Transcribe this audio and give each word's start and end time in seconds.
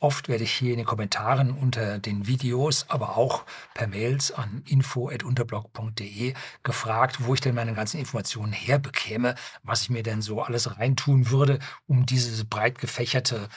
Oft 0.00 0.28
werde 0.28 0.44
ich 0.44 0.52
hier 0.52 0.70
in 0.70 0.76
den 0.76 0.86
Kommentaren 0.86 1.50
unter 1.50 1.98
den 1.98 2.28
Videos, 2.28 2.86
aber 2.88 3.16
auch 3.16 3.44
per 3.74 3.88
Mails 3.88 4.30
an 4.30 4.62
info.unterblog.de 4.64 6.34
gefragt, 6.62 7.16
wo 7.24 7.34
ich 7.34 7.40
denn 7.40 7.56
meine 7.56 7.74
ganzen 7.74 7.98
Informationen 7.98 8.52
herbekäme, 8.52 9.34
was 9.64 9.82
ich 9.82 9.90
mir 9.90 10.04
denn 10.04 10.22
so 10.22 10.40
alles 10.40 10.78
reintun 10.78 11.30
würde, 11.30 11.58
um 11.88 12.06
diese 12.06 12.44
breit 12.44 12.78
gefächerte 12.78 13.48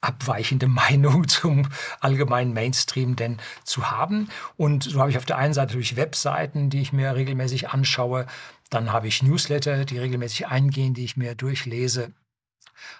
abweichende 0.00 0.66
Meinung 0.68 1.26
zum 1.26 1.68
allgemeinen 2.00 2.52
Mainstream 2.52 3.16
denn 3.16 3.38
zu 3.64 3.90
haben. 3.90 4.28
Und 4.56 4.84
so 4.84 5.00
habe 5.00 5.10
ich 5.10 5.18
auf 5.18 5.26
der 5.26 5.38
einen 5.38 5.54
Seite 5.54 5.72
natürlich 5.72 5.96
Webseiten, 5.96 6.70
die 6.70 6.82
ich 6.82 6.92
mir 6.92 7.16
regelmäßig 7.16 7.70
anschaue. 7.70 8.26
Dann 8.70 8.92
habe 8.92 9.08
ich 9.08 9.24
Newsletter, 9.24 9.84
die 9.84 9.98
regelmäßig 9.98 10.46
eingehen, 10.46 10.94
die 10.94 11.04
ich 11.04 11.16
mir 11.16 11.34
durchlese. 11.34 12.12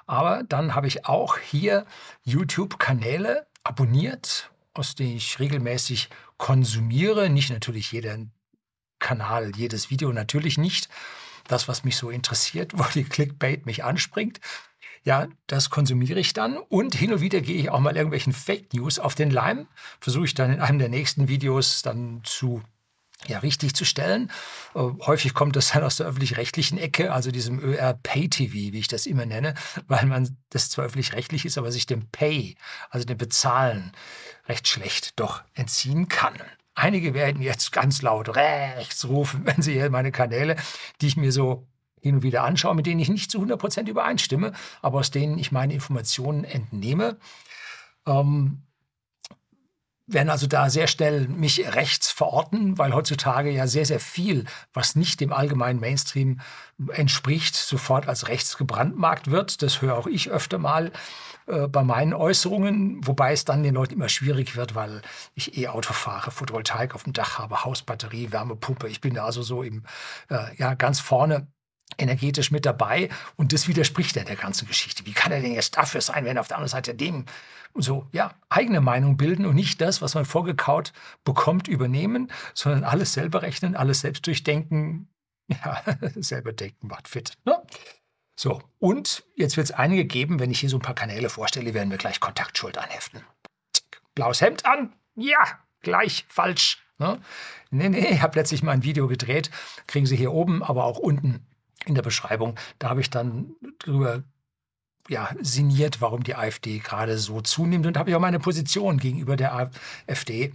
Aber 0.07 0.43
dann 0.43 0.75
habe 0.75 0.87
ich 0.87 1.07
auch 1.07 1.39
hier 1.39 1.87
YouTube-Kanäle 2.23 3.47
abonniert, 3.63 4.51
aus 4.75 4.95
denen 4.95 5.17
ich 5.17 5.39
regelmäßig 5.39 6.09
konsumiere. 6.37 7.31
Nicht 7.31 7.51
natürlich 7.51 7.93
jeden 7.93 8.33
Kanal, 8.99 9.53
jedes 9.57 9.91
Video 9.91 10.13
natürlich 10.13 10.59
nicht. 10.59 10.89
Das, 11.49 11.69
was 11.69 11.85
mich 11.85 11.97
so 11.97 12.11
interessiert, 12.11 12.73
wo 12.79 12.85
die 12.95 13.05
Clickbait 13.05 13.67
mich 13.67 13.85
anspringt. 13.85 14.41
Ja, 15.03 15.29
das 15.47 15.71
konsumiere 15.71 16.21
ich 16.21 16.35
dann 16.35 16.59
und 16.59 16.95
hin 16.95 17.13
und 17.13 17.23
wieder 17.23 17.41
gehe 17.41 17.57
ich 17.57 17.71
auch 17.71 17.81
mal 17.81 17.97
irgendwelchen 17.97 18.35
Fake 18.35 18.75
News 18.75 18.99
auf 18.99 19.15
den 19.15 19.31
Leim. 19.31 19.67
Versuche 19.99 20.27
ich 20.27 20.35
dann 20.35 20.53
in 20.53 20.61
einem 20.61 20.79
der 20.79 20.91
nächsten 20.91 21.27
Videos 21.27 21.81
dann 21.81 22.21
zu 22.25 22.63
ja, 23.27 23.39
richtig 23.39 23.75
zu 23.75 23.85
stellen. 23.85 24.31
Äh, 24.75 24.81
häufig 25.07 25.35
kommt 25.35 25.57
das 25.57 25.73
dann 25.73 25.83
aus 25.83 25.97
der 25.97 26.07
öffentlich-rechtlichen 26.07 26.79
Ecke, 26.79 27.13
also 27.13 27.31
diesem 27.31 27.61
ÖR-Pay-TV, 27.61 28.53
wie 28.53 28.79
ich 28.79 28.89
das 28.89 29.07
immer 29.07 29.27
nenne, 29.27 29.55
weil 29.87 30.07
man 30.07 30.37
das 30.51 30.71
zwar 30.71 30.87
öffentlich-rechtlich 30.87 31.45
ist, 31.45 31.59
aber 31.59 31.71
sich 31.73 31.87
dem 31.87 32.09
Pay, 32.11 32.57
also 32.91 33.05
dem 33.07 33.19
Bezahlen, 33.19 33.93
recht 34.49 34.69
schlecht 34.69 35.19
doch 35.21 35.43
entziehen 35.55 36.09
kann. 36.09 36.35
Einige 36.75 37.15
werden 37.15 37.43
jetzt 37.43 37.73
ganz 37.73 38.01
laut 38.01 38.35
rechts 38.37 39.07
rufen, 39.07 39.43
wenn 39.45 39.63
sie 39.63 39.75
hier 39.75 39.91
meine 39.91 40.13
Kanäle, 40.13 40.57
die 41.01 41.09
ich 41.09 41.17
mir 41.17 41.33
so 41.33 41.67
hin 42.01 42.17
und 42.17 42.23
wieder 42.23 42.45
anschaue, 42.45 42.75
mit 42.75 42.87
denen 42.87 43.01
ich 43.01 43.11
nicht 43.11 43.31
zu 43.31 43.43
100% 43.43 43.87
übereinstimme, 43.87 44.53
aber 44.81 45.01
aus 45.01 45.11
denen 45.11 45.39
ich 45.39 45.53
meine 45.53 45.75
Informationen 45.75 46.45
entnehme. 46.45 47.19
Ähm, 48.07 48.63
werden 50.13 50.31
also 50.31 50.47
da 50.47 50.71
sehr 50.71 50.87
schnell 50.87 51.29
mich 51.29 51.75
rechts 51.75 52.11
verorten, 52.11 52.79
weil 52.79 52.95
heutzutage 52.95 53.51
ja 53.51 53.67
sehr, 53.67 53.87
sehr 53.87 54.01
viel, 54.01 54.45
was 54.73 54.97
nicht 54.97 55.21
dem 55.21 55.33
allgemeinen 55.33 55.81
Mainstream 55.81 56.41
entspricht, 56.93 57.55
sofort 57.57 58.09
als 58.09 58.29
rechts 58.29 58.57
gebrandmarkt 58.57 59.31
wird. 59.31 59.63
Das 59.63 59.83
höre 59.83 59.97
auch 59.97 60.07
ich 60.07 60.31
öfter 60.31 60.59
mal 60.59 60.93
äh, 61.47 61.69
bei 61.69 61.83
meinen 61.83 62.15
Äußerungen, 62.15 63.07
wobei 63.07 63.33
es 63.33 63.45
dann 63.45 63.63
den 63.63 63.75
Leuten 63.75 63.95
immer 63.95 64.09
schwierig 64.09 64.57
wird, 64.57 64.75
weil 64.75 65.03
ich 65.35 65.59
E-Auto 65.59 65.93
fahre, 65.93 66.31
Photovoltaik 66.31 66.95
auf 66.95 67.05
dem 67.05 67.13
Dach 67.13 67.39
habe, 67.39 67.65
Hausbatterie, 67.65 68.33
Wärmepumpe. 68.33 68.89
Ich 68.89 69.01
bin 69.01 69.15
da 69.15 69.25
also 69.25 69.43
so 69.43 69.63
im, 69.63 69.85
äh, 70.29 70.55
ja, 70.57 70.75
ganz 70.75 71.01
vorne 71.01 71.49
energetisch 71.99 72.51
mit 72.51 72.67
dabei 72.67 73.09
und 73.37 73.53
das 73.53 73.69
widerspricht 73.69 74.17
ja 74.17 74.25
der 74.25 74.37
ganzen 74.37 74.67
Geschichte. 74.69 75.07
Wie 75.07 75.13
kann 75.13 75.33
er 75.33 75.41
denn 75.41 75.53
jetzt 75.53 75.77
dafür 75.77 76.01
sein, 76.01 76.25
wenn 76.25 76.39
auf 76.39 76.49
der 76.49 76.57
anderen 76.57 76.71
Seite 76.71 76.95
dem 76.95 77.27
so 77.75 78.09
ja 78.13 78.35
eigene 78.49 78.81
Meinung 78.81 79.17
bilden 79.17 79.47
und 79.47 79.55
nicht 79.55 79.81
das, 79.81 80.03
was 80.03 80.15
man 80.15 80.25
vorgekaut 80.25 80.93
bekommt, 81.25 81.69
übernehmen, 81.69 82.31
sondern 82.55 82.85
alles 82.85 83.13
selber 83.13 83.43
rechnen, 83.43 83.77
alles 83.77 84.01
selbst 84.01 84.27
durchdenken, 84.27 85.09
ja, 85.49 85.83
selber 86.17 86.53
denken 86.53 86.89
macht 86.89 87.09
fit. 87.09 87.35
Ne? 87.45 87.61
So, 88.37 88.63
und 88.79 89.25
jetzt 89.35 89.57
wird 89.57 89.67
es 89.67 89.73
einige 89.73 90.05
geben, 90.05 90.41
wenn 90.41 90.51
ich 90.51 90.61
hier 90.61 90.71
so 90.71 90.79
ein 90.79 90.83
paar 90.83 90.95
Kanäle 90.95 91.29
vorstelle, 91.29 91.75
werden 91.75 91.91
wir 91.91 91.99
gleich 91.99 92.21
Kontaktschuld 92.21 92.79
anheften. 92.79 93.21
Blaues 94.15 94.41
Hemd 94.41 94.65
an, 94.65 94.95
ja, 95.15 95.39
gleich 95.83 96.25
falsch. 96.29 96.83
Ne? 96.99 97.21
Nee, 97.71 97.89
nee, 97.89 98.09
ich 98.09 98.23
habe 98.23 98.39
letztlich 98.39 98.63
mal 98.63 98.73
ein 98.73 98.83
Video 98.83 99.09
gedreht, 99.09 99.51
kriegen 99.87 100.07
Sie 100.07 100.17
hier 100.17 100.33
oben, 100.33 100.63
aber 100.63 100.85
auch 100.85 100.99
unten 100.99 101.47
in 101.87 101.95
der 101.95 102.03
Beschreibung. 102.03 102.59
Da 102.79 102.89
habe 102.89 103.01
ich 103.01 103.11
dann 103.11 103.57
drüber 103.79 104.23
ja, 105.09 105.31
sinniert, 105.41 106.01
warum 106.01 106.23
die 106.23 106.37
AfD 106.37 106.79
gerade 106.79 107.19
so 107.19 107.41
zunimmt 107.41 107.87
und 107.87 107.97
habe 107.97 108.11
ich 108.11 108.17
auch 108.17 108.21
meine 108.21 108.39
Position 108.39 108.99
gegenüber 108.99 109.37
der 109.37 109.73
AfD 110.07 110.55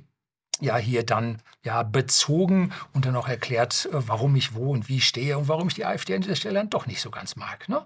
ja 0.62 0.78
hier 0.78 1.06
dann 1.06 1.42
ja 1.64 1.84
bezogen 1.84 2.72
und 2.94 3.06
dann 3.06 3.16
auch 3.16 3.28
erklärt, 3.28 3.90
äh, 3.92 4.08
warum 4.08 4.36
ich 4.36 4.56
wo 4.56 4.72
und 4.72 4.88
wie 4.88 5.02
stehe 5.02 5.38
und 5.38 5.48
warum 5.48 5.68
ich 5.68 5.74
die 5.74 5.86
AfD 5.86 6.16
an 6.16 6.22
dieser 6.22 6.36
Stelle 6.36 6.56
dann 6.56 6.70
doch 6.70 6.86
nicht 6.86 7.02
so 7.02 7.12
ganz 7.12 7.36
mag. 7.36 7.68
Ne? 7.68 7.86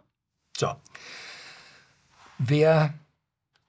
So. 0.56 0.76
Wer 2.38 2.94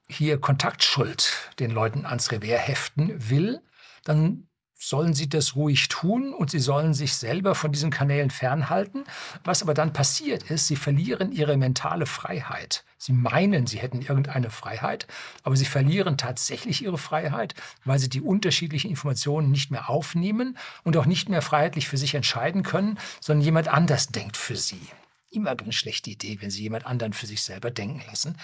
hier 0.07 0.39
Kontaktschuld 0.39 1.51
den 1.59 1.71
Leuten 1.71 2.05
ans 2.05 2.31
Revers 2.31 2.67
heften 2.67 3.29
will, 3.29 3.61
dann 4.03 4.47
sollen 4.81 5.13
sie 5.13 5.29
das 5.29 5.55
ruhig 5.55 5.89
tun 5.89 6.33
und 6.33 6.49
sie 6.49 6.59
sollen 6.59 6.95
sich 6.95 7.13
selber 7.13 7.53
von 7.53 7.71
diesen 7.71 7.91
Kanälen 7.91 8.31
fernhalten. 8.31 9.03
Was 9.43 9.61
aber 9.61 9.75
dann 9.75 9.93
passiert 9.93 10.49
ist, 10.49 10.65
sie 10.65 10.75
verlieren 10.75 11.31
ihre 11.31 11.55
mentale 11.55 12.07
Freiheit. 12.07 12.83
Sie 12.97 13.13
meinen, 13.13 13.67
sie 13.67 13.77
hätten 13.77 14.01
irgendeine 14.01 14.49
Freiheit, 14.49 15.05
aber 15.43 15.55
sie 15.55 15.65
verlieren 15.65 16.17
tatsächlich 16.17 16.83
ihre 16.83 16.97
Freiheit, 16.97 17.53
weil 17.85 17.99
sie 17.99 18.09
die 18.09 18.21
unterschiedlichen 18.21 18.89
Informationen 18.89 19.51
nicht 19.51 19.69
mehr 19.69 19.87
aufnehmen 19.87 20.57
und 20.83 20.97
auch 20.97 21.05
nicht 21.05 21.29
mehr 21.29 21.43
freiheitlich 21.43 21.87
für 21.87 21.97
sich 21.97 22.15
entscheiden 22.15 22.63
können, 22.63 22.97
sondern 23.19 23.45
jemand 23.45 23.67
anders 23.67 24.07
denkt 24.07 24.35
für 24.35 24.55
sie. 24.55 24.81
Immer 25.29 25.51
eine 25.51 25.73
schlechte 25.73 26.09
Idee, 26.09 26.39
wenn 26.41 26.49
sie 26.49 26.63
jemand 26.63 26.87
anderen 26.87 27.13
für 27.13 27.27
sich 27.27 27.43
selber 27.43 27.69
denken 27.69 28.01
lassen. 28.07 28.35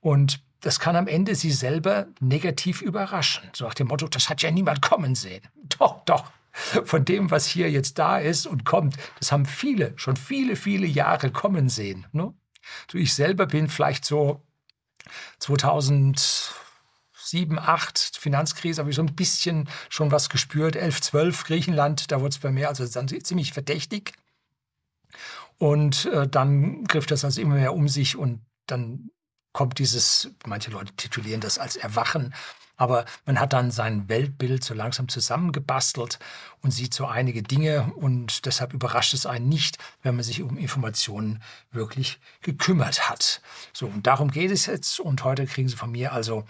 Und 0.00 0.40
das 0.60 0.80
kann 0.80 0.96
am 0.96 1.06
Ende 1.06 1.34
Sie 1.34 1.50
selber 1.50 2.06
negativ 2.20 2.82
überraschen. 2.82 3.50
So 3.54 3.64
nach 3.64 3.74
dem 3.74 3.88
Motto, 3.88 4.08
das 4.08 4.28
hat 4.28 4.42
ja 4.42 4.50
niemand 4.50 4.82
kommen 4.82 5.14
sehen. 5.14 5.42
Doch, 5.78 6.04
doch. 6.04 6.32
Von 6.84 7.04
dem, 7.04 7.30
was 7.30 7.46
hier 7.46 7.70
jetzt 7.70 7.98
da 7.98 8.18
ist 8.18 8.46
und 8.46 8.64
kommt, 8.64 8.96
das 9.18 9.30
haben 9.30 9.44
viele, 9.44 9.92
schon 9.96 10.16
viele, 10.16 10.56
viele 10.56 10.86
Jahre 10.86 11.30
kommen 11.30 11.68
sehen. 11.68 12.06
Ne? 12.12 12.32
So 12.90 12.96
ich 12.96 13.12
selber 13.12 13.46
bin 13.46 13.68
vielleicht 13.68 14.06
so 14.06 14.42
2007, 15.40 16.66
2008, 17.26 18.16
Finanzkrise, 18.18 18.80
habe 18.80 18.90
ich 18.90 18.96
so 18.96 19.02
ein 19.02 19.14
bisschen 19.14 19.68
schon 19.88 20.10
was 20.10 20.28
gespürt. 20.28 20.76
11, 20.76 21.00
12 21.02 21.44
Griechenland, 21.44 22.10
da 22.12 22.20
wurde 22.20 22.30
es 22.30 22.38
bei 22.38 22.50
mir 22.50 22.68
also 22.68 22.86
dann 22.86 23.08
ziemlich 23.08 23.52
verdächtig. 23.52 24.12
Und 25.58 26.06
äh, 26.06 26.28
dann 26.28 26.84
griff 26.84 27.06
das 27.06 27.24
also 27.24 27.40
immer 27.40 27.56
mehr 27.56 27.74
um 27.74 27.88
sich 27.88 28.16
und 28.16 28.44
dann 28.66 29.10
kommt 29.56 29.78
dieses, 29.78 30.28
manche 30.44 30.70
Leute 30.70 30.92
titulieren 30.96 31.40
das 31.40 31.56
als 31.56 31.76
Erwachen, 31.76 32.34
aber 32.76 33.06
man 33.24 33.40
hat 33.40 33.54
dann 33.54 33.70
sein 33.70 34.06
Weltbild 34.06 34.62
so 34.62 34.74
langsam 34.74 35.08
zusammengebastelt 35.08 36.18
und 36.60 36.72
sieht 36.72 36.92
so 36.92 37.06
einige 37.06 37.42
Dinge 37.42 37.90
und 37.94 38.44
deshalb 38.44 38.74
überrascht 38.74 39.14
es 39.14 39.24
einen 39.24 39.48
nicht, 39.48 39.78
wenn 40.02 40.14
man 40.14 40.24
sich 40.24 40.42
um 40.42 40.58
Informationen 40.58 41.42
wirklich 41.72 42.20
gekümmert 42.42 43.08
hat. 43.08 43.40
So, 43.72 43.86
und 43.86 44.06
darum 44.06 44.30
geht 44.30 44.50
es 44.50 44.66
jetzt 44.66 45.00
und 45.00 45.24
heute 45.24 45.46
kriegen 45.46 45.70
Sie 45.70 45.76
von 45.76 45.90
mir 45.90 46.12
also 46.12 46.44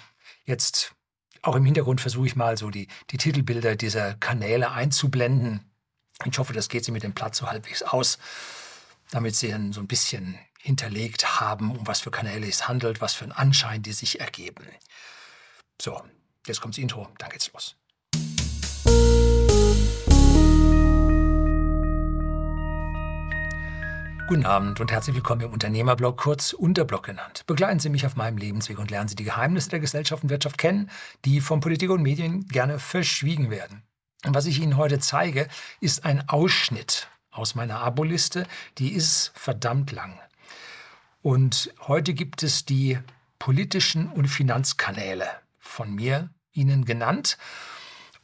jetzt 0.45 0.93
auch 1.43 1.55
im 1.55 1.65
Hintergrund 1.65 2.00
versuche 2.00 2.27
ich 2.27 2.34
mal 2.34 2.59
so 2.59 2.71
die, 2.71 2.89
die 3.11 3.19
Titelbilder 3.19 3.77
dieser 3.77 4.15
Kanäle 4.15 4.72
einzublenden. 4.72 5.61
Ich 6.25 6.37
hoffe, 6.41 6.53
das 6.53 6.69
geht 6.69 6.84
Sie 6.84 6.91
mit 6.91 7.05
dem 7.05 7.15
Platz 7.15 7.39
so 7.39 7.49
halbwegs 7.49 7.84
aus, 7.84 8.19
damit 9.12 9.37
Sie 9.37 9.53
dann 9.53 9.72
so 9.72 9.78
ein 9.78 9.87
bisschen 9.87 10.37
hinterlegt 10.66 11.41
haben, 11.41 11.71
um 11.71 11.87
was 11.87 12.00
für 12.00 12.10
Kanäle 12.10 12.49
es 12.49 12.66
handelt, 12.66 13.00
was 13.00 13.15
für 13.15 13.25
einen 13.25 13.32
Anschein 13.32 13.82
die 13.82 13.93
sich 13.93 14.21
ergeben. 14.21 14.66
So, 15.81 16.03
jetzt 16.44 16.60
kommt 16.60 16.75
das 16.75 16.82
Intro, 16.82 17.09
dann 17.19 17.31
geht's 17.31 17.53
los. 17.53 17.77
Guten 24.28 24.44
Abend 24.44 24.81
und 24.81 24.91
herzlich 24.91 25.15
willkommen 25.15 25.43
im 25.43 25.53
Unternehmerblog, 25.53 26.16
kurz 26.16 26.53
Unterblog 26.53 27.04
genannt. 27.04 27.44
Begleiten 27.47 27.78
Sie 27.78 27.88
mich 27.88 28.04
auf 28.04 28.16
meinem 28.16 28.37
Lebensweg 28.37 28.81
und 28.81 28.91
lernen 28.91 29.09
Sie 29.09 29.15
die 29.15 29.22
Geheimnisse 29.22 29.71
der 29.71 29.78
Gesellschaft 29.78 30.25
und 30.25 30.31
Wirtschaft 30.31 30.59
kennen, 30.59 30.91
die 31.24 31.41
von 31.41 31.60
Politik 31.60 31.91
und 31.91 32.03
Medien 32.03 32.48
gerne 32.48 32.80
verschwiegen 32.80 33.51
werden. 33.51 33.84
Und 34.24 34.34
was 34.34 34.47
ich 34.47 34.59
Ihnen 34.59 34.77
heute 34.77 34.98
zeige, 34.98 35.47
ist 35.80 36.04
ein 36.04 36.28
Ausschnitt 36.28 37.09
aus 37.30 37.54
meiner 37.54 37.78
Aboliste. 37.83 38.48
Die 38.78 38.92
ist 38.95 39.30
verdammt 39.36 39.92
lang. 39.92 40.19
Und 41.27 41.75
heute 41.89 42.15
gibt 42.15 42.45
es 42.45 42.67
die 42.67 43.01
politischen 43.41 44.07
und 44.13 44.28
Finanzkanäle 44.28 45.27
von 45.59 45.93
mir 45.93 46.31
Ihnen 46.53 46.84
genannt. 46.84 47.37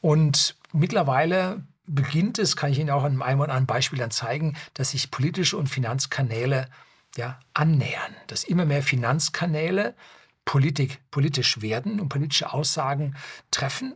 Und 0.01 0.55
mittlerweile 0.73 1.67
beginnt 1.85 2.39
es, 2.39 2.55
kann 2.55 2.71
ich 2.71 2.79
Ihnen 2.79 2.91
auch 2.91 3.03
an 3.03 3.21
einem 3.21 3.41
oder 3.41 3.51
anderen 3.51 3.67
Beispiel 3.67 3.99
dann 3.99 4.13
zeigen, 4.13 4.57
dass 4.75 4.93
sich 4.93 5.11
politische 5.11 5.57
und 5.57 5.67
Finanzkanäle 5.67 6.69
ja, 7.17 7.41
annähern, 7.55 8.15
dass 8.29 8.45
immer 8.45 8.67
mehr 8.67 8.85
Finanzkanäle 8.85 9.97
Politik, 10.45 11.01
politisch 11.11 11.61
werden 11.61 11.99
und 11.99 12.09
politische 12.09 12.53
Aussagen 12.53 13.17
treffen. 13.51 13.95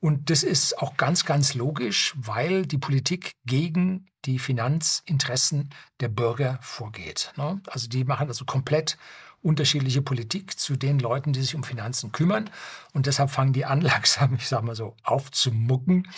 Und 0.00 0.30
das 0.30 0.42
ist 0.42 0.78
auch 0.78 0.96
ganz, 0.96 1.24
ganz 1.24 1.54
logisch, 1.54 2.14
weil 2.16 2.66
die 2.66 2.78
Politik 2.78 3.32
gegen 3.46 4.06
die 4.24 4.38
Finanzinteressen 4.38 5.70
der 6.00 6.08
Bürger 6.08 6.58
vorgeht. 6.60 7.32
Ne? 7.36 7.60
Also 7.66 7.88
die 7.88 8.04
machen 8.04 8.28
also 8.28 8.44
komplett 8.44 8.98
unterschiedliche 9.42 10.02
Politik 10.02 10.58
zu 10.58 10.76
den 10.76 10.98
Leuten, 10.98 11.32
die 11.32 11.40
sich 11.40 11.54
um 11.54 11.62
Finanzen 11.62 12.12
kümmern. 12.12 12.50
Und 12.92 13.06
deshalb 13.06 13.30
fangen 13.30 13.52
die 13.52 13.64
an, 13.64 13.80
langsam, 13.82 14.34
ich 14.34 14.48
sage 14.48 14.66
mal 14.66 14.74
so, 14.74 14.96
aufzumucken 15.02 16.08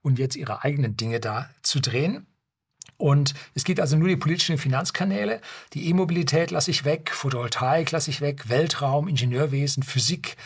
und 0.00 0.18
jetzt 0.18 0.36
ihre 0.36 0.62
eigenen 0.62 0.96
Dinge 0.96 1.20
da 1.20 1.50
zu 1.62 1.80
drehen. 1.80 2.26
Und 2.96 3.34
es 3.54 3.64
gibt 3.64 3.78
also 3.78 3.96
nur 3.96 4.08
die 4.08 4.16
politischen 4.16 4.58
Finanzkanäle. 4.58 5.40
Die 5.72 5.88
E-Mobilität 5.88 6.50
lasse 6.50 6.70
ich 6.70 6.84
weg, 6.84 7.10
Photovoltaik 7.12 7.90
lasse 7.92 8.10
ich 8.10 8.20
weg, 8.20 8.48
Weltraum, 8.48 9.06
Ingenieurwesen, 9.06 9.84
Physik, 9.84 10.36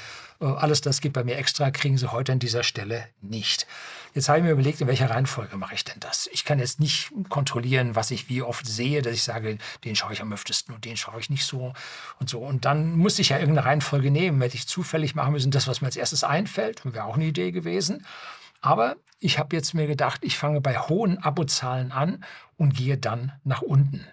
alles 0.42 0.80
das 0.80 1.00
geht 1.00 1.12
bei 1.12 1.24
mir 1.24 1.36
extra, 1.36 1.70
kriegen 1.70 1.96
Sie 1.98 2.10
heute 2.10 2.32
an 2.32 2.38
dieser 2.38 2.62
Stelle 2.62 3.06
nicht. 3.20 3.66
Jetzt 4.14 4.28
habe 4.28 4.38
ich 4.38 4.44
mir 4.44 4.50
überlegt, 4.50 4.80
in 4.80 4.88
welcher 4.88 5.08
Reihenfolge 5.08 5.56
mache 5.56 5.74
ich 5.74 5.84
denn 5.84 5.98
das? 6.00 6.28
Ich 6.32 6.44
kann 6.44 6.58
jetzt 6.58 6.80
nicht 6.80 7.10
kontrollieren, 7.28 7.94
was 7.94 8.10
ich 8.10 8.28
wie 8.28 8.42
oft 8.42 8.66
sehe, 8.66 9.00
dass 9.00 9.14
ich 9.14 9.22
sage, 9.22 9.56
den 9.84 9.96
schaue 9.96 10.12
ich 10.12 10.20
am 10.20 10.32
öftesten 10.32 10.74
und 10.74 10.84
den 10.84 10.96
schaue 10.96 11.18
ich 11.20 11.30
nicht 11.30 11.46
so 11.46 11.72
und 12.18 12.28
so. 12.28 12.40
Und 12.40 12.64
dann 12.64 12.96
muss 12.96 13.18
ich 13.18 13.30
ja 13.30 13.38
irgendeine 13.38 13.66
Reihenfolge 13.66 14.10
nehmen. 14.10 14.42
Hätte 14.42 14.56
ich 14.56 14.68
zufällig 14.68 15.14
machen 15.14 15.32
müssen, 15.32 15.50
das, 15.50 15.66
was 15.66 15.80
mir 15.80 15.86
als 15.86 15.96
erstes 15.96 16.24
einfällt, 16.24 16.82
wäre 16.84 17.04
auch 17.04 17.14
eine 17.14 17.24
Idee 17.24 17.52
gewesen. 17.52 18.06
Aber 18.60 18.96
ich 19.18 19.38
habe 19.38 19.56
jetzt 19.56 19.74
mir 19.74 19.86
gedacht, 19.86 20.20
ich 20.24 20.36
fange 20.36 20.60
bei 20.60 20.76
hohen 20.78 21.18
Abozahlen 21.18 21.92
an 21.92 22.24
und 22.56 22.74
gehe 22.74 22.98
dann 22.98 23.32
nach 23.44 23.62
unten. 23.62 24.06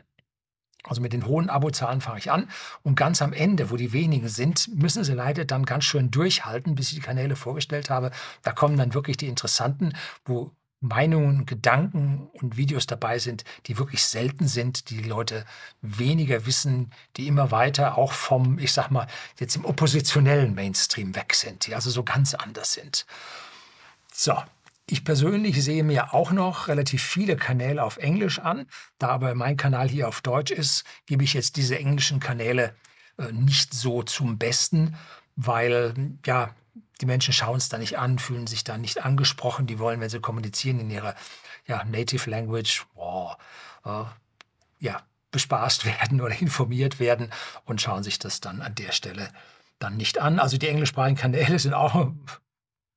Also 0.83 1.01
mit 1.01 1.11
den 1.11 1.25
hohen 1.25 1.49
Abozahlen 1.49 1.99
fange 1.99 2.19
ich 2.19 2.31
an 2.31 2.49
und 2.83 2.95
ganz 2.95 3.21
am 3.21 3.33
Ende, 3.33 3.69
wo 3.69 3.75
die 3.75 3.91
wenigen 3.91 4.29
sind, 4.29 4.69
müssen 4.73 5.03
sie 5.03 5.13
leider 5.13 5.43
dann 5.43 5.65
ganz 5.65 5.83
schön 5.83 6.09
durchhalten, 6.09 6.75
bis 6.75 6.89
ich 6.89 6.95
die 6.95 7.01
Kanäle 7.01 7.35
vorgestellt 7.35 7.89
habe. 7.89 8.11
Da 8.43 8.53
kommen 8.53 8.77
dann 8.77 8.93
wirklich 8.93 9.17
die 9.17 9.27
interessanten, 9.27 9.93
wo 10.23 10.51
Meinungen, 10.81 11.45
Gedanken 11.45 12.29
und 12.31 12.55
Videos 12.55 12.87
dabei 12.87 13.19
sind, 13.19 13.43
die 13.65 13.77
wirklich 13.77 14.03
selten 14.05 14.47
sind, 14.47 14.89
die 14.89 15.01
die 15.01 15.09
Leute 15.09 15.43
weniger 15.81 16.45
wissen, 16.45 16.91
die 17.17 17.27
immer 17.27 17.51
weiter 17.51 17.97
auch 17.97 18.13
vom, 18.13 18.59
ich 18.59 18.71
sag 18.71 18.89
mal, 18.89 19.07
jetzt 19.37 19.57
im 19.57 19.65
oppositionellen 19.65 20.55
Mainstream 20.55 21.15
weg 21.15 21.33
sind, 21.33 21.67
die 21.67 21.75
also 21.75 21.89
so 21.89 22.03
ganz 22.03 22.33
anders 22.33 22.73
sind. 22.73 23.05
So, 24.13 24.33
ich 24.91 25.03
persönlich 25.03 25.63
sehe 25.63 25.83
mir 25.83 26.13
auch 26.13 26.31
noch 26.31 26.67
relativ 26.67 27.03
viele 27.03 27.35
Kanäle 27.35 27.83
auf 27.83 27.97
Englisch 27.97 28.39
an. 28.39 28.65
Da 28.97 29.09
aber 29.09 29.35
mein 29.35 29.57
Kanal 29.57 29.87
hier 29.87 30.07
auf 30.07 30.21
Deutsch 30.21 30.51
ist, 30.51 30.83
gebe 31.05 31.23
ich 31.23 31.33
jetzt 31.33 31.57
diese 31.57 31.77
englischen 31.77 32.19
Kanäle 32.19 32.75
äh, 33.17 33.31
nicht 33.31 33.73
so 33.73 34.03
zum 34.03 34.37
Besten, 34.37 34.95
weil 35.35 35.93
ja, 36.25 36.55
die 37.01 37.05
Menschen 37.05 37.33
schauen 37.33 37.57
es 37.57 37.69
da 37.69 37.77
nicht 37.77 37.97
an, 37.99 38.19
fühlen 38.19 38.47
sich 38.47 38.63
da 38.63 38.77
nicht 38.77 39.03
angesprochen. 39.05 39.67
Die 39.67 39.79
wollen, 39.79 40.01
wenn 40.01 40.09
sie 40.09 40.19
kommunizieren 40.19 40.79
in 40.79 40.89
ihrer 40.89 41.15
ja, 41.67 41.83
Native 41.83 42.29
Language, 42.29 42.85
wow, 42.95 43.37
äh, 43.85 44.05
ja, 44.79 45.01
bespaßt 45.31 45.85
werden 45.99 46.19
oder 46.19 46.39
informiert 46.41 46.99
werden 46.99 47.31
und 47.65 47.81
schauen 47.81 48.03
sich 48.03 48.17
das 48.17 48.41
dann 48.41 48.61
an 48.61 48.75
der 48.75 48.91
Stelle 48.91 49.29
dann 49.77 49.97
nicht 49.97 50.17
an. 50.17 50.39
Also 50.39 50.57
die 50.57 50.67
englischsprachigen 50.67 51.17
Kanäle 51.17 51.59
sind 51.59 51.73
auch 51.73 52.11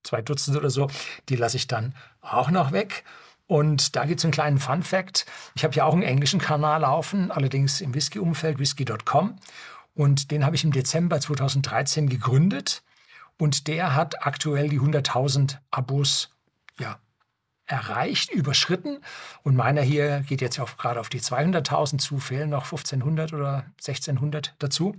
zwei 0.03 0.23
Dutzend 0.23 0.57
oder 0.57 0.71
so, 0.71 0.89
die 1.29 1.37
lasse 1.37 1.57
ich 1.57 1.67
dann 1.67 1.95
auch 2.21 2.51
noch 2.51 2.73
weg. 2.73 3.05
Und 3.47 3.97
da 3.97 4.05
gibt 4.05 4.21
es 4.21 4.25
einen 4.25 4.33
kleinen 4.33 4.59
Fun 4.59 4.83
Fact. 4.83 5.27
Ich 5.55 5.65
habe 5.65 5.75
ja 5.75 5.85
auch 5.85 5.93
einen 5.93 6.03
englischen 6.03 6.41
Kanal 6.41 6.81
laufen, 6.83 7.31
allerdings 7.31 7.81
im 7.81 7.95
Whisky-Umfeld, 7.95 8.59
whisky.com. 8.59 9.39
Und 9.95 10.31
den 10.31 10.47
habe 10.47 10.57
ich 10.57 10.65
im 10.65 10.73
Dezember 10.73 11.21
2013 11.21 12.09
gegründet. 12.09 12.83
Und 13.39 13.67
der 13.67 13.95
hat 13.95 14.27
aktuell 14.27 14.69
die 14.69 14.81
100.000 14.81 15.59
Abos 15.71 16.31
ja, 16.79 16.99
erreicht, 17.67 18.31
überschritten. 18.31 18.99
Und 19.43 19.57
meiner 19.57 19.83
hier 19.83 20.21
geht 20.21 20.41
jetzt 20.41 20.59
auch 20.61 20.77
gerade 20.77 21.01
auf 21.01 21.09
die 21.09 21.21
200.000 21.21 21.99
zu, 21.99 22.19
fehlen 22.19 22.51
noch 22.51 22.65
1500 22.65 23.33
oder 23.33 23.67
1600 23.79 24.55
dazu. 24.59 24.97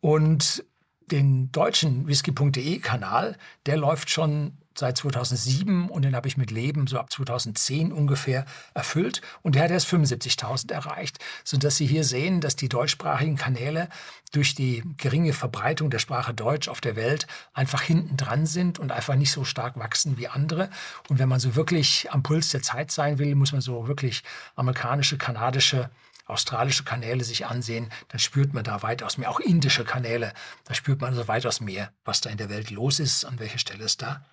Und 0.00 0.64
den 1.10 1.50
deutschen 1.52 2.06
whisky.de 2.06 2.78
Kanal, 2.78 3.36
der 3.66 3.76
läuft 3.76 4.10
schon 4.10 4.52
seit 4.78 4.96
2007 4.96 5.88
und 5.88 6.02
den 6.02 6.16
habe 6.16 6.28
ich 6.28 6.36
mit 6.36 6.50
Leben 6.50 6.86
so 6.86 6.98
ab 6.98 7.12
2010 7.12 7.92
ungefähr 7.92 8.44
erfüllt 8.74 9.20
und 9.42 9.54
der 9.54 9.64
hat 9.64 9.70
erst 9.70 9.88
75.000 9.88 10.72
erreicht, 10.72 11.18
sodass 11.44 11.76
Sie 11.76 11.86
hier 11.86 12.04
sehen, 12.04 12.40
dass 12.40 12.56
die 12.56 12.68
deutschsprachigen 12.68 13.36
Kanäle 13.36 13.88
durch 14.32 14.54
die 14.54 14.82
geringe 14.96 15.34
Verbreitung 15.34 15.90
der 15.90 15.98
Sprache 15.98 16.32
Deutsch 16.32 16.68
auf 16.68 16.80
der 16.80 16.96
Welt 16.96 17.26
einfach 17.52 17.82
hinten 17.82 18.16
dran 18.16 18.46
sind 18.46 18.78
und 18.78 18.92
einfach 18.92 19.14
nicht 19.14 19.32
so 19.32 19.44
stark 19.44 19.78
wachsen 19.78 20.16
wie 20.16 20.28
andere. 20.28 20.70
Und 21.08 21.18
wenn 21.18 21.28
man 21.28 21.40
so 21.40 21.54
wirklich 21.54 22.10
am 22.10 22.22
Puls 22.22 22.50
der 22.50 22.62
Zeit 22.62 22.90
sein 22.90 23.18
will, 23.18 23.34
muss 23.34 23.52
man 23.52 23.60
so 23.60 23.88
wirklich 23.88 24.22
amerikanische, 24.56 25.18
kanadische 25.18 25.90
australische 26.26 26.84
Kanäle 26.84 27.24
sich 27.24 27.46
ansehen, 27.46 27.90
dann 28.08 28.18
spürt 28.18 28.54
man 28.54 28.64
da 28.64 28.82
weitaus 28.82 29.18
mehr, 29.18 29.30
auch 29.30 29.40
indische 29.40 29.84
Kanäle, 29.84 30.32
da 30.64 30.74
spürt 30.74 31.00
man 31.00 31.10
also 31.10 31.28
weitaus 31.28 31.60
mehr, 31.60 31.92
was 32.04 32.20
da 32.20 32.30
in 32.30 32.38
der 32.38 32.48
Welt 32.48 32.70
los 32.70 33.00
ist, 33.00 33.24
an 33.24 33.38
welcher 33.38 33.58
Stelle 33.58 33.84
es 33.84 33.96
da 33.96 34.24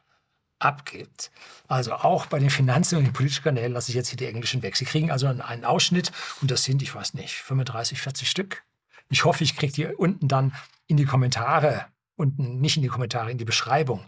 abgibt. 0.60 1.32
Also 1.68 1.94
auch 1.94 2.26
bei 2.26 2.38
den 2.38 2.50
Finanzen 2.50 2.98
und 2.98 3.06
den 3.06 3.14
politischen 3.14 3.44
Kanälen 3.44 3.72
lasse 3.72 3.92
ich 3.92 3.96
jetzt 3.96 4.10
hier 4.10 4.18
die 4.18 4.28
englischen 4.28 4.62
weg. 4.62 4.76
Sie 4.76 4.86
kriegen 4.86 5.10
also 5.10 5.28
einen 5.28 5.66
Ausschnitt 5.66 6.12
und 6.42 6.52
das 6.52 6.64
sind, 6.64 6.82
ich 6.82 6.94
weiß 6.94 7.14
nicht, 7.14 7.36
35, 7.36 8.02
40 8.02 8.30
Stück. 8.30 8.64
Ich 9.10 9.24
hoffe, 9.24 9.44
ich 9.44 9.56
kriege 9.56 9.72
die 9.72 9.86
unten 9.86 10.28
dann 10.28 10.54
in 10.88 10.98
die 10.98 11.06
Kommentare, 11.06 11.86
unten 12.16 12.60
nicht 12.60 12.76
in 12.76 12.84
die 12.84 12.90
Kommentare, 12.90 13.32
in 13.32 13.38
die 13.38 13.46
Beschreibung, 13.46 14.02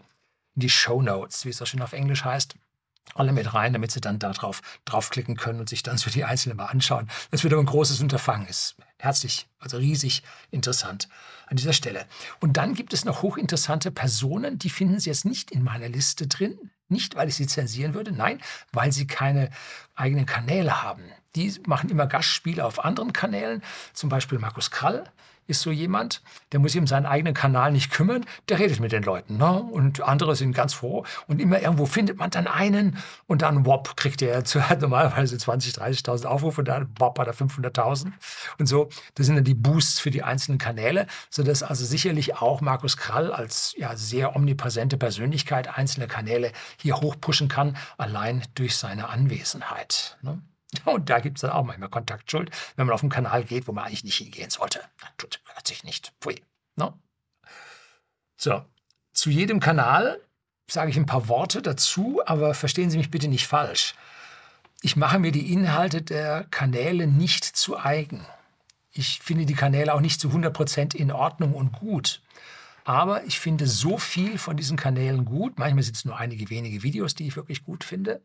in 0.54 0.60
die 0.60 0.68
Show 0.68 1.00
Notes, 1.00 1.46
wie 1.46 1.48
es 1.48 1.56
so 1.56 1.64
schön 1.64 1.80
auf 1.80 1.94
Englisch 1.94 2.24
heißt 2.24 2.54
alle 3.14 3.32
mit 3.32 3.52
rein, 3.52 3.72
damit 3.72 3.90
sie 3.90 4.00
dann 4.00 4.18
darauf 4.18 4.62
draufklicken 4.84 5.36
können 5.36 5.60
und 5.60 5.68
sich 5.68 5.82
dann 5.82 5.98
so 5.98 6.10
die 6.10 6.24
einzelnen 6.24 6.56
mal 6.56 6.66
anschauen. 6.66 7.08
Das 7.30 7.42
wird 7.42 7.52
aber 7.52 7.62
ein 7.62 7.66
großes 7.66 8.00
Unterfangen. 8.00 8.46
Ist 8.46 8.76
herzlich, 8.98 9.48
also 9.58 9.76
riesig 9.76 10.22
interessant 10.50 11.08
an 11.46 11.56
dieser 11.56 11.72
Stelle. 11.72 12.06
Und 12.40 12.56
dann 12.56 12.74
gibt 12.74 12.92
es 12.92 13.04
noch 13.04 13.22
hochinteressante 13.22 13.90
Personen, 13.90 14.58
die 14.58 14.70
finden 14.70 15.00
Sie 15.00 15.10
jetzt 15.10 15.24
nicht 15.24 15.50
in 15.50 15.62
meiner 15.62 15.88
Liste 15.88 16.26
drin. 16.26 16.70
Nicht, 16.88 17.16
weil 17.16 17.28
ich 17.28 17.36
sie 17.36 17.46
zensieren 17.46 17.94
würde, 17.94 18.12
nein, 18.12 18.40
weil 18.70 18.92
sie 18.92 19.06
keine 19.06 19.48
eigenen 19.94 20.26
Kanäle 20.26 20.82
haben. 20.82 21.02
Die 21.34 21.58
machen 21.66 21.88
immer 21.88 22.06
Gastspiele 22.06 22.62
auf 22.62 22.84
anderen 22.84 23.14
Kanälen, 23.14 23.62
zum 23.94 24.10
Beispiel 24.10 24.38
Markus 24.38 24.70
Krall 24.70 25.10
ist 25.46 25.60
so 25.60 25.70
jemand, 25.70 26.22
der 26.52 26.60
muss 26.60 26.72
sich 26.72 26.80
um 26.80 26.86
seinen 26.86 27.06
eigenen 27.06 27.34
Kanal 27.34 27.72
nicht 27.72 27.90
kümmern, 27.90 28.24
der 28.48 28.58
redet 28.58 28.80
mit 28.80 28.92
den 28.92 29.02
Leuten. 29.02 29.36
Ne? 29.36 29.52
Und 29.62 30.00
andere 30.00 30.36
sind 30.36 30.52
ganz 30.52 30.74
froh. 30.74 31.04
Und 31.26 31.40
immer 31.40 31.60
irgendwo 31.60 31.86
findet 31.86 32.16
man 32.18 32.30
dann 32.30 32.46
einen 32.46 32.98
und 33.26 33.42
dann, 33.42 33.66
wop, 33.66 33.96
kriegt 33.96 34.22
er 34.22 34.42
normalerweise 34.80 35.36
20.000, 35.36 35.78
30.000 35.78 36.26
Aufrufe 36.26 36.60
und 36.60 36.68
dann, 36.68 36.88
wop, 36.98 37.18
hat 37.18 37.26
er 37.26 37.34
500.000. 37.34 38.12
Und 38.58 38.66
so, 38.66 38.88
das 39.14 39.26
sind 39.26 39.36
dann 39.36 39.44
die 39.44 39.54
Boosts 39.54 39.98
für 39.98 40.10
die 40.10 40.22
einzelnen 40.22 40.58
Kanäle, 40.58 41.06
sodass 41.30 41.62
also 41.62 41.84
sicherlich 41.84 42.36
auch 42.36 42.60
Markus 42.60 42.96
Krall 42.96 43.32
als 43.32 43.74
ja, 43.76 43.96
sehr 43.96 44.36
omnipräsente 44.36 44.96
Persönlichkeit 44.96 45.76
einzelne 45.76 46.06
Kanäle 46.06 46.52
hier 46.76 46.96
hochpushen 46.96 47.48
kann, 47.48 47.76
allein 47.98 48.42
durch 48.54 48.76
seine 48.76 49.08
Anwesenheit. 49.08 50.18
Ne? 50.22 50.40
Und 50.84 51.10
da 51.10 51.20
gibt 51.20 51.38
es 51.38 51.42
dann 51.42 51.50
auch 51.50 51.64
manchmal 51.64 51.88
Kontaktschuld, 51.88 52.50
wenn 52.76 52.86
man 52.86 52.94
auf 52.94 53.02
einen 53.02 53.10
Kanal 53.10 53.44
geht, 53.44 53.68
wo 53.68 53.72
man 53.72 53.84
eigentlich 53.84 54.04
nicht 54.04 54.16
hingehen 54.16 54.50
sollte. 54.50 54.80
Tut, 55.18 55.40
hört 55.54 55.66
sich 55.66 55.84
nicht. 55.84 56.12
Pfui. 56.20 56.42
No? 56.76 56.86
Ne? 56.86 56.94
So, 58.36 58.64
zu 59.12 59.30
jedem 59.30 59.60
Kanal 59.60 60.20
sage 60.68 60.90
ich 60.90 60.96
ein 60.96 61.06
paar 61.06 61.28
Worte 61.28 61.62
dazu, 61.62 62.22
aber 62.24 62.54
verstehen 62.54 62.90
Sie 62.90 62.96
mich 62.96 63.10
bitte 63.10 63.28
nicht 63.28 63.46
falsch. 63.46 63.94
Ich 64.80 64.96
mache 64.96 65.18
mir 65.18 65.30
die 65.30 65.52
Inhalte 65.52 66.02
der 66.02 66.44
Kanäle 66.44 67.06
nicht 67.06 67.44
zu 67.44 67.78
eigen. 67.78 68.26
Ich 68.92 69.20
finde 69.20 69.46
die 69.46 69.54
Kanäle 69.54 69.94
auch 69.94 70.00
nicht 70.00 70.20
zu 70.20 70.28
100% 70.30 70.96
in 70.96 71.12
Ordnung 71.12 71.54
und 71.54 71.72
gut. 71.72 72.20
Aber 72.84 73.24
ich 73.24 73.38
finde 73.38 73.68
so 73.68 73.96
viel 73.96 74.38
von 74.38 74.56
diesen 74.56 74.76
Kanälen 74.76 75.24
gut. 75.24 75.58
Manchmal 75.58 75.84
sind 75.84 75.96
es 75.96 76.04
nur 76.04 76.16
einige 76.16 76.50
wenige 76.50 76.82
Videos, 76.82 77.14
die 77.14 77.28
ich 77.28 77.36
wirklich 77.36 77.62
gut 77.62 77.84
finde 77.84 78.20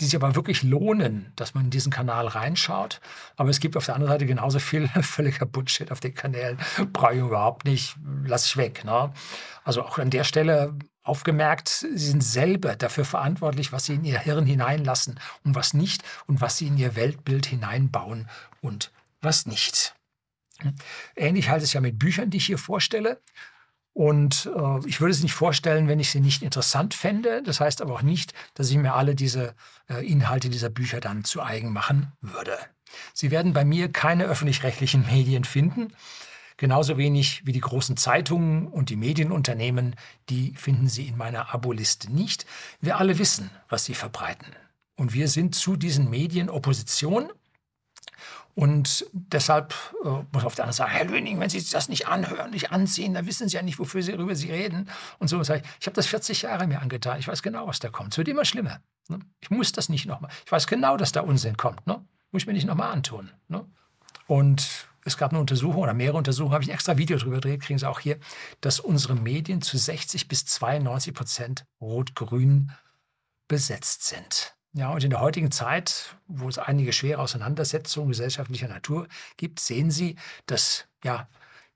die 0.00 0.06
sich 0.06 0.16
aber 0.16 0.34
wirklich 0.34 0.62
lohnen, 0.62 1.32
dass 1.36 1.54
man 1.54 1.66
in 1.66 1.70
diesen 1.70 1.92
Kanal 1.92 2.26
reinschaut. 2.26 3.00
Aber 3.36 3.50
es 3.50 3.60
gibt 3.60 3.76
auf 3.76 3.84
der 3.84 3.94
anderen 3.94 4.14
Seite 4.14 4.26
genauso 4.26 4.58
viel 4.58 4.88
völliger 5.02 5.46
Bullshit 5.46 5.92
auf 5.92 6.00
den 6.00 6.14
Kanälen. 6.14 6.58
Brauche 6.92 7.14
ich 7.14 7.20
überhaupt 7.20 7.64
nicht, 7.64 7.96
lasse 8.24 8.46
ich 8.46 8.56
weg. 8.56 8.84
Ne? 8.84 9.12
Also 9.64 9.82
auch 9.82 9.98
an 9.98 10.10
der 10.10 10.24
Stelle 10.24 10.74
aufgemerkt, 11.02 11.68
sie 11.68 12.06
sind 12.10 12.22
selber 12.22 12.76
dafür 12.76 13.04
verantwortlich, 13.04 13.72
was 13.72 13.86
sie 13.86 13.94
in 13.94 14.04
ihr 14.04 14.18
Hirn 14.18 14.46
hineinlassen 14.46 15.18
und 15.44 15.54
was 15.54 15.74
nicht 15.74 16.02
und 16.26 16.40
was 16.40 16.58
sie 16.58 16.66
in 16.66 16.78
ihr 16.78 16.96
Weltbild 16.96 17.46
hineinbauen 17.46 18.28
und 18.60 18.92
was 19.20 19.46
nicht. 19.46 19.94
Ähnlich 21.16 21.48
halte 21.48 21.64
es 21.64 21.72
ja 21.72 21.80
mit 21.80 21.98
Büchern, 21.98 22.30
die 22.30 22.36
ich 22.36 22.46
hier 22.46 22.58
vorstelle. 22.58 23.20
Und 23.92 24.50
äh, 24.56 24.86
ich 24.86 25.00
würde 25.00 25.12
es 25.12 25.22
nicht 25.22 25.34
vorstellen, 25.34 25.88
wenn 25.88 26.00
ich 26.00 26.10
sie 26.10 26.20
nicht 26.20 26.42
interessant 26.42 26.94
fände. 26.94 27.42
Das 27.42 27.60
heißt 27.60 27.82
aber 27.82 27.94
auch 27.94 28.02
nicht, 28.02 28.32
dass 28.54 28.70
ich 28.70 28.76
mir 28.76 28.94
alle 28.94 29.14
diese 29.14 29.54
äh, 29.88 30.06
Inhalte 30.06 30.48
dieser 30.48 30.70
Bücher 30.70 31.00
dann 31.00 31.24
zu 31.24 31.42
eigen 31.42 31.72
machen 31.72 32.12
würde. 32.20 32.56
Sie 33.14 33.30
werden 33.30 33.52
bei 33.52 33.64
mir 33.64 33.90
keine 33.90 34.24
öffentlich-rechtlichen 34.24 35.06
Medien 35.06 35.44
finden. 35.44 35.92
Genauso 36.56 36.98
wenig 36.98 37.46
wie 37.46 37.52
die 37.52 37.60
großen 37.60 37.96
Zeitungen 37.96 38.68
und 38.68 38.90
die 38.90 38.96
Medienunternehmen, 38.96 39.96
die 40.28 40.54
finden 40.56 40.88
Sie 40.88 41.08
in 41.08 41.16
meiner 41.16 41.54
Aboliste 41.54 42.12
nicht. 42.12 42.44
Wir 42.80 42.98
alle 42.98 43.18
wissen, 43.18 43.50
was 43.70 43.86
sie 43.86 43.94
verbreiten. 43.94 44.54
Und 44.94 45.14
wir 45.14 45.28
sind 45.28 45.54
zu 45.54 45.76
diesen 45.76 46.10
Medien 46.10 46.50
Opposition 46.50 47.30
Und 48.54 49.06
deshalb 49.12 49.74
äh, 50.04 50.08
muss 50.32 50.44
auf 50.44 50.54
der 50.54 50.64
anderen 50.64 50.72
Seite 50.72 50.74
sagen, 50.74 50.92
Herr 50.92 51.04
Löning, 51.04 51.40
wenn 51.40 51.48
Sie 51.48 51.62
das 51.62 51.88
nicht 51.88 52.08
anhören, 52.08 52.50
nicht 52.50 52.72
ansehen, 52.72 53.14
dann 53.14 53.26
wissen 53.26 53.48
Sie 53.48 53.56
ja 53.56 53.62
nicht, 53.62 53.78
wofür 53.78 54.02
Sie, 54.02 54.12
worüber 54.12 54.34
Sie 54.34 54.50
reden. 54.50 54.88
Und 55.18 55.28
so 55.28 55.42
sage 55.42 55.62
ich, 55.64 55.70
ich 55.80 55.86
habe 55.86 55.94
das 55.94 56.06
40 56.06 56.42
Jahre 56.42 56.66
mir 56.66 56.80
angetan. 56.80 57.18
Ich 57.18 57.28
weiß 57.28 57.42
genau, 57.42 57.66
was 57.66 57.78
da 57.78 57.88
kommt. 57.88 58.12
Es 58.12 58.18
wird 58.18 58.28
immer 58.28 58.44
schlimmer. 58.44 58.80
Ne? 59.08 59.20
Ich 59.40 59.50
muss 59.50 59.72
das 59.72 59.88
nicht 59.88 60.06
nochmal. 60.06 60.30
Ich 60.44 60.52
weiß 60.52 60.66
genau, 60.66 60.96
dass 60.96 61.12
da 61.12 61.20
Unsinn 61.20 61.56
kommt. 61.56 61.86
Ne? 61.86 62.04
Muss 62.32 62.42
ich 62.42 62.46
mir 62.46 62.52
nicht 62.52 62.66
nochmal 62.66 62.92
antun. 62.92 63.30
Ne? 63.48 63.64
Und 64.26 64.88
es 65.04 65.16
gab 65.16 65.30
eine 65.32 65.40
Untersuchung 65.40 65.82
oder 65.82 65.94
mehrere 65.94 66.18
Untersuchungen, 66.18 66.52
habe 66.52 66.62
ich 66.62 66.70
ein 66.70 66.74
extra 66.74 66.98
Video 66.98 67.16
darüber 67.16 67.36
gedreht, 67.36 67.62
kriegen 67.62 67.78
Sie 67.78 67.88
auch 67.88 68.00
hier, 68.00 68.18
dass 68.60 68.80
unsere 68.80 69.14
Medien 69.14 69.62
zu 69.62 69.78
60 69.78 70.28
bis 70.28 70.44
92 70.44 71.14
Prozent 71.14 71.64
rot-grün 71.80 72.72
besetzt 73.48 74.06
sind. 74.06 74.54
Ja, 74.72 74.90
und 74.90 75.02
in 75.02 75.10
der 75.10 75.20
heutigen 75.20 75.50
Zeit, 75.50 76.14
wo 76.28 76.48
es 76.48 76.58
einige 76.58 76.92
schwere 76.92 77.20
Auseinandersetzungen 77.20 78.08
gesellschaftlicher 78.10 78.68
Natur 78.68 79.08
gibt, 79.36 79.58
sehen 79.58 79.90
Sie, 79.90 80.16
dass 80.46 80.86
ja 81.02 81.28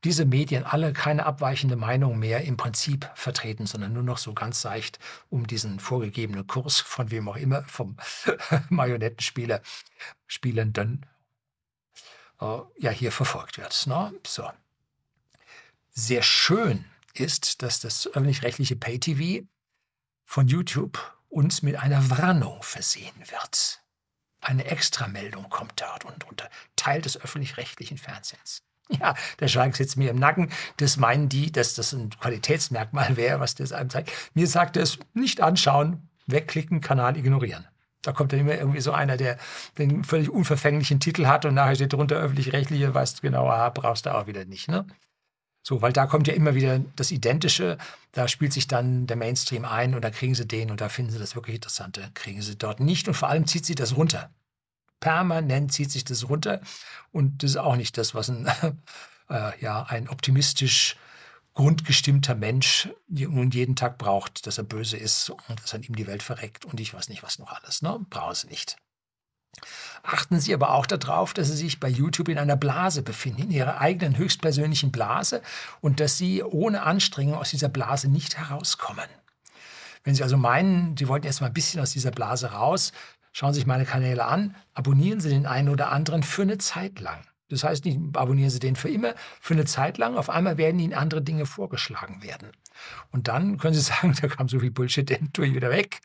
diese 0.05 0.27
Medien 0.27 0.65
alle 0.65 0.93
keine 0.93 1.27
abweichende 1.27 1.77
Meinung 1.77 2.19
mehr 2.19 2.43
im 2.43 2.57
Prinzip 2.57 3.11
vertreten, 3.15 3.67
sondern 3.67 3.95
nur 3.95 4.03
noch 4.03 4.19
so 4.19 4.35
ganz 4.35 4.61
seicht 4.61 4.99
um 5.31 5.47
diesen 5.47 5.81
vorgegebenen 5.81 6.47
Kurs 6.47 6.79
von 6.81 7.11
wem 7.11 7.29
auch 7.29 7.37
immer, 7.37 7.63
vom 7.63 7.97
Marionettenspieler, 8.69 9.63
Spielenden, 10.27 11.07
äh, 12.41 12.59
ja 12.79 12.91
hier 12.91 13.11
verfolgt 13.11 13.59
wird. 13.59 13.87
Ne? 13.87 14.13
So. 14.27 14.49
Sehr 15.91 16.23
schön 16.23 16.85
ist, 17.15 17.63
dass 17.63 17.81
das 17.81 18.07
öffentlich-rechtliche 18.07 18.77
Pay-TV 18.77 19.47
von 20.27 20.49
YouTube 20.49 21.14
uns 21.35 21.63
mit 21.63 21.77
einer 21.77 22.11
Warnung 22.11 22.63
versehen 22.63 23.15
wird. 23.31 23.81
Eine 24.41 24.67
Extrameldung 24.67 25.49
kommt 25.51 25.81
dort 25.81 26.05
und 26.05 26.25
unter 26.29 26.49
Teil 26.77 27.01
des 27.01 27.21
öffentlich-rechtlichen 27.21 27.99
Fernsehens. 27.99 28.63
Ja, 28.91 29.15
der 29.41 29.49
Schrank 29.49 29.75
sitzt 29.77 29.97
mir 29.97 30.11
im 30.11 30.19
Nacken. 30.19 30.51
Das 30.77 30.99
meinen 30.99 31.31
die, 31.31 31.51
dass 31.51 31.75
das 31.75 31.93
ein 31.93 32.11
Qualitätsmerkmal 32.11 33.17
wäre, 33.17 33.41
was 33.41 33.55
das 33.55 33.73
einem 33.73 33.89
zeigt. 33.89 34.13
Mir 34.35 34.47
sagt 34.47 34.77
es, 34.77 34.99
nicht 35.15 35.41
anschauen, 35.41 36.09
wegklicken, 36.27 36.81
Kanal 36.81 37.17
ignorieren. 37.17 37.67
Da 38.03 38.13
kommt 38.13 38.33
dann 38.33 38.41
immer 38.41 38.55
irgendwie 38.55 38.83
so 38.83 38.93
einer, 38.93 39.17
der 39.17 39.39
den 39.79 40.05
völlig 40.05 40.29
unverfänglichen 40.29 41.01
Titel 41.01 41.27
hat 41.27 41.47
und 41.47 41.55
nachher 41.55 41.75
steht 41.77 41.95
drunter 41.95 42.17
öffentlich-rechtliche, 42.17 42.93
weißt 42.93 43.23
genau, 43.23 43.49
aha, 43.49 43.71
brauchst 43.71 44.05
du 44.05 44.15
auch 44.15 44.27
wieder 44.27 44.45
nicht. 44.45 44.69
Ne? 44.69 44.87
So, 45.67 45.81
weil 45.81 45.95
da 45.95 46.07
kommt 46.07 46.29
ja 46.29 46.35
immer 46.35 46.55
wieder 46.55 46.79
das 46.95 47.11
Identische, 47.11 47.79
da 48.13 48.29
spielt 48.29 48.53
sich 48.53 48.69
dann 48.69 49.07
der 49.07 49.17
Mainstream 49.17 49.65
ein 49.65 49.95
und 49.95 50.03
da 50.03 50.11
kriegen 50.11 50.35
sie 50.35 50.47
den 50.47 50.71
und 50.71 50.83
da 50.83 50.91
finden 50.91 51.11
sie 51.11 51.19
das 51.19 51.35
wirklich 51.35 51.57
Interessante, 51.57 52.11
kriegen 52.13 52.43
sie 52.43 52.57
dort 52.57 52.81
nicht 52.81 53.09
und 53.09 53.15
vor 53.15 53.31
allem 53.31 53.47
zieht 53.47 53.65
sie 53.65 53.75
das 53.75 53.97
runter. 53.97 54.31
Permanent 55.01 55.73
zieht 55.73 55.91
sich 55.91 56.05
das 56.05 56.29
runter 56.29 56.61
und 57.13 57.43
das 57.43 57.53
ist 57.53 57.57
auch 57.57 57.77
nicht 57.77 57.97
das, 57.97 58.15
was 58.15 58.29
ein, 58.29 58.47
äh, 59.31 59.59
ja, 59.59 59.85
ein 59.85 60.11
optimistisch 60.11 60.97
grundgestimmter 61.55 62.35
Mensch 62.35 62.91
nun 63.09 63.51
jeden 63.51 63.75
Tag 63.75 63.97
braucht, 63.97 64.47
dass 64.47 64.59
er 64.59 64.65
böse 64.65 64.99
ist 64.99 65.31
und 65.31 65.63
dass 65.63 65.73
an 65.73 65.83
ihm 65.83 65.97
die 65.97 66.07
Welt 66.07 66.23
verreckt 66.23 66.67
und 66.67 66.79
ich 66.79 66.93
weiß 66.93 67.09
nicht 67.09 67.23
was 67.23 67.39
noch 67.39 67.53
alles. 67.53 67.81
Ne? 67.81 68.05
Brauchen 68.11 68.35
sie 68.35 68.49
nicht. 68.49 68.77
Achten 70.03 70.41
Sie 70.41 70.53
aber 70.53 70.73
auch 70.73 70.87
darauf, 70.87 71.33
dass 71.35 71.49
Sie 71.49 71.57
sich 71.57 71.81
bei 71.81 71.89
YouTube 71.89 72.29
in 72.29 72.39
einer 72.39 72.57
Blase 72.57 73.03
befinden, 73.03 73.43
in 73.43 73.51
Ihrer 73.51 73.81
eigenen 73.81 74.17
höchstpersönlichen 74.17 74.93
Blase 74.93 75.43
und 75.81 76.01
dass 76.01 76.19
Sie 76.19 76.43
ohne 76.43 76.83
Anstrengung 76.83 77.37
aus 77.37 77.51
dieser 77.51 77.69
Blase 77.69 78.09
nicht 78.09 78.37
herauskommen. 78.37 79.09
Wenn 80.05 80.15
Sie 80.15 80.23
also 80.23 80.37
meinen, 80.37 80.97
Sie 80.97 81.09
wollten 81.09 81.27
erst 81.27 81.41
mal 81.41 81.49
ein 81.49 81.55
bisschen 81.55 81.81
aus 81.81 81.93
dieser 81.93 82.11
Blase 82.11 82.53
raus, 82.53 82.93
schauen 83.33 83.55
Sie 83.55 83.61
sich 83.61 83.67
meine 83.67 83.87
Kanäle 83.87 84.27
an, 84.27 84.55
abonnieren 84.75 85.21
Sie 85.21 85.31
den 85.31 85.47
einen 85.47 85.71
oder 85.71 85.91
anderen 85.91 86.23
für 86.23 86.43
eine 86.43 86.59
Zeit 86.59 87.01
lang. 87.01 87.25
Das 87.49 87.65
heißt 87.65 87.85
nicht, 87.85 87.99
abonnieren 88.15 88.51
Sie 88.51 88.59
den 88.59 88.77
für 88.77 88.89
immer, 88.89 89.15
für 89.41 89.55
eine 89.55 89.65
Zeit 89.65 89.99
lang. 89.99 90.17
Auf 90.17 90.29
einmal 90.29 90.57
werden 90.57 90.81
Ihnen 90.81 90.95
andere 90.95 91.23
Dinge 91.23 91.47
vorgeschlagen 91.47 92.23
werden. 92.23 92.53
Und 93.11 93.29
dann 93.29 93.59
können 93.59 93.75
Sie 93.75 93.81
sagen, 93.93 94.15
da 94.21 94.29
kam 94.29 94.49
so 94.49 94.61
viel 94.61 94.71
Bullshit, 94.71 95.09
den 95.09 95.33
tue 95.33 95.47
ich 95.47 95.55
wieder 95.55 95.71
weg. 95.71 96.01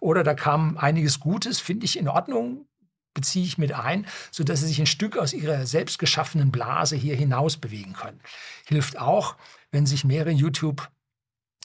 Oder 0.00 0.22
da 0.22 0.34
kam 0.34 0.76
einiges 0.78 1.20
Gutes, 1.20 1.60
finde 1.60 1.84
ich 1.84 1.98
in 1.98 2.08
Ordnung, 2.08 2.66
beziehe 3.14 3.44
ich 3.44 3.58
mit 3.58 3.72
ein, 3.72 4.06
sodass 4.30 4.60
sie 4.60 4.66
sich 4.66 4.80
ein 4.80 4.86
Stück 4.86 5.16
aus 5.16 5.32
ihrer 5.32 5.66
selbst 5.66 5.98
geschaffenen 5.98 6.50
Blase 6.50 6.96
hier 6.96 7.16
hinaus 7.16 7.56
bewegen 7.56 7.92
können. 7.92 8.20
Hilft 8.66 8.98
auch, 8.98 9.36
wenn 9.70 9.86
sich 9.86 10.04
mehrere 10.04 10.30
YouTube 10.30 10.90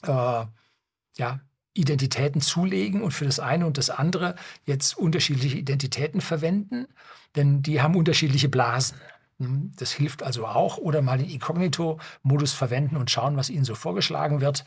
äh, 0.02 0.44
ja, 1.16 1.40
Identitäten 1.74 2.40
zulegen 2.40 3.02
und 3.02 3.12
für 3.12 3.24
das 3.24 3.40
eine 3.40 3.66
und 3.66 3.78
das 3.78 3.90
andere 3.90 4.34
jetzt 4.64 4.98
unterschiedliche 4.98 5.58
Identitäten 5.58 6.20
verwenden, 6.20 6.86
denn 7.36 7.62
die 7.62 7.80
haben 7.80 7.94
unterschiedliche 7.94 8.48
Blasen. 8.48 8.98
Hm, 9.38 9.72
das 9.76 9.92
hilft 9.92 10.22
also 10.22 10.46
auch. 10.46 10.78
Oder 10.78 11.02
mal 11.02 11.18
den 11.18 11.30
Inkognito-Modus 11.30 12.52
verwenden 12.52 12.96
und 12.96 13.10
schauen, 13.10 13.36
was 13.36 13.50
ihnen 13.50 13.64
so 13.64 13.74
vorgeschlagen 13.74 14.40
wird. 14.40 14.64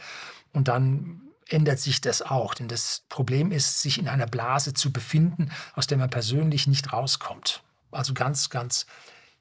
Und 0.54 0.68
dann 0.68 1.22
ändert 1.52 1.80
sich 1.80 2.02
das 2.02 2.22
auch. 2.22 2.54
Denn 2.54 2.68
das 2.68 3.06
Problem 3.10 3.52
ist, 3.52 3.82
sich 3.82 3.98
in 3.98 4.08
einer 4.08 4.28
Blase 4.28 4.74
zu 4.74 4.92
befinden, 4.92 5.52
aus 5.74 5.88
der 5.88 5.98
man 5.98 6.10
persönlich 6.10 6.68
nicht 6.68 6.94
rauskommt. 6.94 7.64
Also 7.92 8.14
ganz, 8.14 8.50
ganz 8.50 8.86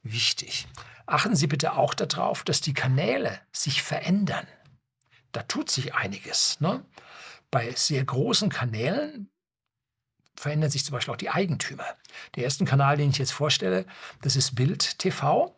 wichtig. 0.03 0.67
Achten 1.07 1.37
Sie 1.37 1.47
bitte 1.47 1.75
auch 1.75 1.95
darauf, 1.95 2.45
dass 2.45 2.61
die 2.61 2.75
Kanäle 2.75 3.41
sich 3.53 3.83
verändern. 3.83 4.47
Da 5.33 5.43
tut 5.43 5.71
sich 5.71 5.95
einiges. 5.95 6.61
Ne? 6.61 6.85
Bei 7.51 7.73
sehr 7.73 8.05
großen 8.05 8.49
Kanälen 8.49 9.31
verändern 10.37 10.71
sich 10.71 10.85
zum 10.85 10.95
Beispiel 10.95 11.13
auch 11.13 11.19
die 11.19 11.31
Eigentümer. 11.31 11.85
Der 12.35 12.45
erste 12.45 12.65
Kanal, 12.65 12.97
den 12.97 13.11
ich 13.11 13.19
jetzt 13.19 13.33
vorstelle, 13.33 13.87
das 14.23 14.37
ist 14.37 14.55
Bild 14.55 14.99
TV. 14.99 15.57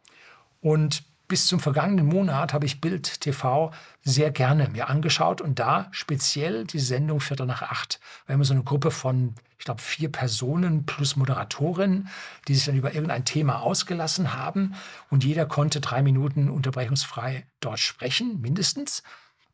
Und 0.60 1.04
bis 1.28 1.46
zum 1.46 1.60
vergangenen 1.60 2.06
Monat 2.06 2.52
habe 2.52 2.66
ich 2.66 2.80
Bild 2.80 3.20
TV 3.20 3.72
sehr 4.02 4.30
gerne 4.30 4.68
mir 4.68 4.88
angeschaut 4.88 5.40
und 5.40 5.58
da 5.58 5.88
speziell 5.90 6.64
die 6.64 6.78
Sendung 6.78 7.20
Viertel 7.20 7.46
nach 7.46 7.62
acht. 7.62 8.00
Wir 8.26 8.34
haben 8.34 8.44
so 8.44 8.54
eine 8.54 8.64
Gruppe 8.64 8.90
von, 8.90 9.34
ich 9.58 9.64
glaube, 9.64 9.80
vier 9.80 10.10
Personen 10.10 10.84
plus 10.84 11.16
Moderatorin, 11.16 12.08
die 12.48 12.54
sich 12.54 12.66
dann 12.66 12.76
über 12.76 12.94
irgendein 12.94 13.24
Thema 13.24 13.60
ausgelassen 13.60 14.34
haben 14.34 14.74
und 15.10 15.24
jeder 15.24 15.46
konnte 15.46 15.80
drei 15.80 16.02
Minuten 16.02 16.50
unterbrechungsfrei 16.50 17.46
dort 17.60 17.78
sprechen, 17.78 18.40
mindestens. 18.40 19.02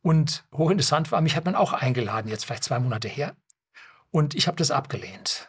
Und 0.02 0.44
hochinteressant 0.52 1.12
war, 1.12 1.20
mich 1.20 1.36
hat 1.36 1.44
man 1.44 1.54
auch 1.54 1.72
eingeladen, 1.72 2.28
jetzt 2.28 2.44
vielleicht 2.44 2.64
zwei 2.64 2.78
Monate 2.78 3.08
her. 3.08 3.34
Und 4.10 4.34
ich 4.34 4.46
habe 4.46 4.56
das 4.56 4.70
abgelehnt. 4.70 5.48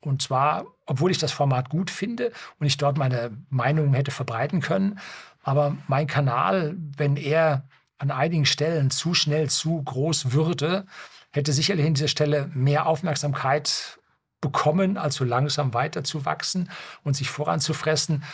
Und 0.00 0.20
zwar, 0.20 0.66
obwohl 0.86 1.10
ich 1.10 1.18
das 1.18 1.32
Format 1.32 1.70
gut 1.70 1.90
finde 1.90 2.32
und 2.58 2.66
ich 2.66 2.76
dort 2.76 2.98
meine 2.98 3.36
Meinung 3.48 3.94
hätte 3.94 4.10
verbreiten 4.10 4.60
können, 4.60 4.98
aber 5.44 5.76
mein 5.86 6.06
Kanal, 6.06 6.74
wenn 6.96 7.16
er 7.16 7.68
an 7.98 8.10
einigen 8.10 8.46
Stellen 8.46 8.90
zu 8.90 9.14
schnell 9.14 9.48
zu 9.48 9.82
groß 9.82 10.32
würde, 10.32 10.86
hätte 11.30 11.52
sicherlich 11.52 11.86
an 11.86 11.94
dieser 11.94 12.08
Stelle 12.08 12.50
mehr 12.54 12.86
Aufmerksamkeit 12.86 13.98
bekommen, 14.40 14.98
als 14.98 15.14
so 15.14 15.24
langsam 15.24 15.74
weiter 15.74 16.04
zu 16.04 16.24
wachsen 16.24 16.70
und 17.02 17.14
sich 17.14 17.30
voranzufressen 17.30 18.24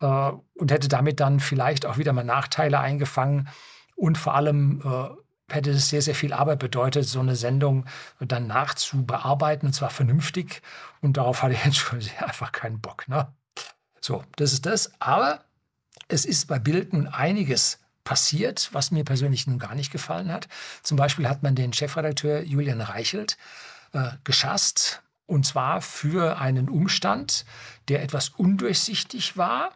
äh, 0.00 0.30
und 0.54 0.70
hätte 0.70 0.88
damit 0.88 1.20
dann 1.20 1.40
vielleicht 1.40 1.86
auch 1.86 1.96
wieder 1.96 2.12
mal 2.12 2.24
Nachteile 2.24 2.80
eingefangen 2.80 3.48
und 3.96 4.18
vor 4.18 4.34
allem 4.34 4.82
äh, 4.84 5.52
hätte 5.52 5.70
es 5.70 5.88
sehr, 5.88 6.02
sehr 6.02 6.14
viel 6.14 6.32
Arbeit 6.32 6.58
bedeutet, 6.58 7.06
so 7.06 7.20
eine 7.20 7.36
Sendung 7.36 7.86
dann 8.20 8.46
nachzubearbeiten 8.46 9.68
und 9.68 9.72
zwar 9.72 9.90
vernünftig 9.90 10.62
und 11.00 11.16
darauf 11.16 11.42
hatte 11.42 11.54
ich 11.54 11.64
jetzt 11.64 11.76
schon 11.76 12.00
einfach 12.18 12.52
keinen 12.52 12.80
Bock. 12.80 13.08
Ne? 13.08 13.28
So, 14.00 14.22
das 14.36 14.52
ist 14.52 14.66
das. 14.66 14.92
Aber 15.00 15.44
es 16.08 16.24
ist 16.24 16.46
bei 16.48 16.58
Bild 16.58 16.92
nun 16.92 17.06
einiges 17.06 17.78
passiert, 18.04 18.68
was 18.72 18.90
mir 18.90 19.04
persönlich 19.04 19.46
nun 19.46 19.58
gar 19.58 19.74
nicht 19.74 19.90
gefallen 19.90 20.30
hat. 20.30 20.48
Zum 20.82 20.96
Beispiel 20.96 21.28
hat 21.28 21.42
man 21.42 21.54
den 21.54 21.72
Chefredakteur 21.72 22.42
Julian 22.42 22.80
Reichelt 22.80 23.38
äh, 23.92 24.10
geschasst, 24.24 25.02
und 25.26 25.46
zwar 25.46 25.80
für 25.80 26.38
einen 26.38 26.68
Umstand, 26.68 27.46
der 27.88 28.02
etwas 28.02 28.28
undurchsichtig 28.28 29.38
war, 29.38 29.70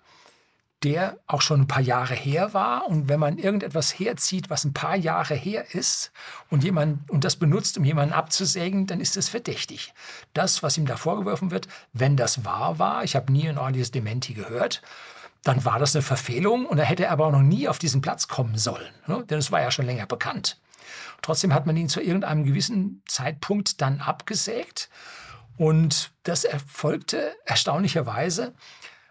der 0.85 1.18
auch 1.26 1.42
schon 1.42 1.62
ein 1.62 1.66
paar 1.66 1.82
Jahre 1.82 2.14
her 2.14 2.54
war. 2.54 2.87
Und 2.87 3.08
wenn 3.08 3.18
man 3.18 3.38
irgendetwas 3.38 3.99
herzieht, 3.99 4.50
was 4.50 4.64
ein 4.64 4.75
paar 4.75 4.94
Jahre 4.94 5.35
her 5.35 5.75
ist 5.75 6.12
und, 6.50 6.62
jemand, 6.62 7.11
und 7.11 7.25
das 7.25 7.37
benutzt, 7.37 7.78
um 7.78 7.85
jemanden 7.85 8.14
abzusägen, 8.14 8.87
dann 8.87 9.00
ist 9.00 9.16
es 9.16 9.28
verdächtig. 9.28 9.92
Das, 10.35 10.62
was 10.62 10.78
ihm 10.78 10.87
da 10.87 10.97
vorgeworfen 10.97 11.50
wird, 11.50 11.66
wenn 11.92 12.16
das 12.16 12.44
wahr 12.44 12.78
war, 12.78 13.02
ich 13.02 13.16
habe 13.16 13.32
nie 13.32 13.49
ein 13.49 13.58
ordentliches 13.58 13.90
Dementi 13.90 14.35
gehört, 14.35 14.82
dann 15.42 15.64
war 15.64 15.78
das 15.78 15.95
eine 15.95 16.02
Verfehlung 16.02 16.66
und 16.66 16.78
er 16.78 16.85
hätte 16.85 17.11
aber 17.11 17.26
auch 17.26 17.33
noch 17.33 17.42
nie 17.42 17.68
auf 17.68 17.78
diesen 17.78 18.00
Platz 18.00 18.28
kommen 18.28 18.59
sollen, 18.59 18.92
ne? 19.07 19.25
denn 19.28 19.38
es 19.38 19.52
war 19.52 19.61
ja 19.61 19.71
schon 19.71 19.87
länger 19.87 20.07
bekannt. 20.07 20.61
Trotzdem 21.23 21.52
hat 21.52 21.66
man 21.66 21.76
ihn 21.76 21.88
zu 21.88 22.00
irgendeinem 22.00 22.45
gewissen 22.45 23.02
Zeitpunkt 23.07 23.80
dann 23.80 24.00
abgesägt 24.00 24.88
und 25.59 26.12
das 26.23 26.45
erfolgte 26.45 27.35
erstaunlicherweise, 27.45 28.54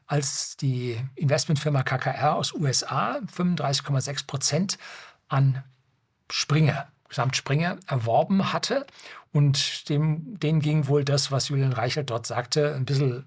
als 0.07 0.55
die 0.55 0.97
Investmentfirma 1.15 1.83
KKR 1.83 2.35
aus 2.35 2.53
USA 2.53 3.19
35,6 3.35 4.25
Prozent 4.25 4.77
an 5.27 5.63
Springer, 6.31 6.87
Gesamt 7.09 7.35
Springer, 7.35 7.77
erworben 7.87 8.53
hatte. 8.53 8.87
Und 9.33 9.89
dem, 9.89 10.39
denen 10.39 10.61
ging 10.61 10.87
wohl 10.87 11.03
das, 11.03 11.31
was 11.31 11.49
Julian 11.49 11.73
Reichelt 11.73 12.09
dort 12.09 12.25
sagte, 12.25 12.73
ein 12.75 12.85
bisschen 12.85 13.25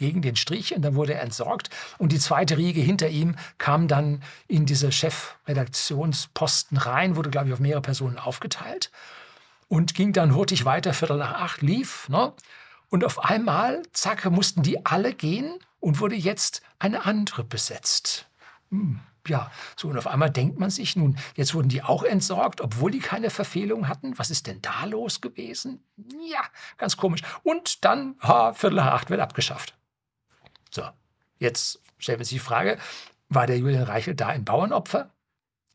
gegen 0.00 0.22
den 0.22 0.34
Strich 0.34 0.74
und 0.74 0.82
dann 0.82 0.96
wurde 0.96 1.14
er 1.14 1.22
entsorgt. 1.22 1.70
Und 1.98 2.10
die 2.10 2.18
zweite 2.18 2.56
Riege 2.56 2.80
hinter 2.80 3.08
ihm 3.08 3.36
kam 3.58 3.86
dann 3.86 4.22
in 4.48 4.66
diese 4.66 4.90
Chefredaktionsposten 4.90 6.78
rein, 6.78 7.14
wurde, 7.14 7.30
glaube 7.30 7.46
ich, 7.46 7.52
auf 7.52 7.60
mehrere 7.60 7.82
Personen 7.82 8.18
aufgeteilt 8.18 8.90
und 9.68 9.94
ging 9.94 10.12
dann 10.12 10.34
hurtig 10.34 10.64
weiter, 10.64 10.92
Viertel 10.92 11.18
nach 11.18 11.34
acht 11.34 11.62
lief. 11.62 12.08
Ne? 12.08 12.32
Und 12.88 13.04
auf 13.04 13.24
einmal, 13.24 13.82
zack, 13.92 14.28
mussten 14.30 14.62
die 14.62 14.84
alle 14.84 15.14
gehen 15.14 15.58
und 15.78 16.00
wurde 16.00 16.16
jetzt 16.16 16.62
eine 16.78 17.04
andere 17.04 17.44
besetzt. 17.44 18.26
Hm, 18.70 19.00
ja, 19.28 19.50
so 19.76 19.88
und 19.88 19.98
auf 19.98 20.06
einmal 20.06 20.30
denkt 20.30 20.58
man 20.58 20.70
sich 20.70 20.96
nun, 20.96 21.18
jetzt 21.36 21.54
wurden 21.54 21.68
die 21.68 21.82
auch 21.82 22.02
entsorgt, 22.02 22.60
obwohl 22.60 22.90
die 22.90 22.98
keine 22.98 23.30
Verfehlung 23.30 23.86
hatten. 23.86 24.18
Was 24.18 24.30
ist 24.30 24.46
denn 24.46 24.60
da 24.62 24.86
los 24.86 25.20
gewesen? 25.20 25.84
Ja, 26.28 26.42
ganz 26.78 26.96
komisch. 26.96 27.22
Und 27.42 27.84
dann, 27.84 28.16
ha, 28.20 28.52
Viertel 28.54 28.76
nach 28.76 28.92
acht 28.92 29.10
wird 29.10 29.20
abgeschafft. 29.20 29.74
So, 30.70 30.82
jetzt 31.38 31.80
stellen 31.98 32.18
wir 32.18 32.24
sich 32.24 32.36
die 32.36 32.44
Frage, 32.44 32.78
war 33.28 33.46
der 33.46 33.58
Julian 33.58 33.84
Reichel 33.84 34.14
da 34.14 34.28
ein 34.28 34.44
Bauernopfer? 34.44 35.12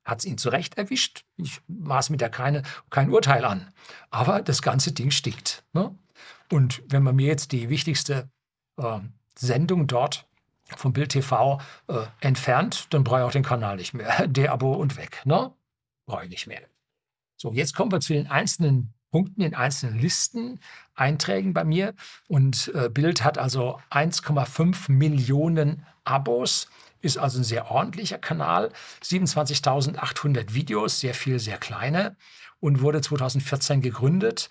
Hat 0.03 0.19
es 0.19 0.25
ihn 0.25 0.37
zurecht 0.37 0.77
erwischt? 0.77 1.25
Ich 1.37 1.61
maß 1.67 2.11
mir 2.11 2.17
da 2.17 2.29
keine, 2.29 2.61
kein 2.89 3.09
Urteil 3.09 3.43
an. 3.43 3.73
Aber 4.11 4.41
das 4.41 4.61
ganze 4.61 4.91
Ding 4.91 5.09
stinkt. 5.09 5.63
Ne? 5.73 5.97
Und 6.51 6.83
wenn 6.87 7.01
man 7.01 7.15
mir 7.15 7.27
jetzt 7.27 7.51
die 7.51 7.69
wichtigste 7.69 8.29
äh, 8.77 8.99
Sendung 9.35 9.87
dort 9.87 10.27
vom 10.75 10.93
Bild 10.93 11.09
TV 11.09 11.59
äh, 11.87 12.05
entfernt, 12.19 12.87
dann 12.91 13.03
brauche 13.03 13.19
ich 13.19 13.25
auch 13.25 13.31
den 13.31 13.43
Kanal 13.43 13.77
nicht 13.77 13.93
mehr. 13.93 14.27
Der 14.27 14.51
Abo 14.51 14.73
und 14.73 14.97
weg. 14.97 15.21
Ne? 15.25 15.51
Brauche 16.05 16.25
ich 16.25 16.29
nicht 16.29 16.47
mehr. 16.47 16.61
So, 17.37 17.51
jetzt 17.51 17.75
kommen 17.75 17.91
wir 17.91 17.99
zu 17.99 18.13
den 18.13 18.27
einzelnen 18.27 18.93
Punkten, 19.15 19.39
den 19.39 19.55
einzelnen 19.55 19.97
Listen, 19.97 20.59
Einträgen 20.93 21.53
bei 21.53 21.63
mir. 21.63 21.93
Und 22.27 22.69
äh, 22.75 22.89
Bild 22.89 23.23
hat 23.23 23.37
also 23.37 23.79
1,5 23.89 24.91
Millionen 24.91 25.85
Abos, 26.03 26.67
ist 26.99 27.17
also 27.17 27.39
ein 27.39 27.45
sehr 27.45 27.71
ordentlicher 27.71 28.17
Kanal. 28.17 28.73
27.800 29.01 30.53
Videos, 30.53 30.99
sehr 30.99 31.13
viel, 31.13 31.39
sehr 31.39 31.57
kleine 31.57 32.17
und 32.59 32.81
wurde 32.81 32.99
2014 32.99 33.79
gegründet. 33.79 34.49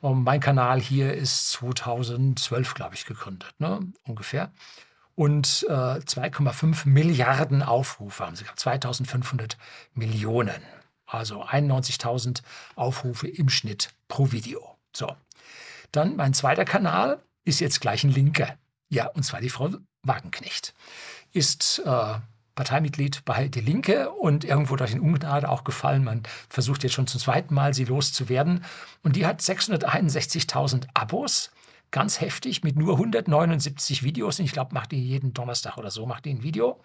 Und 0.00 0.22
mein 0.22 0.38
Kanal 0.38 0.80
hier 0.80 1.12
ist 1.12 1.50
2012, 1.50 2.74
glaube 2.74 2.94
ich, 2.94 3.06
gegründet, 3.06 3.52
ne? 3.58 3.80
ungefähr 4.06 4.52
und 5.16 5.66
äh, 5.68 5.72
2,5 5.72 6.88
Milliarden 6.88 7.62
Aufrufe 7.62 8.24
haben 8.24 8.36
sie 8.36 8.44
gehabt, 8.44 8.60
2500 8.60 9.56
Millionen. 9.94 10.62
Also 11.06 11.44
91.000 11.44 12.42
Aufrufe 12.76 13.28
im 13.28 13.48
Schnitt 13.48 13.90
pro 14.08 14.32
Video. 14.32 14.76
So. 14.94 15.14
Dann 15.92 16.16
mein 16.16 16.34
zweiter 16.34 16.64
Kanal 16.64 17.22
ist 17.44 17.60
jetzt 17.60 17.80
gleich 17.80 18.04
ein 18.04 18.10
linker. 18.10 18.56
Ja, 18.88 19.06
und 19.08 19.22
zwar 19.22 19.40
die 19.40 19.50
Frau 19.50 19.70
Wagenknecht. 20.02 20.74
Ist 21.32 21.82
äh, 21.84 22.14
Parteimitglied 22.54 23.24
bei 23.24 23.48
Die 23.48 23.60
Linke 23.60 24.10
und 24.10 24.44
irgendwo 24.44 24.76
durch 24.76 24.92
den 24.92 25.00
Ungnade 25.00 25.48
auch 25.48 25.64
gefallen. 25.64 26.04
Man 26.04 26.22
versucht 26.48 26.84
jetzt 26.84 26.92
schon 26.92 27.06
zum 27.06 27.20
zweiten 27.20 27.54
Mal, 27.54 27.74
sie 27.74 27.84
loszuwerden. 27.84 28.64
Und 29.02 29.16
die 29.16 29.26
hat 29.26 29.40
661.000 29.40 30.86
Abos 30.94 31.50
ganz 31.94 32.20
heftig 32.20 32.64
mit 32.64 32.76
nur 32.76 32.94
179 32.94 34.02
Videos. 34.02 34.40
Ich 34.40 34.50
glaube, 34.50 34.74
macht 34.74 34.90
die 34.90 35.00
jeden 35.00 35.32
Donnerstag 35.32 35.78
oder 35.78 35.92
so, 35.92 36.06
macht 36.06 36.24
die 36.24 36.34
ein 36.34 36.42
Video. 36.42 36.82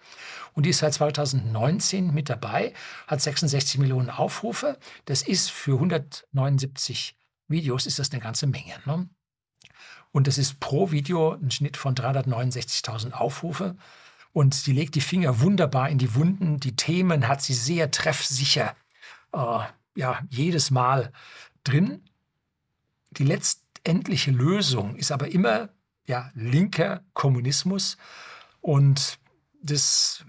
Und 0.52 0.66
die 0.66 0.70
ist 0.70 0.78
seit 0.78 0.94
2019 0.94 2.14
mit 2.14 2.28
dabei, 2.28 2.72
hat 3.08 3.20
66 3.20 3.80
Millionen 3.80 4.08
Aufrufe. 4.08 4.78
Das 5.06 5.22
ist 5.22 5.50
für 5.50 5.74
179 5.74 7.16
Videos 7.48 7.86
ist 7.86 7.98
das 7.98 8.12
eine 8.12 8.20
ganze 8.20 8.46
Menge. 8.46 8.74
Ne? 8.84 9.08
Und 10.12 10.28
das 10.28 10.38
ist 10.38 10.60
pro 10.60 10.92
Video 10.92 11.32
ein 11.32 11.50
Schnitt 11.50 11.76
von 11.76 11.96
369.000 11.96 13.10
Aufrufe. 13.10 13.76
Und 14.32 14.54
sie 14.54 14.72
legt 14.72 14.94
die 14.94 15.00
Finger 15.00 15.40
wunderbar 15.40 15.88
in 15.88 15.98
die 15.98 16.14
Wunden. 16.14 16.60
Die 16.60 16.76
Themen 16.76 17.26
hat 17.26 17.42
sie 17.42 17.54
sehr 17.54 17.90
treffsicher, 17.90 18.76
äh, 19.32 19.58
ja, 19.96 20.20
jedes 20.28 20.70
Mal 20.70 21.10
drin. 21.64 22.04
Die 23.10 23.24
letzten 23.24 23.59
letztendliche 23.84 24.30
Lösung 24.30 24.96
ist 24.96 25.12
aber 25.12 25.28
immer 25.28 25.70
ja, 26.06 26.30
linker 26.34 27.02
Kommunismus. 27.14 27.96
Und 28.60 29.18
das 29.62 30.24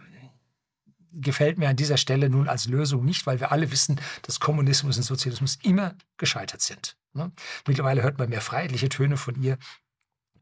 gefällt 1.11 1.57
mir 1.57 1.67
an 1.69 1.75
dieser 1.75 1.97
Stelle 1.97 2.29
nun 2.29 2.47
als 2.47 2.67
Lösung 2.67 3.03
nicht, 3.03 3.25
weil 3.25 3.39
wir 3.39 3.51
alle 3.51 3.71
wissen, 3.71 3.99
dass 4.21 4.39
Kommunismus 4.39 4.97
und 4.97 5.03
Sozialismus 5.03 5.57
immer 5.63 5.95
gescheitert 6.17 6.61
sind. 6.61 6.95
Ne? 7.13 7.31
Mittlerweile 7.67 8.03
hört 8.03 8.17
man 8.17 8.29
mehr 8.29 8.41
freiheitliche 8.41 8.87
Töne 8.87 9.17
von 9.17 9.41
ihr, 9.41 9.57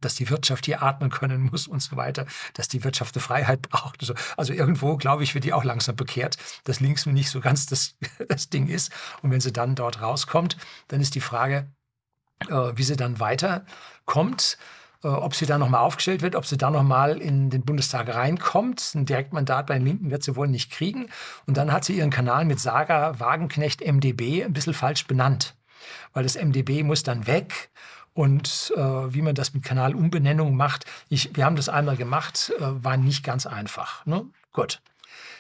dass 0.02 0.16
die 0.16 0.30
Wirtschaft 0.30 0.66
hier 0.66 0.84
atmen 0.84 1.10
können 1.10 1.42
muss 1.42 1.68
und 1.68 1.82
so 1.82 1.98
weiter, 1.98 2.28
dass 2.54 2.68
die 2.68 2.84
Wirtschaft 2.84 3.16
eine 3.16 3.24
Freiheit 3.24 3.64
braucht. 3.64 4.14
Also 4.38 4.54
irgendwo, 4.54 4.96
glaube 4.98 5.24
ich, 5.24 5.34
wird 5.34 5.46
die 5.46 5.54
auch 5.54 5.64
langsam 5.64 5.96
bekehrt, 5.96 6.38
dass 6.66 6.80
links 6.80 7.06
nicht 7.08 7.32
so 7.32 7.42
ganz 7.42 7.66
das, 7.66 7.96
das 8.30 8.50
Ding 8.50 8.68
ist. 8.68 8.92
Und 9.24 9.32
wenn 9.32 9.42
sie 9.42 9.52
dann 9.52 9.76
dort 9.76 10.02
rauskommt, 10.02 10.58
dann 10.88 11.02
ist 11.02 11.16
die 11.16 11.22
Frage, 11.22 11.72
wie 12.48 12.84
sie 12.84 12.96
dann 12.96 13.20
weiterkommt, 13.20 14.58
äh, 15.04 15.08
ob 15.08 15.36
sie 15.36 15.46
dann 15.46 15.60
nochmal 15.60 15.82
aufgestellt 15.82 16.22
wird, 16.22 16.36
ob 16.36 16.46
sie 16.46 16.58
dann 16.58 16.74
nochmal 16.74 17.22
in 17.22 17.50
den 17.50 17.64
Bundestag 17.64 18.14
reinkommt. 18.14 18.92
Ein 18.96 19.06
Direktmandat 19.06 19.68
bei 19.68 19.76
den 19.76 19.86
Linken 19.86 20.12
wird 20.12 20.24
sie 20.24 20.36
wohl 20.36 20.48
nicht 20.48 20.72
kriegen. 20.72 21.10
Und 21.46 21.58
dann 21.58 21.72
hat 21.72 21.86
sie 21.86 21.98
ihren 21.98 22.10
Kanal 22.10 22.46
mit 22.46 22.60
Saga 22.60 23.20
Wagenknecht 23.20 23.82
MDB 23.82 24.44
ein 24.44 24.54
bisschen 24.54 24.74
falsch 24.74 25.08
benannt, 25.08 25.56
weil 26.14 26.24
das 26.24 26.36
MDB 26.36 26.84
muss 26.84 27.04
dann 27.04 27.28
weg. 27.28 27.70
Und 28.14 28.74
äh, 28.76 28.82
wie 28.82 29.22
man 29.22 29.36
das 29.36 29.54
mit 29.54 29.64
Kanalumbenennung 29.64 30.56
macht, 30.56 30.86
ich, 31.08 31.36
wir 31.36 31.46
haben 31.46 31.56
das 31.56 31.70
einmal 31.70 31.96
gemacht, 31.96 32.52
äh, 32.60 32.62
war 32.84 32.98
nicht 32.98 33.24
ganz 33.24 33.46
einfach. 33.46 34.06
Ne? 34.06 34.26
Gut. 34.52 34.82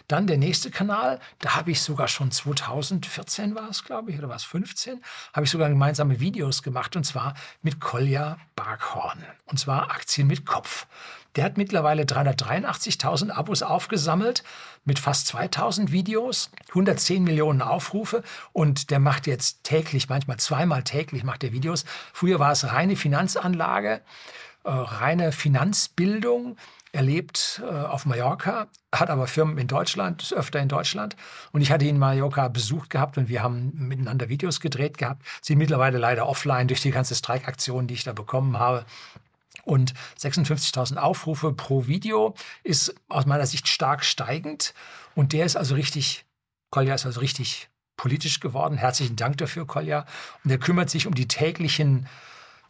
Dann 0.10 0.26
der 0.26 0.38
nächste 0.38 0.72
Kanal, 0.72 1.20
da 1.38 1.56
habe 1.56 1.70
ich 1.70 1.82
sogar 1.82 2.08
schon 2.08 2.32
2014 2.32 3.54
war 3.54 3.70
es, 3.70 3.84
glaube 3.84 4.10
ich, 4.10 4.18
oder 4.18 4.28
war 4.28 4.36
es 4.36 4.44
15, 4.44 5.04
habe 5.34 5.46
ich 5.46 5.52
sogar 5.52 5.70
gemeinsame 5.70 6.20
Videos 6.20 6.64
gemacht 6.64 6.96
und 6.96 7.06
zwar 7.06 7.36
mit 7.62 7.80
Kolja 7.80 8.38
Barkhorn. 8.56 9.24
Und 9.46 9.60
zwar 9.60 9.92
Aktien 9.92 10.26
mit 10.26 10.48
Kopf. 10.48 10.88
Der 11.36 11.44
hat 11.44 11.58
mittlerweile 11.58 12.04
383.000 12.06 13.30
Abos 13.30 13.62
aufgesammelt 13.62 14.44
mit 14.84 14.98
fast 14.98 15.28
2000 15.28 15.92
Videos, 15.92 16.50
110 16.70 17.24
Millionen 17.24 17.62
Aufrufe 17.62 18.24
und 18.52 18.90
der 18.90 18.98
macht 18.98 19.28
jetzt 19.28 19.64
täglich, 19.64 20.10
manchmal 20.10 20.38
zweimal 20.38 20.84
täglich 20.84 21.24
macht 21.24 21.44
er 21.44 21.54
Videos. 21.54 21.86
Früher 22.14 22.40
war 22.40 22.52
es 22.52 22.66
reine 22.66 22.96
Finanzanlage, 22.96 24.02
äh, 24.64 24.72
reine 24.72 25.32
Finanzbildung. 25.32 26.58
Er 26.92 27.04
lebt 27.04 27.62
äh, 27.64 27.68
auf 27.68 28.06
Mallorca, 28.06 28.68
hat 28.94 29.12
aber 29.12 29.28
Firmen 29.28 29.60
in 29.60 29.68
Deutschland, 29.68 30.24
ist 30.24 30.34
öfter 30.34 30.60
in 30.60 30.70
Deutschland. 30.70 31.16
Und 31.52 31.62
ich 31.62 31.72
hatte 31.72 31.86
ihn 31.86 31.96
in 31.96 32.00
Mallorca 32.00 32.48
besucht 32.48 32.90
gehabt 32.90 33.18
und 33.18 33.30
wir 33.30 33.44
haben 33.44 33.72
miteinander 33.76 34.30
Videos 34.30 34.60
gedreht 34.60 34.98
gehabt. 34.98 35.24
Sind 35.42 35.60
mittlerweile 35.60 36.00
leider 36.00 36.28
offline 36.28 36.68
durch 36.68 36.82
die 36.82 36.92
ganze 36.92 37.14
Streikaktion, 37.14 37.86
die 37.86 37.94
ich 37.94 38.04
da 38.04 38.14
bekommen 38.14 38.58
habe. 38.58 38.86
Und 39.66 39.94
56.000 40.20 40.98
Aufrufe 40.98 41.54
pro 41.54 41.86
Video 41.86 42.34
ist 42.64 42.96
aus 43.08 43.28
meiner 43.28 43.46
Sicht 43.46 43.68
stark 43.68 44.04
steigend. 44.04 44.74
Und 45.14 45.34
der 45.34 45.46
ist 45.46 45.58
also 45.58 45.76
richtig, 45.76 46.26
Kolja 46.72 46.96
ist 46.96 47.06
also 47.06 47.20
richtig 47.20 47.70
politisch 47.98 48.40
geworden. 48.40 48.78
Herzlichen 48.78 49.16
Dank 49.16 49.38
dafür, 49.38 49.68
Kolja. 49.68 50.06
Und 50.44 50.50
er 50.50 50.58
kümmert 50.58 50.90
sich 50.90 51.06
um 51.06 51.14
die 51.14 51.28
täglichen, 51.28 52.08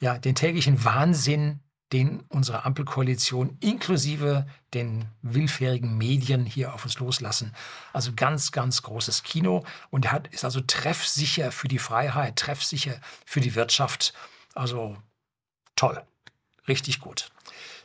ja, 0.01 0.17
den 0.17 0.35
täglichen 0.35 0.83
Wahnsinn 0.83 1.61
den 1.91 2.21
unsere 2.29 2.65
Ampelkoalition 2.65 3.57
inklusive 3.61 4.45
den 4.73 5.05
willfährigen 5.21 5.97
Medien 5.97 6.45
hier 6.45 6.73
auf 6.73 6.85
uns 6.85 6.99
loslassen. 6.99 7.53
Also 7.93 8.11
ganz, 8.15 8.51
ganz 8.51 8.83
großes 8.83 9.23
Kino 9.23 9.65
und 9.89 10.11
hat, 10.11 10.27
ist 10.27 10.45
also 10.45 10.61
treffsicher 10.61 11.51
für 11.51 11.67
die 11.67 11.79
Freiheit, 11.79 12.35
treffsicher 12.35 12.99
für 13.25 13.41
die 13.41 13.55
Wirtschaft. 13.55 14.13
Also 14.53 14.97
toll, 15.75 16.01
richtig 16.67 16.99
gut. 16.99 17.31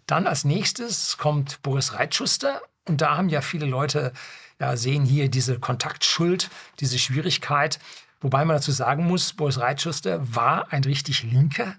Dann 0.06 0.26
als 0.26 0.44
nächstes 0.44 1.16
kommt 1.16 1.62
Boris 1.62 1.94
Reitschuster 1.94 2.60
und 2.86 3.00
da 3.00 3.16
haben 3.16 3.30
ja 3.30 3.40
viele 3.40 3.64
Leute, 3.64 4.12
ja, 4.60 4.76
sehen 4.76 5.04
hier 5.04 5.30
diese 5.30 5.58
Kontaktschuld, 5.58 6.50
diese 6.80 6.98
Schwierigkeit. 6.98 7.78
Wobei 8.20 8.44
man 8.44 8.56
dazu 8.56 8.70
sagen 8.70 9.06
muss, 9.06 9.32
Boris 9.32 9.58
Reitschuster 9.58 10.34
war 10.34 10.72
ein 10.72 10.84
richtig 10.84 11.22
linker 11.22 11.74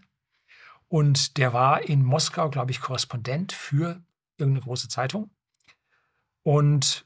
und 0.88 1.38
der 1.38 1.54
war 1.54 1.82
in 1.82 2.04
Moskau, 2.04 2.50
glaube 2.50 2.72
ich, 2.72 2.82
Korrespondent 2.82 3.52
für 3.52 4.02
irgendeine 4.38 4.66
große 4.66 4.88
Zeitung. 4.88 5.30
Und 6.44 7.06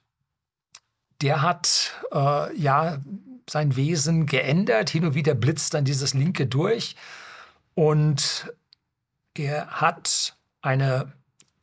der 1.21 1.41
hat 1.41 1.99
äh, 2.11 2.55
ja 2.57 2.99
sein 3.49 3.75
Wesen 3.75 4.25
geändert. 4.25 4.89
Hin 4.89 5.05
und 5.05 5.15
wieder 5.15 5.33
blitzt 5.33 5.73
dann 5.73 5.85
dieses 5.85 6.13
Linke 6.13 6.47
durch. 6.47 6.95
Und 7.73 8.53
er 9.33 9.67
hat 9.67 10.37
eine 10.61 11.13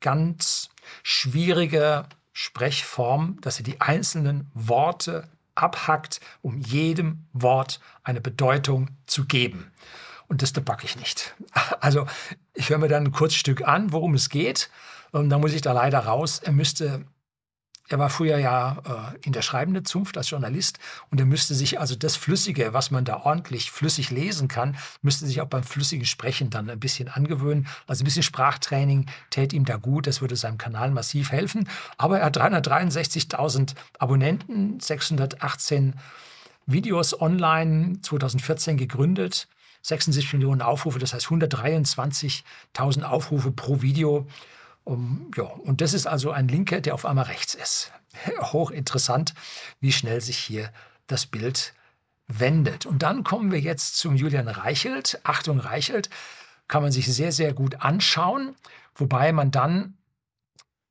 ganz 0.00 0.70
schwierige 1.02 2.07
Sprechform, 2.33 3.38
dass 3.40 3.59
er 3.59 3.64
die 3.64 3.81
einzelnen 3.81 4.50
Worte 4.55 5.29
abhackt, 5.55 6.20
um 6.42 6.59
jedem 6.59 7.26
Wort 7.33 7.81
eine 8.02 8.20
Bedeutung 8.20 8.90
zu 9.07 9.24
geben. 9.24 9.72
Und 10.28 10.42
das 10.42 10.52
debugge 10.52 10.84
ich 10.84 10.96
nicht. 10.96 11.34
Also 11.80 12.06
ich 12.54 12.70
höre 12.70 12.78
mir 12.78 12.88
dann 12.88 13.04
ein 13.04 13.12
Kurzstück 13.12 13.66
an, 13.66 13.92
worum 13.92 14.14
es 14.14 14.28
geht. 14.28 14.70
Und 15.12 15.28
dann 15.30 15.40
muss 15.40 15.52
ich 15.52 15.62
da 15.62 15.72
leider 15.72 16.00
raus. 16.00 16.40
Er 16.42 16.52
müsste 16.52 17.04
er 17.88 17.98
war 17.98 18.10
früher 18.10 18.38
ja 18.38 19.12
äh, 19.14 19.26
in 19.26 19.32
der 19.32 19.42
schreibenden 19.42 19.84
Zunft 19.84 20.18
als 20.18 20.30
Journalist 20.30 20.78
und 21.10 21.20
er 21.20 21.26
müsste 21.26 21.54
sich 21.54 21.78
also 21.78 21.94
das 21.94 22.16
Flüssige, 22.16 22.72
was 22.72 22.90
man 22.90 23.04
da 23.04 23.18
ordentlich 23.18 23.70
flüssig 23.70 24.10
lesen 24.10 24.48
kann, 24.48 24.76
müsste 25.02 25.26
sich 25.26 25.40
auch 25.40 25.46
beim 25.46 25.62
flüssigen 25.62 26.04
Sprechen 26.04 26.50
dann 26.50 26.68
ein 26.68 26.80
bisschen 26.80 27.08
angewöhnen. 27.08 27.68
Also 27.86 28.02
ein 28.02 28.06
bisschen 28.06 28.24
Sprachtraining 28.24 29.06
täte 29.30 29.54
ihm 29.54 29.64
da 29.64 29.76
gut, 29.76 30.06
das 30.06 30.20
würde 30.20 30.36
seinem 30.36 30.58
Kanal 30.58 30.90
massiv 30.90 31.30
helfen. 31.30 31.68
Aber 31.96 32.18
er 32.18 32.26
hat 32.26 32.36
363.000 32.36 33.74
Abonnenten, 33.98 34.80
618 34.80 35.94
Videos 36.66 37.20
online, 37.20 38.00
2014 38.02 38.76
gegründet. 38.76 39.46
76 39.87 40.33
Millionen 40.33 40.62
Aufrufe, 40.62 40.99
das 40.99 41.14
heißt 41.14 41.27
123.000 41.27 43.03
Aufrufe 43.03 43.53
pro 43.53 43.83
Video. 43.83 44.27
Um, 44.83 45.31
ja, 45.37 45.44
und 45.44 45.81
das 45.81 45.94
ist 45.94 46.07
also 46.07 46.33
ein 46.33 46.49
Linker, 46.49 46.81
der 46.81 46.94
auf 46.94 47.07
einmal 47.07 47.27
rechts 47.27 47.55
ist. 47.55 47.92
Hochinteressant, 48.40 49.35
wie 49.81 49.92
schnell 49.92 50.20
sich 50.20 50.38
hier 50.38 50.72
das 51.07 51.27
Bild 51.27 51.72
wendet. 52.27 52.85
Und 52.85 53.05
dann 53.05 53.22
kommen 53.22 53.53
wir 53.53 53.61
jetzt 53.61 53.96
zum 53.96 54.16
Julian 54.16 54.49
Reichelt. 54.49 55.20
Achtung, 55.22 55.61
Reichelt 55.61 56.11
kann 56.66 56.83
man 56.83 56.90
sich 56.90 57.07
sehr, 57.07 57.31
sehr 57.31 57.53
gut 57.53 57.81
anschauen, 57.81 58.57
wobei 58.96 59.33
man 59.33 59.53
dann, 59.53 59.96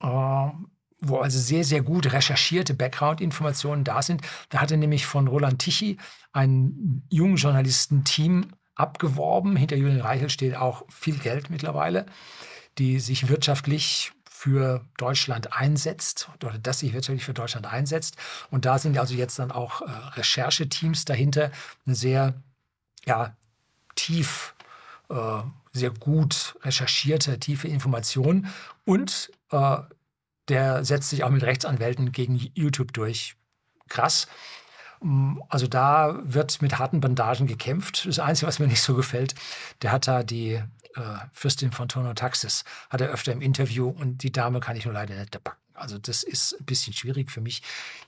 äh, 0.01 0.08
wo 0.08 1.17
also 1.17 1.38
sehr, 1.38 1.65
sehr 1.65 1.81
gut 1.81 2.13
recherchierte 2.13 2.73
Background-Informationen 2.73 3.84
da 3.84 4.01
sind. 4.01 4.21
Da 4.47 4.62
hatte 4.62 4.77
nämlich 4.77 5.05
von 5.05 5.27
Roland 5.27 5.60
Tichy 5.60 5.97
ein 6.31 7.03
jungen 7.10 7.36
Journalistenteam 7.36 8.47
abgeworben. 8.75 9.55
Hinter 9.55 9.75
Julian 9.75 10.01
Reichelt 10.01 10.31
steht 10.31 10.55
auch 10.55 10.83
viel 10.89 11.17
Geld 11.17 11.49
mittlerweile 11.49 12.05
die 12.77 12.99
sich 12.99 13.29
wirtschaftlich 13.29 14.11
für 14.29 14.85
Deutschland 14.97 15.53
einsetzt 15.53 16.29
oder 16.43 16.57
das 16.57 16.79
sich 16.79 16.93
wirtschaftlich 16.93 17.25
für 17.25 17.33
Deutschland 17.33 17.65
einsetzt. 17.65 18.15
Und 18.51 18.65
da 18.65 18.77
sind 18.77 18.97
also 18.97 19.15
jetzt 19.15 19.39
dann 19.39 19.51
auch 19.51 19.81
äh, 19.81 19.85
Rechercheteams 19.89 21.05
dahinter, 21.05 21.51
eine 21.85 21.95
sehr 21.95 22.35
ja, 23.05 23.35
tief, 23.95 24.53
äh, 25.09 25.41
sehr 25.71 25.91
gut 25.91 26.57
recherchierte, 26.63 27.39
tiefe 27.39 27.67
Information. 27.67 28.47
Und 28.83 29.31
äh, 29.51 29.77
der 30.49 30.83
setzt 30.83 31.09
sich 31.09 31.23
auch 31.23 31.29
mit 31.29 31.43
Rechtsanwälten 31.43 32.11
gegen 32.11 32.35
YouTube 32.53 32.93
durch. 32.93 33.35
Krass. 33.88 34.27
Also 35.49 35.67
da 35.67 36.19
wird 36.23 36.61
mit 36.61 36.79
harten 36.79 36.99
Bandagen 36.99 37.47
gekämpft. 37.47 38.05
Das 38.05 38.19
Einzige, 38.19 38.47
was 38.47 38.59
mir 38.59 38.67
nicht 38.67 38.81
so 38.81 38.95
gefällt, 38.95 39.35
der 39.81 39.91
hat 39.91 40.07
da 40.07 40.23
die 40.23 40.53
äh, 40.53 41.01
Fürstin 41.31 41.71
von 41.71 41.87
Tonotaxis, 41.87 42.63
hat 42.89 43.01
er 43.01 43.09
öfter 43.09 43.31
im 43.31 43.41
Interview 43.41 43.89
und 43.89 44.23
die 44.23 44.31
Dame 44.31 44.59
kann 44.59 44.75
ich 44.75 44.85
nur 44.85 44.93
leider 44.93 45.15
nicht 45.15 45.43
backen. 45.43 45.59
Also 45.73 45.97
das 45.97 46.23
ist 46.23 46.55
ein 46.59 46.65
bisschen 46.65 46.93
schwierig 46.93 47.29
für 47.29 47.41
mich. 47.41 47.61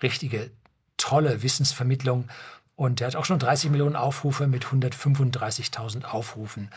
richtige 0.00 0.52
tolle 0.96 1.42
Wissensvermittlung 1.42 2.28
und 2.76 3.00
der 3.00 3.08
hat 3.08 3.16
auch 3.16 3.24
schon 3.24 3.40
30 3.40 3.70
Millionen 3.70 3.96
Aufrufe 3.96 4.46
mit 4.46 4.66
135.000 4.66 6.04
Aufrufen 6.04 6.70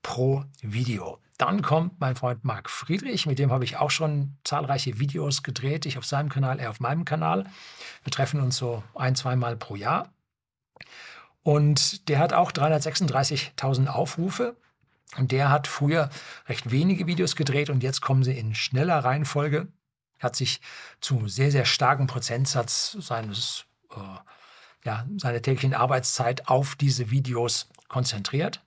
pro 0.00 0.44
Video. 0.62 1.18
Dann 1.36 1.62
kommt 1.62 2.00
mein 2.00 2.14
Freund 2.14 2.44
Marc 2.44 2.70
Friedrich, 2.70 3.26
mit 3.26 3.38
dem 3.38 3.50
habe 3.50 3.64
ich 3.64 3.76
auch 3.76 3.90
schon 3.90 4.36
zahlreiche 4.44 5.00
Videos 5.00 5.42
gedreht. 5.42 5.84
Ich 5.84 5.98
auf 5.98 6.04
seinem 6.04 6.28
Kanal, 6.28 6.60
er 6.60 6.70
auf 6.70 6.80
meinem 6.80 7.04
Kanal. 7.04 7.46
Wir 8.04 8.12
treffen 8.12 8.40
uns 8.40 8.56
so 8.56 8.84
ein, 8.94 9.16
zweimal 9.16 9.56
pro 9.56 9.74
Jahr. 9.74 10.12
Und 11.42 12.08
der 12.08 12.20
hat 12.20 12.32
auch 12.32 12.52
336.000 12.52 13.88
Aufrufe. 13.88 14.56
Und 15.16 15.32
der 15.32 15.50
hat 15.50 15.66
früher 15.66 16.08
recht 16.48 16.70
wenige 16.70 17.06
Videos 17.06 17.36
gedreht 17.36 17.70
und 17.70 17.82
jetzt 17.82 18.00
kommen 18.00 18.24
sie 18.24 18.36
in 18.36 18.54
schneller 18.54 18.98
Reihenfolge. 18.98 19.68
Hat 20.18 20.34
sich 20.34 20.60
zu 21.00 21.28
sehr, 21.28 21.50
sehr 21.50 21.66
starken 21.66 22.06
Prozentsatz 22.06 22.96
seines 23.00 23.66
äh, 23.90 24.00
ja, 24.84 25.06
seine 25.16 25.42
täglichen 25.42 25.74
Arbeitszeit 25.74 26.48
auf 26.48 26.76
diese 26.76 27.10
Videos 27.10 27.68
konzentriert. 27.88 28.63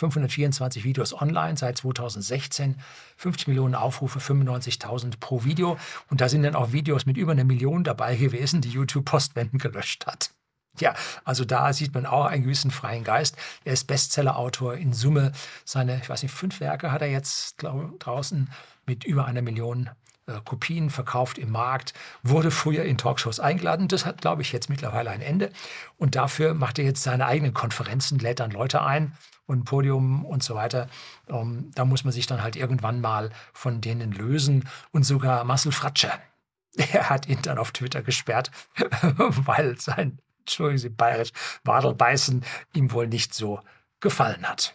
524 0.00 0.84
Videos 0.84 1.12
online 1.12 1.56
seit 1.56 1.78
2016, 1.78 2.76
50 3.16 3.48
Millionen 3.48 3.74
Aufrufe, 3.74 4.18
95.000 4.18 5.20
pro 5.20 5.44
Video. 5.44 5.78
Und 6.08 6.20
da 6.20 6.28
sind 6.28 6.42
dann 6.42 6.54
auch 6.54 6.72
Videos 6.72 7.06
mit 7.06 7.16
über 7.16 7.32
einer 7.32 7.44
Million 7.44 7.84
dabei 7.84 8.16
gewesen, 8.16 8.62
die 8.62 8.70
YouTube 8.70 9.04
postwendend 9.04 9.60
gelöscht 9.60 10.06
hat. 10.06 10.30
Ja, 10.78 10.94
also 11.24 11.44
da 11.44 11.72
sieht 11.72 11.92
man 11.92 12.06
auch 12.06 12.26
einen 12.26 12.44
gewissen 12.44 12.70
freien 12.70 13.04
Geist. 13.04 13.36
Er 13.64 13.74
ist 13.74 13.86
Bestsellerautor 13.86 14.74
in 14.74 14.92
Summe. 14.92 15.32
Seine, 15.64 15.98
ich 16.00 16.08
weiß 16.08 16.22
nicht, 16.22 16.32
fünf 16.32 16.60
Werke 16.60 16.92
hat 16.92 17.02
er 17.02 17.10
jetzt 17.10 17.58
glaub, 17.58 17.98
draußen 18.00 18.48
mit 18.86 19.04
über 19.04 19.26
einer 19.26 19.42
Million 19.42 19.90
Kopien 20.38 20.90
verkauft 20.90 21.38
im 21.38 21.50
Markt, 21.50 21.94
wurde 22.22 22.50
früher 22.50 22.84
in 22.84 22.98
Talkshows 22.98 23.40
eingeladen. 23.40 23.88
Das 23.88 24.06
hat, 24.06 24.20
glaube 24.20 24.42
ich, 24.42 24.52
jetzt 24.52 24.70
mittlerweile 24.70 25.10
ein 25.10 25.20
Ende. 25.20 25.50
Und 25.98 26.14
dafür 26.14 26.54
macht 26.54 26.78
er 26.78 26.84
jetzt 26.84 27.02
seine 27.02 27.26
eigenen 27.26 27.54
Konferenzen, 27.54 28.18
lädt 28.18 28.40
dann 28.40 28.50
Leute 28.50 28.82
ein 28.82 29.12
und 29.46 29.64
Podium 29.64 30.24
und 30.24 30.42
so 30.42 30.54
weiter. 30.54 30.88
Ähm, 31.28 31.70
da 31.74 31.84
muss 31.84 32.04
man 32.04 32.12
sich 32.12 32.26
dann 32.26 32.42
halt 32.42 32.54
irgendwann 32.56 33.00
mal 33.00 33.30
von 33.52 33.80
denen 33.80 34.12
lösen. 34.12 34.68
Und 34.92 35.02
sogar 35.02 35.44
Marcel 35.44 35.72
Fratscher, 35.72 36.18
er 36.76 37.10
hat 37.10 37.28
ihn 37.28 37.42
dann 37.42 37.58
auf 37.58 37.72
Twitter 37.72 38.02
gesperrt, 38.02 38.50
weil 39.16 39.78
sein, 39.80 40.20
Entschuldigen 40.40 40.78
Sie, 40.78 40.88
bayerisch, 40.88 41.30
Wadelbeißen 41.64 42.44
ihm 42.74 42.92
wohl 42.92 43.06
nicht 43.06 43.34
so 43.34 43.60
gefallen 44.00 44.48
hat. 44.48 44.74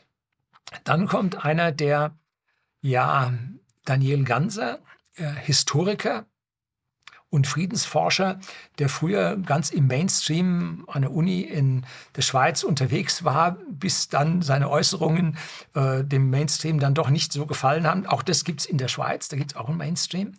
Dann 0.84 1.08
kommt 1.08 1.44
einer, 1.44 1.72
der, 1.72 2.16
ja, 2.82 3.34
Daniel 3.84 4.24
Ganser, 4.24 4.80
äh, 5.16 5.24
Historiker 5.42 6.26
und 7.30 7.48
Friedensforscher, 7.48 8.40
der 8.80 8.88
früher 8.88 9.36
ganz 9.38 9.70
im 9.70 9.88
Mainstream 9.88 10.86
an 10.88 11.02
der 11.02 11.12
Uni 11.12 11.42
in 11.42 11.86
der 12.16 12.22
Schweiz 12.22 12.64
unterwegs 12.64 13.24
war, 13.24 13.58
bis 13.70 14.08
dann 14.08 14.42
seine 14.42 14.70
Äußerungen 14.70 15.38
äh, 15.74 16.04
dem 16.04 16.30
Mainstream 16.30 16.80
dann 16.80 16.94
doch 16.94 17.10
nicht 17.10 17.34
so 17.34 17.46
gefallen 17.46 17.86
haben. 17.86 18.06
Auch 18.06 18.24
das 18.24 18.46
gibt 18.46 18.62
es 18.62 18.66
in 18.66 18.78
der 18.78 18.88
Schweiz, 18.88 19.28
da 19.28 19.38
gibt 19.38 19.52
es 19.52 19.58
auch 19.58 19.68
einen 19.68 19.78
Mainstream. 19.78 20.34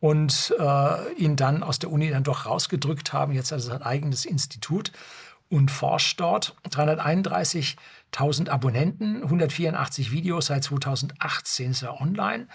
Und 0.00 0.54
äh, 0.58 1.12
ihn 1.18 1.36
dann 1.36 1.62
aus 1.62 1.78
der 1.78 1.92
Uni 1.92 2.08
dann 2.08 2.24
doch 2.24 2.46
rausgedrückt 2.46 3.12
haben. 3.12 3.34
Jetzt 3.34 3.50
er 3.50 3.60
sein 3.60 3.82
eigenes 3.82 4.24
Institut 4.24 4.92
und 5.50 5.70
forscht 5.70 6.18
dort. 6.20 6.56
331.000 6.70 8.48
Abonnenten, 8.48 9.22
184 9.22 10.10
Videos 10.10 10.46
seit 10.46 10.64
2018 10.64 11.72
ist 11.72 11.82
er 11.82 12.00
online 12.00 12.46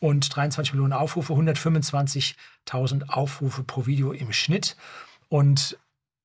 und 0.00 0.34
23 0.34 0.72
Millionen 0.72 0.92
Aufrufe, 0.92 1.34
125.000 1.34 3.08
Aufrufe 3.08 3.62
pro 3.62 3.86
Video 3.86 4.12
im 4.12 4.32
Schnitt. 4.32 4.76
Und 5.28 5.78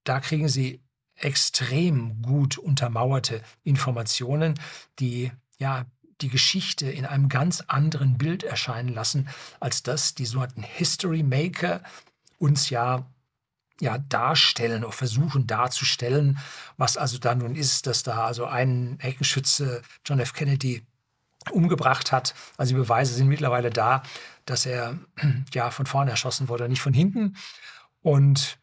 da 0.03 0.19
kriegen 0.19 0.49
Sie 0.49 0.81
extrem 1.15 2.21
gut 2.21 2.57
untermauerte 2.57 3.41
Informationen, 3.63 4.55
die 4.99 5.31
ja 5.59 5.85
die 6.21 6.29
Geschichte 6.29 6.89
in 6.89 7.05
einem 7.05 7.29
ganz 7.29 7.61
anderen 7.67 8.17
Bild 8.17 8.43
erscheinen 8.43 8.89
lassen, 8.89 9.29
als 9.59 9.83
das 9.83 10.15
die 10.15 10.25
sogenannten 10.25 10.63
History 10.63 11.23
Maker 11.23 11.81
uns 12.37 12.69
ja 12.69 13.05
ja, 13.81 13.97
darstellen 13.97 14.85
oder 14.85 14.93
versuchen 14.93 15.47
darzustellen, 15.47 16.37
was 16.77 16.95
also 16.95 17.17
da 17.17 17.35
nun 17.35 17.55
ist, 17.55 17.87
dass 17.87 18.03
da 18.03 18.25
also 18.25 18.45
ein 18.45 18.97
Heckenschütze 19.01 19.81
John 20.05 20.19
F. 20.19 20.31
Kennedy 20.31 20.85
umgebracht 21.51 22.11
hat. 22.11 22.33
Also 22.57 22.73
die 22.73 22.79
Beweise 22.79 23.13
sind 23.13 23.27
mittlerweile 23.27 23.69
da, 23.69 24.03
dass 24.45 24.65
er 24.65 24.97
ja 25.53 25.71
von 25.71 25.85
vorne 25.85 26.11
erschossen 26.11 26.49
wurde, 26.49 26.69
nicht 26.69 26.81
von 26.81 26.93
hinten. 26.93 27.35
Und 28.01 28.59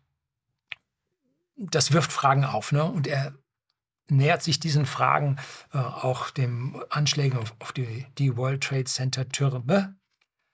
das 1.57 1.93
wirft 1.93 2.13
Fragen 2.13 2.45
auf. 2.45 2.73
Ne? 2.73 2.85
Und 2.85 3.07
er 3.07 3.35
nähert 4.09 4.43
sich 4.43 4.61
diesen 4.61 4.87
Fragen 4.87 5.37
äh, 5.73 5.79
auch 5.79 6.31
dem 6.31 6.83
Anschlägen 6.91 7.39
auf, 7.39 7.55
auf, 7.61 7.73
die, 7.73 8.07
die 8.19 8.37
World 8.37 8.63
Trade 8.63 8.85
Center 8.85 9.29
Türme. 9.29 9.97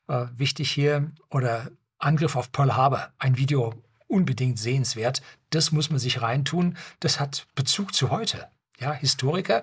Äh, 0.07 0.27
wichtig 0.37 0.71
hier, 0.71 1.11
oder 1.31 1.71
Angriff 1.99 2.37
auf 2.37 2.53
Pearl 2.53 2.77
Harbor, 2.77 3.13
ein 3.19 3.37
Video 3.37 3.75
unbedingt 4.07 4.59
sehenswert. 4.59 5.23
Das 5.51 5.73
muss 5.73 5.91
man 5.91 5.99
sich 5.99 6.23
reintun. 6.23 6.77
Das 7.01 7.21
hat 7.21 7.47
Bezug 7.55 7.95
zu 7.95 8.11
heute. 8.11 8.49
Ja, 8.79 8.93
Historiker 8.93 9.63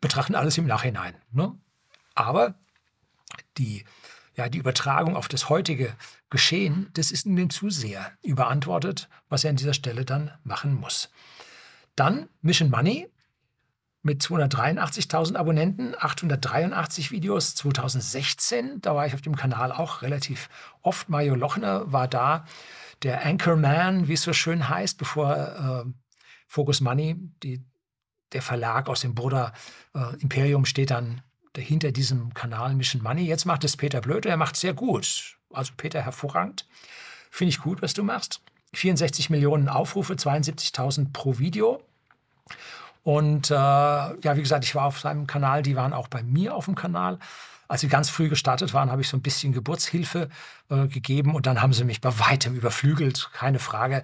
betrachten 0.00 0.34
alles 0.34 0.58
im 0.58 0.66
Nachhinein. 0.66 1.14
Ne? 1.30 1.58
Aber 2.18 2.54
die, 3.58 3.84
ja, 4.34 4.48
die 4.48 4.58
Übertragung 4.58 5.14
auf 5.14 5.28
das 5.28 5.48
heutige 5.48 5.94
Geschehen, 6.30 6.90
das 6.94 7.12
ist 7.12 7.26
in 7.26 7.36
den 7.36 7.48
Zuseher 7.48 8.10
überantwortet, 8.22 9.08
was 9.28 9.44
er 9.44 9.50
an 9.50 9.56
dieser 9.56 9.72
Stelle 9.72 10.04
dann 10.04 10.32
machen 10.42 10.74
muss. 10.74 11.10
Dann 11.94 12.28
Mission 12.42 12.70
Money 12.70 13.08
mit 14.02 14.20
283.000 14.20 15.36
Abonnenten, 15.36 15.94
883 15.96 17.12
Videos 17.12 17.54
2016. 17.54 18.80
Da 18.80 18.96
war 18.96 19.06
ich 19.06 19.14
auf 19.14 19.20
dem 19.20 19.36
Kanal 19.36 19.70
auch 19.70 20.02
relativ 20.02 20.48
oft. 20.82 21.08
Mario 21.08 21.36
Lochner 21.36 21.92
war 21.92 22.08
da 22.08 22.44
der 23.04 23.24
Anchorman, 23.24 24.08
wie 24.08 24.14
es 24.14 24.22
so 24.22 24.32
schön 24.32 24.68
heißt, 24.68 24.98
bevor 24.98 25.36
äh, 25.86 25.90
Focus 26.48 26.80
Money, 26.80 27.16
die, 27.44 27.64
der 28.32 28.42
Verlag 28.42 28.88
aus 28.88 29.02
dem 29.02 29.14
Bruder 29.14 29.52
äh, 29.94 30.16
Imperium, 30.20 30.64
steht 30.64 30.90
dann 30.90 31.22
hinter 31.60 31.92
diesem 31.92 32.34
Kanal 32.34 32.74
Mission 32.74 33.02
Money. 33.02 33.24
Jetzt 33.24 33.44
macht 33.44 33.64
es 33.64 33.76
Peter 33.76 34.00
Blöde, 34.00 34.28
er 34.28 34.36
macht 34.36 34.56
sehr 34.56 34.74
gut. 34.74 35.36
Also 35.52 35.72
Peter, 35.76 36.02
hervorragend. 36.02 36.66
Finde 37.30 37.50
ich 37.50 37.60
gut, 37.60 37.82
was 37.82 37.94
du 37.94 38.02
machst. 38.02 38.40
64 38.74 39.30
Millionen 39.30 39.68
Aufrufe, 39.68 40.14
72.000 40.14 41.12
pro 41.12 41.38
Video. 41.38 41.82
Und 43.02 43.50
äh, 43.50 43.54
ja, 43.54 44.36
wie 44.36 44.42
gesagt, 44.42 44.64
ich 44.64 44.74
war 44.74 44.84
auf 44.84 45.00
seinem 45.00 45.26
Kanal, 45.26 45.62
die 45.62 45.76
waren 45.76 45.92
auch 45.92 46.08
bei 46.08 46.22
mir 46.22 46.54
auf 46.54 46.66
dem 46.66 46.74
Kanal. 46.74 47.18
Als 47.66 47.82
sie 47.82 47.88
ganz 47.88 48.08
früh 48.08 48.28
gestartet 48.28 48.72
waren, 48.72 48.90
habe 48.90 49.02
ich 49.02 49.08
so 49.08 49.16
ein 49.16 49.22
bisschen 49.22 49.52
Geburtshilfe 49.52 50.28
äh, 50.70 50.86
gegeben 50.88 51.34
und 51.34 51.46
dann 51.46 51.60
haben 51.60 51.74
sie 51.74 51.84
mich 51.84 52.00
bei 52.00 52.18
weitem 52.18 52.54
überflügelt, 52.54 53.30
keine 53.32 53.58
Frage. 53.58 54.02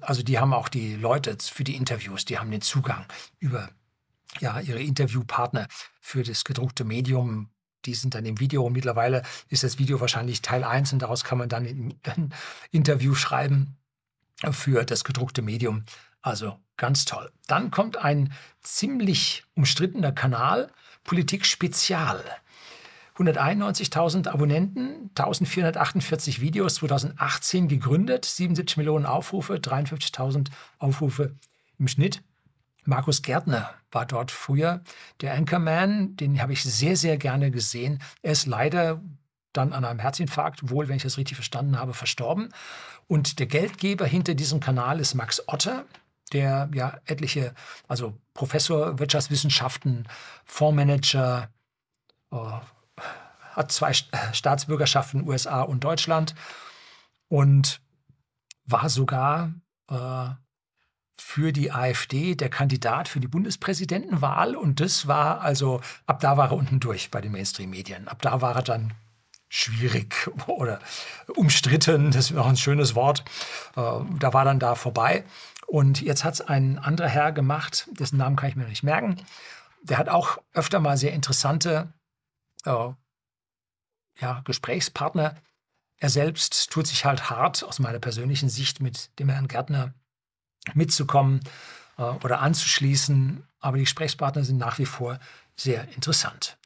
Also 0.00 0.22
die 0.22 0.38
haben 0.38 0.52
auch 0.52 0.68
die 0.68 0.96
Leute 0.96 1.36
für 1.40 1.64
die 1.64 1.76
Interviews, 1.76 2.24
die 2.24 2.38
haben 2.38 2.50
den 2.50 2.60
Zugang 2.60 3.04
über 3.38 3.68
ja, 4.40 4.60
ihre 4.60 4.80
Interviewpartner 4.80 5.66
für 6.00 6.22
das 6.22 6.44
gedruckte 6.44 6.84
Medium. 6.84 7.50
Die 7.84 7.94
sind 7.94 8.14
dann 8.14 8.24
im 8.24 8.38
Video 8.38 8.64
und 8.64 8.72
mittlerweile 8.72 9.22
ist 9.48 9.64
das 9.64 9.78
Video 9.78 10.00
wahrscheinlich 10.00 10.40
Teil 10.40 10.64
1 10.64 10.92
und 10.92 11.00
daraus 11.00 11.24
kann 11.24 11.38
man 11.38 11.48
dann 11.48 11.66
ein 11.66 12.34
Interview 12.70 13.14
schreiben 13.14 13.76
für 14.50 14.84
das 14.84 15.04
gedruckte 15.04 15.42
Medium. 15.42 15.84
Also 16.20 16.58
ganz 16.76 17.04
toll. 17.04 17.30
Dann 17.48 17.70
kommt 17.70 17.96
ein 17.96 18.32
ziemlich 18.60 19.44
umstrittener 19.54 20.12
Kanal, 20.12 20.70
Politik 21.04 21.44
Spezial. 21.44 22.22
191.000 23.16 24.28
Abonnenten, 24.28 25.10
1448 25.10 26.40
Videos, 26.40 26.76
2018 26.76 27.68
gegründet, 27.68 28.24
77 28.24 28.78
Millionen 28.78 29.04
Aufrufe, 29.04 29.54
53.000 29.54 30.48
Aufrufe 30.78 31.34
im 31.78 31.88
Schnitt. 31.88 32.22
Markus 32.84 33.22
Gärtner 33.22 33.70
war 33.90 34.06
dort 34.06 34.30
früher 34.30 34.82
der 35.20 35.34
Anchorman, 35.34 36.16
den 36.16 36.40
habe 36.40 36.52
ich 36.52 36.62
sehr, 36.62 36.96
sehr 36.96 37.16
gerne 37.16 37.50
gesehen. 37.50 38.02
Er 38.22 38.32
ist 38.32 38.46
leider 38.46 39.00
dann 39.52 39.72
an 39.72 39.84
einem 39.84 40.00
Herzinfarkt, 40.00 40.70
wohl, 40.70 40.88
wenn 40.88 40.96
ich 40.96 41.02
das 41.02 41.18
richtig 41.18 41.36
verstanden 41.36 41.78
habe, 41.78 41.94
verstorben. 41.94 42.48
Und 43.06 43.38
der 43.38 43.46
Geldgeber 43.46 44.06
hinter 44.06 44.34
diesem 44.34 44.60
Kanal 44.60 44.98
ist 44.98 45.14
Max 45.14 45.42
Otter, 45.46 45.84
der 46.32 46.70
ja 46.74 46.98
etliche, 47.04 47.54
also 47.86 48.18
Professor 48.34 48.98
Wirtschaftswissenschaften, 48.98 50.08
Fondsmanager, 50.44 51.50
äh, 52.32 52.36
hat 53.52 53.70
zwei 53.70 53.92
Staatsbürgerschaften, 53.92 55.28
USA 55.28 55.60
und 55.60 55.84
Deutschland 55.84 56.34
und 57.28 57.82
war 58.64 58.88
sogar 58.88 59.52
äh, 59.90 60.30
für 61.20 61.52
die 61.52 61.72
AfD 61.72 62.34
der 62.34 62.48
Kandidat 62.48 63.08
für 63.08 63.20
die 63.20 63.28
Bundespräsidentenwahl. 63.28 64.56
Und 64.56 64.80
das 64.80 65.06
war 65.06 65.40
also, 65.40 65.80
ab 66.06 66.20
da 66.20 66.36
war 66.36 66.50
er 66.50 66.56
unten 66.56 66.80
durch 66.80 67.10
bei 67.10 67.20
den 67.20 67.32
Mainstream-Medien. 67.32 68.08
Ab 68.08 68.22
da 68.22 68.40
war 68.40 68.56
er 68.56 68.62
dann 68.62 68.94
schwierig 69.48 70.30
oder 70.46 70.80
umstritten, 71.36 72.10
das 72.10 72.30
ist 72.30 72.36
auch 72.36 72.46
ein 72.46 72.56
schönes 72.56 72.94
Wort. 72.94 73.24
Äh, 73.76 74.00
da 74.18 74.32
war 74.32 74.44
dann 74.44 74.58
da 74.58 74.74
vorbei. 74.74 75.24
Und 75.66 76.00
jetzt 76.02 76.24
hat 76.24 76.34
es 76.34 76.40
ein 76.40 76.78
anderer 76.78 77.08
Herr 77.08 77.32
gemacht, 77.32 77.88
dessen 77.92 78.18
Namen 78.18 78.36
kann 78.36 78.48
ich 78.48 78.56
mir 78.56 78.66
nicht 78.66 78.82
merken. 78.82 79.16
Der 79.82 79.98
hat 79.98 80.08
auch 80.08 80.38
öfter 80.52 80.80
mal 80.80 80.96
sehr 80.96 81.12
interessante 81.12 81.92
äh, 82.64 82.88
ja, 84.20 84.40
Gesprächspartner. 84.44 85.34
Er 85.96 86.10
selbst 86.10 86.70
tut 86.70 86.86
sich 86.86 87.04
halt 87.04 87.30
hart 87.30 87.64
aus 87.64 87.78
meiner 87.78 88.00
persönlichen 88.00 88.48
Sicht 88.48 88.80
mit 88.80 89.18
dem 89.18 89.28
Herrn 89.28 89.48
Gärtner 89.48 89.94
mitzukommen 90.74 91.40
äh, 91.98 92.02
oder 92.02 92.40
anzuschließen. 92.40 93.44
Aber 93.60 93.76
die 93.76 93.84
Gesprächspartner 93.84 94.44
sind 94.44 94.58
nach 94.58 94.78
wie 94.78 94.86
vor 94.86 95.18
sehr 95.56 95.88
interessant. 95.94 96.56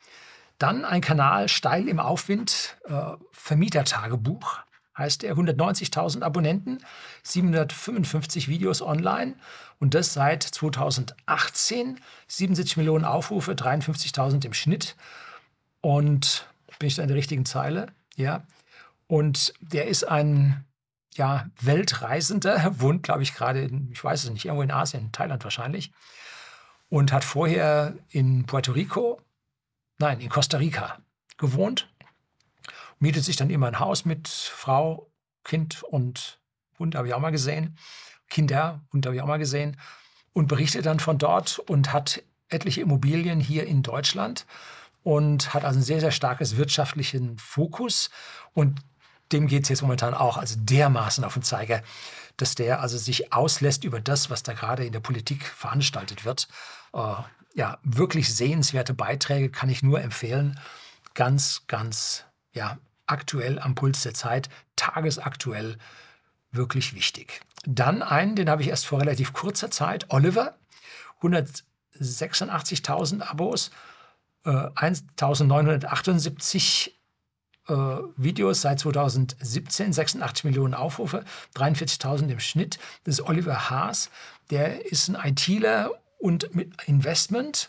Dann 0.58 0.84
ein 0.84 1.00
Kanal 1.00 1.48
steil 1.48 1.88
im 1.88 2.00
Aufwind, 2.00 2.76
äh, 2.88 3.12
Vermietertagebuch 3.32 4.60
heißt 4.96 5.24
er, 5.24 5.36
190.000 5.36 6.22
Abonnenten, 6.22 6.78
755 7.22 8.48
Videos 8.48 8.80
online 8.80 9.34
und 9.78 9.94
das 9.94 10.14
seit 10.14 10.42
2018, 10.42 12.00
77 12.28 12.78
Millionen 12.78 13.04
Aufrufe, 13.04 13.52
53.000 13.52 14.46
im 14.46 14.54
Schnitt 14.54 14.96
und 15.80 16.46
bin 16.78 16.88
ich 16.88 16.96
da 16.96 17.02
in 17.02 17.08
der 17.08 17.16
richtigen 17.16 17.44
Zeile? 17.44 17.88
Ja. 18.16 18.46
Und 19.06 19.54
der 19.60 19.86
ist 19.86 20.04
ein 20.04 20.64
ja, 21.16 21.46
Weltreisender, 21.60 22.74
wohnt, 22.80 23.02
glaube 23.02 23.22
ich, 23.22 23.34
gerade, 23.34 23.62
in, 23.62 23.90
ich 23.92 24.02
weiß 24.02 24.24
es 24.24 24.30
nicht, 24.30 24.44
irgendwo 24.44 24.62
in 24.62 24.70
Asien, 24.70 25.04
in 25.04 25.12
Thailand 25.12 25.44
wahrscheinlich. 25.44 25.92
Und 26.88 27.12
hat 27.12 27.24
vorher 27.24 27.96
in 28.10 28.46
Puerto 28.46 28.72
Rico, 28.72 29.20
nein, 29.98 30.20
in 30.20 30.28
Costa 30.28 30.58
Rica 30.58 30.98
gewohnt. 31.36 31.88
Mietet 32.98 33.24
sich 33.24 33.36
dann 33.36 33.50
immer 33.50 33.66
ein 33.66 33.80
Haus 33.80 34.04
mit 34.04 34.28
Frau, 34.28 35.10
Kind 35.44 35.82
und 35.82 36.40
Hund, 36.78 36.94
habe 36.94 37.08
ich 37.08 37.14
auch 37.14 37.20
mal 37.20 37.30
gesehen. 37.30 37.76
Kinder, 38.28 38.80
Hund 38.92 39.06
habe 39.06 39.16
ich 39.16 39.22
auch 39.22 39.26
mal 39.26 39.38
gesehen. 39.38 39.76
Und 40.32 40.48
berichtet 40.48 40.86
dann 40.86 41.00
von 41.00 41.18
dort 41.18 41.58
und 41.58 41.92
hat 41.92 42.22
etliche 42.48 42.82
Immobilien 42.82 43.40
hier 43.40 43.66
in 43.66 43.82
Deutschland 43.82 44.46
und 45.02 45.54
hat 45.54 45.64
also 45.64 45.78
ein 45.78 45.82
sehr, 45.82 46.00
sehr 46.00 46.10
starkes 46.10 46.56
wirtschaftlichen 46.56 47.38
Fokus. 47.38 48.10
Und 48.52 48.80
dem 49.32 49.46
geht 49.46 49.64
es 49.64 49.68
jetzt 49.68 49.82
momentan 49.82 50.14
auch 50.14 50.36
also 50.36 50.56
dermaßen 50.58 51.24
auf 51.24 51.34
den 51.34 51.42
Zeiger, 51.42 51.82
dass 52.36 52.54
der 52.54 52.80
also 52.80 52.98
sich 52.98 53.32
auslässt 53.32 53.84
über 53.84 54.00
das, 54.00 54.30
was 54.30 54.42
da 54.42 54.52
gerade 54.52 54.84
in 54.84 54.92
der 54.92 55.00
Politik 55.00 55.44
veranstaltet 55.44 56.24
wird. 56.24 56.48
Äh, 56.92 57.14
ja, 57.54 57.78
wirklich 57.82 58.34
sehenswerte 58.34 58.94
Beiträge 58.94 59.50
kann 59.50 59.68
ich 59.68 59.82
nur 59.82 60.00
empfehlen. 60.00 60.60
Ganz, 61.14 61.62
ganz, 61.66 62.24
ja, 62.52 62.78
aktuell 63.06 63.58
am 63.58 63.74
Puls 63.74 64.02
der 64.02 64.14
Zeit, 64.14 64.48
tagesaktuell, 64.76 65.78
wirklich 66.50 66.94
wichtig. 66.94 67.40
Dann 67.64 68.02
einen, 68.02 68.36
den 68.36 68.50
habe 68.50 68.62
ich 68.62 68.68
erst 68.68 68.86
vor 68.86 69.00
relativ 69.00 69.32
kurzer 69.32 69.70
Zeit, 69.70 70.10
Oliver, 70.10 70.58
186.000 71.22 73.22
Abos, 73.22 73.70
1978 74.44 76.88
äh, 76.88 76.92
Videos 77.68 78.60
seit 78.60 78.78
2017, 78.78 79.92
86 79.92 80.44
Millionen 80.44 80.74
Aufrufe, 80.74 81.24
43.000 81.56 82.28
im 82.28 82.40
Schnitt. 82.40 82.78
Das 83.04 83.18
ist 83.18 83.26
Oliver 83.26 83.70
Haas. 83.70 84.10
Der 84.50 84.90
ist 84.90 85.08
ein 85.08 85.16
ITler 85.16 85.90
und 86.18 86.54
mit 86.54 86.82
Investment. 86.86 87.68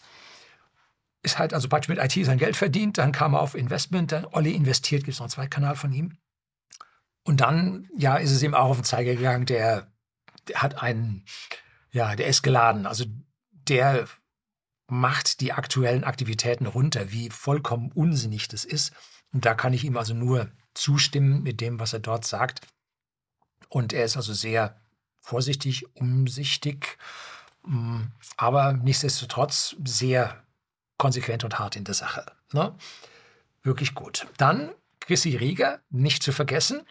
Ist 1.24 1.40
halt 1.40 1.54
also 1.54 1.68
praktisch 1.68 1.90
mit 1.90 1.98
IT 1.98 2.26
sein 2.26 2.38
Geld 2.38 2.56
verdient. 2.56 2.98
Dann 3.00 3.12
kam 3.12 3.34
er 3.34 3.42
auf 3.42 3.56
Investment. 3.56 4.12
Dann 4.12 4.26
Olli 4.26 4.52
investiert, 4.52 5.04
gibt 5.04 5.14
es 5.14 5.20
noch 5.20 5.26
einen 5.26 5.32
zweiten 5.32 5.50
Kanal 5.50 5.76
von 5.76 5.92
ihm. 5.92 6.18
Und 7.24 7.42
dann, 7.42 7.90
ja, 7.98 8.18
ist 8.18 8.32
es 8.32 8.44
ihm 8.44 8.54
auch 8.54 8.70
auf 8.70 8.78
den 8.78 8.86
Zeiger 8.86 9.16
gegangen. 9.16 9.46
Der, 9.46 9.88
der 10.48 10.62
hat 10.62 10.82
einen 10.82 11.26
Ja, 11.92 12.16
der 12.16 12.28
ist 12.28 12.44
geladen. 12.44 12.86
Also 12.86 13.06
der 13.52 14.08
macht 14.88 15.42
die 15.42 15.54
aktuellen 15.54 16.04
Aktivitäten 16.04 16.68
runter, 16.68 17.12
wie 17.12 17.30
vollkommen 17.30 17.92
unsinnig 17.92 18.48
das 18.48 18.64
ist. 18.64 18.94
Und 19.34 19.46
da 19.46 19.54
kann 19.54 19.74
ich 19.74 19.84
ihm 19.84 19.98
also 19.98 20.14
nur 20.14 20.50
zustimmen 20.74 21.44
mit 21.44 21.62
dem, 21.62 21.80
was 21.80 21.94
er 21.94 22.00
dort 22.00 22.26
sagt. 22.26 22.62
Und 23.70 23.94
er 23.94 24.06
ist 24.06 24.18
also 24.18 24.34
sehr 24.34 24.80
vorsichtig, 25.20 25.86
umsichtig, 25.96 26.98
mm, 27.64 28.02
aber 28.38 28.74
nichtsdestotrotz 28.74 29.76
sehr 29.84 30.44
konsequent 30.98 31.44
und 31.44 31.60
hart 31.60 31.76
in 31.76 31.84
der 31.84 31.94
Sache. 31.94 32.26
Ne? 32.54 32.74
Wirklich 33.62 33.94
gut. 33.94 34.28
Dann 34.38 34.72
Chrissy 35.00 35.36
Rieger, 35.36 35.80
nicht 35.90 36.24
zu 36.24 36.32
vergessen. 36.32 36.82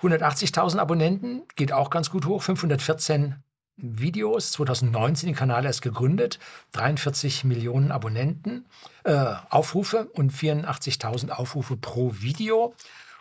180.000 0.00 0.78
Abonnenten, 0.78 1.42
geht 1.56 1.72
auch 1.72 1.90
ganz 1.90 2.10
gut 2.10 2.26
hoch. 2.26 2.42
514 2.42 3.42
Videos, 3.76 4.52
2019 4.52 5.28
den 5.28 5.36
Kanal 5.36 5.64
erst 5.64 5.82
gegründet, 5.82 6.38
43 6.72 7.44
Millionen 7.44 7.90
Abonnenten, 7.90 8.66
äh, 9.04 9.34
Aufrufe 9.50 10.06
und 10.14 10.32
84.000 10.32 11.30
Aufrufe 11.30 11.76
pro 11.76 12.14
Video. 12.14 12.74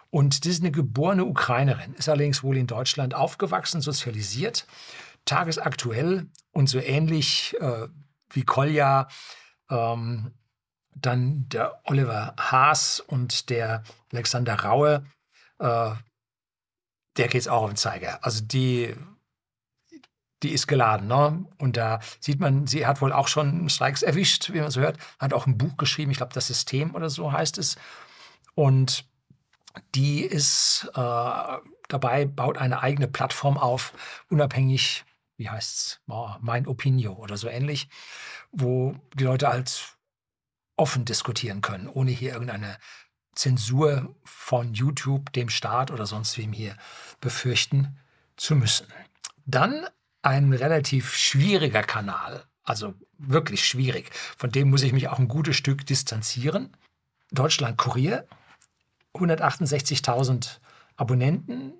Und 0.10 0.46
das 0.46 0.54
ist 0.54 0.62
eine 0.62 0.72
geborene 0.72 1.26
Ukrainerin, 1.26 1.96
ist 1.96 2.08
allerdings 2.08 2.44
wohl 2.44 2.58
in 2.58 2.68
Deutschland 2.68 3.16
aufgewachsen, 3.16 3.82
sozialisiert, 3.82 4.68
tagesaktuell 5.26 6.28
und 6.52 6.68
so 6.68 6.80
ähnlich 6.80 7.56
äh, 7.60 7.88
wie 8.30 8.44
Kolja, 8.44 9.08
ähm, 9.72 10.34
dann 10.96 11.50
der 11.50 11.82
Oliver 11.86 12.36
Haas 12.38 13.00
und 13.00 13.50
der 13.50 13.84
Alexander 14.12 14.54
Raue, 14.60 15.04
äh, 15.58 15.92
der 17.18 17.28
geht 17.28 17.42
es 17.42 17.48
auch 17.48 17.63
auf 17.63 17.70
den 17.72 17.78
Zeiger. 17.78 18.24
Also 18.24 18.44
die 18.44 18.96
die 20.44 20.52
ist 20.52 20.68
geladen. 20.68 21.08
Ne? 21.08 21.46
Und 21.58 21.78
da 21.78 22.00
sieht 22.20 22.40
man, 22.40 22.68
sie 22.68 22.86
hat 22.86 23.02
wohl 23.02 23.14
auch 23.14 23.28
schon 23.28 23.70
Streiks 23.70 24.02
erwischt, 24.02 24.54
wie 24.54 24.62
man 24.62 24.72
so 24.72 24.82
hört, 24.82 24.98
hat 25.20 25.34
auch 25.34 25.48
ein 25.48 25.58
Buch 25.58 25.78
geschrieben, 25.78 26.12
ich 26.12 26.18
glaube, 26.18 26.34
das 26.34 26.48
System 26.48 26.96
oder 26.96 27.10
so 27.10 27.32
heißt 27.32 27.58
es. 27.58 27.78
Und 28.56 29.06
die 29.96 30.22
ist 30.22 30.90
äh, 30.94 31.58
dabei, 31.88 32.26
baut 32.26 32.58
eine 32.58 32.82
eigene 32.82 33.08
Plattform 33.08 33.58
auf, 33.58 33.94
unabhängig, 34.30 35.06
wie 35.38 35.50
heißt 35.50 35.76
es, 35.78 36.02
oh, 36.08 36.30
mein 36.42 36.68
Opinio 36.68 37.14
oder 37.14 37.38
so 37.38 37.48
ähnlich, 37.48 37.90
wo 38.52 38.96
die 39.16 39.24
Leute 39.24 39.48
halt 39.48 39.98
offen 40.76 41.06
diskutieren 41.06 41.62
können, 41.62 41.88
ohne 41.88 42.12
hier 42.12 42.34
irgendeine 42.34 42.78
Zensur 43.36 44.16
von 44.24 44.74
YouTube, 44.74 45.34
dem 45.34 45.50
Staat 45.50 45.90
oder 45.92 46.06
sonst 46.06 46.38
wem 46.38 46.54
hier 46.54 46.78
befürchten 47.20 47.98
zu 48.38 48.56
müssen. 48.56 48.88
Dann 49.46 49.88
ein 50.24 50.54
relativ 50.54 51.14
schwieriger 51.14 51.84
Kanal, 51.84 52.46
also 52.64 52.96
wirklich 53.18 53.68
schwierig. 53.68 54.10
Von 54.38 54.52
dem 54.52 54.70
muss 54.70 54.82
ich 54.82 54.94
mich 54.94 55.10
auch 55.10 55.20
ein 55.20 55.28
gutes 55.28 55.56
Stück 55.56 55.86
distanzieren. 55.86 56.76
Deutschland 57.32 57.78
Kurier, 57.78 58.26
168.000 59.14 60.60
Abonnenten, 60.96 61.74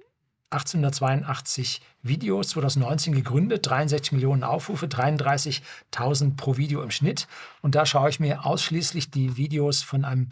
1882 0.51 1.82
Videos, 2.03 2.49
2019 2.49 3.15
gegründet, 3.15 3.67
63 3.67 4.12
Millionen 4.12 4.43
Aufrufe, 4.43 4.86
33.000 4.86 6.36
pro 6.36 6.58
Video 6.58 6.84
im 6.84 6.91
Schnitt. 6.91 7.27
Und 7.62 7.75
da 7.75 7.86
schaue 7.86 8.10
ich 8.10 8.19
mir 8.19 8.45
ausschließlich 8.45 9.10
die 9.10 9.36
Videos 9.38 9.82
von 9.82 10.06
einem 10.06 10.29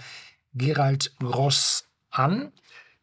Gerald 0.54 1.16
Ross 1.24 1.86
an, 2.12 2.52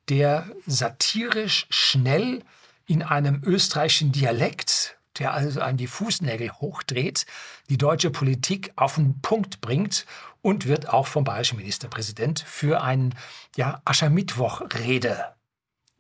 der 0.09 0.47
satirisch 0.67 1.67
schnell 1.71 2.45
in 2.87 3.03
einem 3.03 3.43
österreichischen 3.45 4.13
Dialekt 4.13 4.98
der 5.19 5.33
also 5.33 5.61
an 5.61 5.77
die 5.77 5.87
Fußnägel 5.87 6.53
hochdreht, 6.53 7.27
die 7.69 7.79
deutsche 7.79 8.11
Politik 8.11 8.73
auf 8.77 8.97
den 8.97 9.21
Punkt 9.21 9.61
bringt 9.61 10.07
und 10.43 10.67
wird 10.67 10.89
auch 10.89 11.07
vom 11.07 11.25
bayerischen 11.25 11.59
Ministerpräsident 11.59 12.41
für 12.41 12.83
einen 12.83 13.15
ja, 13.57 13.81
Aschermittwoch-Rede 13.85 15.25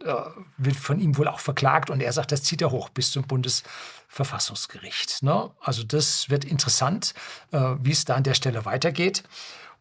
äh, 0.05 0.15
wird 0.59 0.77
von 0.77 1.01
ihm 1.01 1.17
wohl 1.17 1.27
auch 1.27 1.41
verklagt 1.41 1.91
und 1.91 2.01
er 2.01 2.13
sagt, 2.13 2.31
das 2.31 2.45
zieht 2.45 2.63
er 2.63 2.71
hoch 2.71 2.89
bis 2.89 3.11
zum 3.11 3.25
Bundesverfassungsgericht. 3.25 5.25
Ne? 5.25 5.51
Also 5.61 5.83
das 5.83 6.31
wird 6.31 6.45
interessant, 6.45 7.15
äh, 7.51 7.75
wie 7.81 7.91
es 7.91 8.05
da 8.05 8.15
an 8.15 8.23
der 8.23 8.35
Stelle 8.35 8.65
weitergeht. 8.65 9.25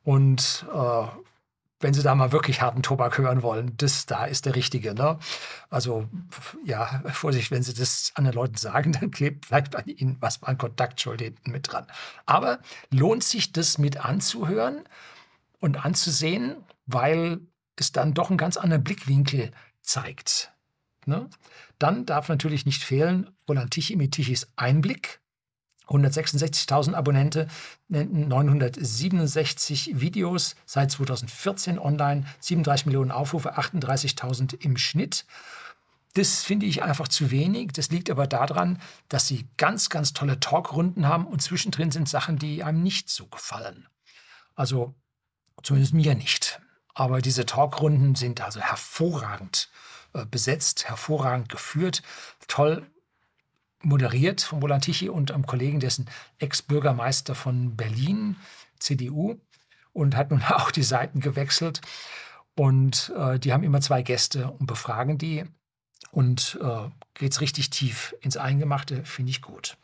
Und 0.03 0.65
äh, 0.73 1.03
wenn 1.79 1.93
Sie 1.93 2.01
da 2.01 2.15
mal 2.15 2.31
wirklich 2.31 2.61
harten 2.61 2.81
Tobak 2.81 3.17
hören 3.17 3.43
wollen, 3.43 3.75
das 3.77 4.05
da 4.05 4.25
ist 4.25 4.45
der 4.45 4.55
richtige. 4.55 4.93
Ne? 4.93 5.19
Also 5.69 6.07
ja, 6.65 7.03
Vorsicht, 7.13 7.51
wenn 7.51 7.63
Sie 7.63 7.73
das 7.73 8.11
anderen 8.15 8.35
Leuten 8.35 8.57
sagen, 8.57 8.91
dann 8.99 9.11
klebt 9.11 9.45
vielleicht 9.47 9.71
bei 9.71 9.81
Ihnen 9.85 10.17
was 10.19 10.41
an 10.43 10.57
Kontaktschuld 10.57 11.21
hinten 11.21 11.51
mit 11.51 11.71
dran. 11.71 11.85
Aber 12.25 12.59
lohnt 12.91 13.23
sich 13.23 13.51
das 13.51 13.77
mit 13.77 14.03
anzuhören 14.03 14.83
und 15.59 15.85
anzusehen, 15.85 16.57
weil 16.85 17.41
es 17.75 17.91
dann 17.91 18.13
doch 18.13 18.29
einen 18.29 18.37
ganz 18.37 18.57
anderen 18.57 18.83
Blickwinkel 18.83 19.51
zeigt. 19.81 20.51
Ne? 21.05 21.29
Dann 21.79 22.05
darf 22.05 22.27
natürlich 22.27 22.65
nicht 22.65 22.83
fehlen 22.83 23.29
Roland 23.47 23.71
Tichy 23.71 23.95
mit 23.95 24.13
Tichys 24.13 24.51
Einblick. 24.55 25.21
166.000 25.87 26.93
Abonnenten, 26.93 27.49
967 27.89 30.01
Videos 30.01 30.55
seit 30.65 30.91
2014 30.91 31.79
online, 31.79 32.25
37 32.39 32.87
Millionen 32.87 33.11
Aufrufe, 33.11 33.57
38.000 33.57 34.61
im 34.61 34.77
Schnitt. 34.77 35.25
Das 36.13 36.43
finde 36.43 36.65
ich 36.65 36.83
einfach 36.83 37.07
zu 37.07 37.31
wenig. 37.31 37.71
Das 37.73 37.89
liegt 37.89 38.09
aber 38.09 38.27
daran, 38.27 38.81
dass 39.07 39.27
sie 39.27 39.47
ganz, 39.57 39.89
ganz 39.89 40.13
tolle 40.13 40.39
Talkrunden 40.39 41.07
haben 41.07 41.27
und 41.27 41.41
zwischendrin 41.41 41.91
sind 41.91 42.09
Sachen, 42.09 42.39
die 42.39 42.63
einem 42.63 42.81
nicht 42.81 43.09
so 43.09 43.27
gefallen. 43.27 43.87
Also 44.55 44.95
zumindest 45.63 45.93
mir 45.93 46.15
nicht. 46.15 46.59
Aber 46.95 47.21
diese 47.21 47.45
Talkrunden 47.45 48.15
sind 48.15 48.41
also 48.41 48.59
hervorragend 48.59 49.69
äh, 50.13 50.25
besetzt, 50.25 50.89
hervorragend 50.89 51.49
geführt, 51.49 52.01
toll 52.47 52.89
moderiert 53.83 54.41
von 54.41 54.59
Roland 54.59 54.83
Tichy 54.83 55.09
und 55.09 55.31
einem 55.31 55.45
Kollegen, 55.45 55.79
dessen 55.79 56.07
Ex-Bürgermeister 56.39 57.35
von 57.35 57.75
Berlin, 57.75 58.35
CDU, 58.79 59.39
und 59.93 60.15
hat 60.15 60.31
nun 60.31 60.43
auch 60.49 60.71
die 60.71 60.83
Seiten 60.83 61.19
gewechselt. 61.19 61.81
Und 62.55 63.13
äh, 63.15 63.39
die 63.39 63.53
haben 63.53 63.63
immer 63.63 63.81
zwei 63.81 64.01
Gäste 64.01 64.49
und 64.49 64.65
befragen 64.65 65.17
die. 65.17 65.45
Und 66.11 66.57
äh, 66.61 67.25
es 67.25 67.41
richtig 67.41 67.69
tief 67.69 68.15
ins 68.21 68.37
Eingemachte, 68.37 69.03
finde 69.05 69.29
ich 69.29 69.41
gut. 69.41 69.77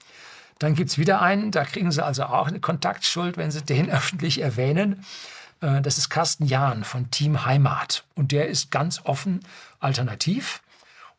Dann 0.59 0.75
gibt 0.75 0.89
es 0.89 0.97
wieder 0.97 1.21
einen, 1.21 1.51
da 1.51 1.65
kriegen 1.65 1.91
Sie 1.91 2.03
also 2.03 2.23
auch 2.23 2.47
eine 2.47 2.59
Kontaktschuld, 2.59 3.37
wenn 3.37 3.51
Sie 3.51 3.61
den 3.61 3.89
öffentlich 3.91 4.41
erwähnen. 4.41 5.05
Äh, 5.61 5.81
das 5.81 5.97
ist 5.97 6.09
Carsten 6.09 6.45
Jahn 6.45 6.83
von 6.83 7.11
Team 7.11 7.45
Heimat. 7.45 8.05
Und 8.15 8.31
der 8.31 8.47
ist 8.47 8.71
ganz 8.71 9.01
offen 9.03 9.41
alternativ. 9.79 10.61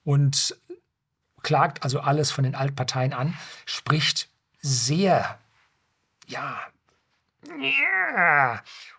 Und 0.04 0.56
klagt 1.44 1.84
also 1.84 2.00
alles 2.00 2.32
von 2.32 2.42
den 2.42 2.56
Altparteien 2.56 3.12
an, 3.12 3.34
spricht 3.66 4.28
sehr, 4.60 5.38
ja, 6.26 6.58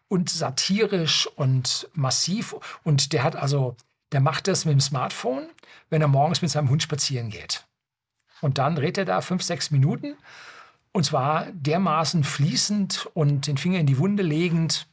und 0.08 0.30
satirisch 0.30 1.28
und 1.36 1.90
massiv. 1.94 2.56
Und 2.84 3.12
der 3.12 3.24
hat 3.24 3.36
also, 3.36 3.76
der 4.12 4.22
macht 4.22 4.48
das 4.48 4.66
mit 4.66 4.74
dem 4.74 4.80
Smartphone, 4.80 5.50
wenn 5.90 6.02
er 6.02 6.08
morgens 6.08 6.42
mit 6.42 6.52
seinem 6.52 6.70
Hund 6.70 6.84
spazieren 6.84 7.30
geht. 7.30 7.66
Und 8.42 8.58
dann 8.58 8.78
redet 8.78 9.00
er 9.00 9.06
da 9.06 9.22
fünf, 9.22 9.44
sechs 9.44 9.72
Minuten. 9.72 10.16
Und 10.92 11.04
zwar 11.04 11.48
dermaßen 11.52 12.24
fließend 12.24 13.10
und 13.14 13.48
den 13.48 13.58
Finger 13.58 13.80
in 13.80 13.88
die 13.88 13.98
Wunde 13.98 14.24
legend. 14.24 14.88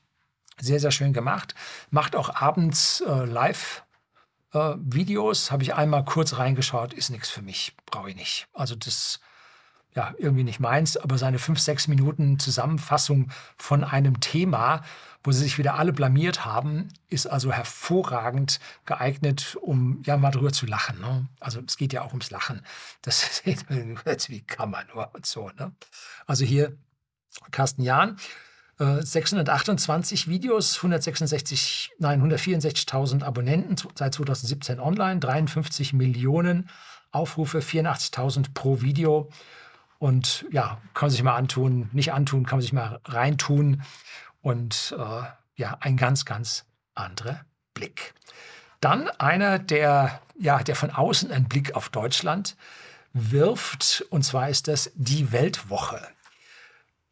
Sehr, 0.59 0.81
sehr 0.81 0.91
schön 0.91 1.12
gemacht. 1.12 1.55
Macht 1.91 2.17
auch 2.17 2.35
abends 2.35 3.03
äh, 3.03 3.25
live 3.25 3.85
äh, 4.53 4.75
Videos 4.79 5.51
habe 5.51 5.62
ich 5.62 5.75
einmal 5.75 6.05
kurz 6.05 6.37
reingeschaut, 6.37 6.93
ist 6.95 7.11
nichts 7.11 7.29
für 7.29 7.43
mich, 7.43 7.75
brauche 7.87 8.11
ich 8.11 8.17
nicht. 8.17 8.49
Also 8.53 8.75
das 8.75 9.21
ja 9.95 10.15
irgendwie 10.19 10.45
nicht 10.45 10.61
meins, 10.61 10.97
aber 10.97 11.19
seine 11.19 11.38
fünf, 11.38 11.59
sechs 11.61 11.87
Minuten 11.87 12.38
Zusammenfassung 12.38 13.31
von 13.57 13.85
einem 13.85 14.21
Thema, 14.21 14.83
wo 15.23 15.33
sie 15.33 15.41
sich 15.41 15.59
wieder 15.59 15.75
alle 15.75 15.93
blamiert 15.93 16.45
haben, 16.45 16.88
ist 17.09 17.27
also 17.27 17.53
hervorragend 17.53 18.59
geeignet, 18.87 19.57
um 19.61 20.03
ja 20.05 20.17
mal 20.17 20.31
drüber 20.31 20.53
zu 20.53 20.67
lachen. 20.67 21.00
Ne? 21.00 21.29
Also 21.40 21.61
es 21.67 21.77
geht 21.77 21.92
ja 21.92 22.03
auch 22.03 22.09
ums 22.09 22.31
Lachen. 22.31 22.63
Das 23.03 23.40
ist 23.44 24.31
wie 24.31 24.40
kann 24.42 24.71
man 24.71 24.87
nur 24.88 25.15
und 25.15 25.27
so. 25.27 25.50
Ne? 25.59 25.73
Also 26.27 26.44
hier 26.44 26.77
Carsten 27.50 27.83
Jahn. 27.83 28.17
628 29.00 30.26
äh, 30.26 30.30
Videos, 30.30 30.76
166, 30.76 31.92
nein, 31.98 32.22
164.000 32.22 33.22
Abonnenten 33.22 33.76
seit 33.94 34.14
2017 34.14 34.80
online, 34.80 35.20
53 35.20 35.92
Millionen 35.92 36.68
Aufrufe, 37.10 37.58
84.000 37.60 38.54
pro 38.54 38.80
Video. 38.80 39.28
Und 39.98 40.46
ja, 40.50 40.80
kann 40.94 41.06
man 41.06 41.10
sich 41.10 41.22
mal 41.22 41.37
antun, 41.37 41.88
nicht 41.92 42.12
antun, 42.12 42.44
kann 42.44 42.56
man 42.58 42.62
sich 42.62 42.72
mal 42.72 43.00
reintun. 43.04 43.83
Und 44.40 44.94
äh, 44.98 45.22
ja, 45.54 45.76
ein 45.80 45.96
ganz, 45.96 46.24
ganz 46.24 46.64
anderer 46.94 47.44
Blick. 47.74 48.14
Dann 48.80 49.08
einer, 49.10 49.60
der, 49.60 50.20
ja, 50.38 50.62
der 50.62 50.74
von 50.74 50.90
außen 50.90 51.30
einen 51.30 51.48
Blick 51.48 51.76
auf 51.76 51.88
Deutschland 51.88 52.56
wirft. 53.12 54.04
Und 54.10 54.24
zwar 54.24 54.48
ist 54.48 54.66
das 54.66 54.90
die 54.96 55.30
Weltwoche. 55.30 56.00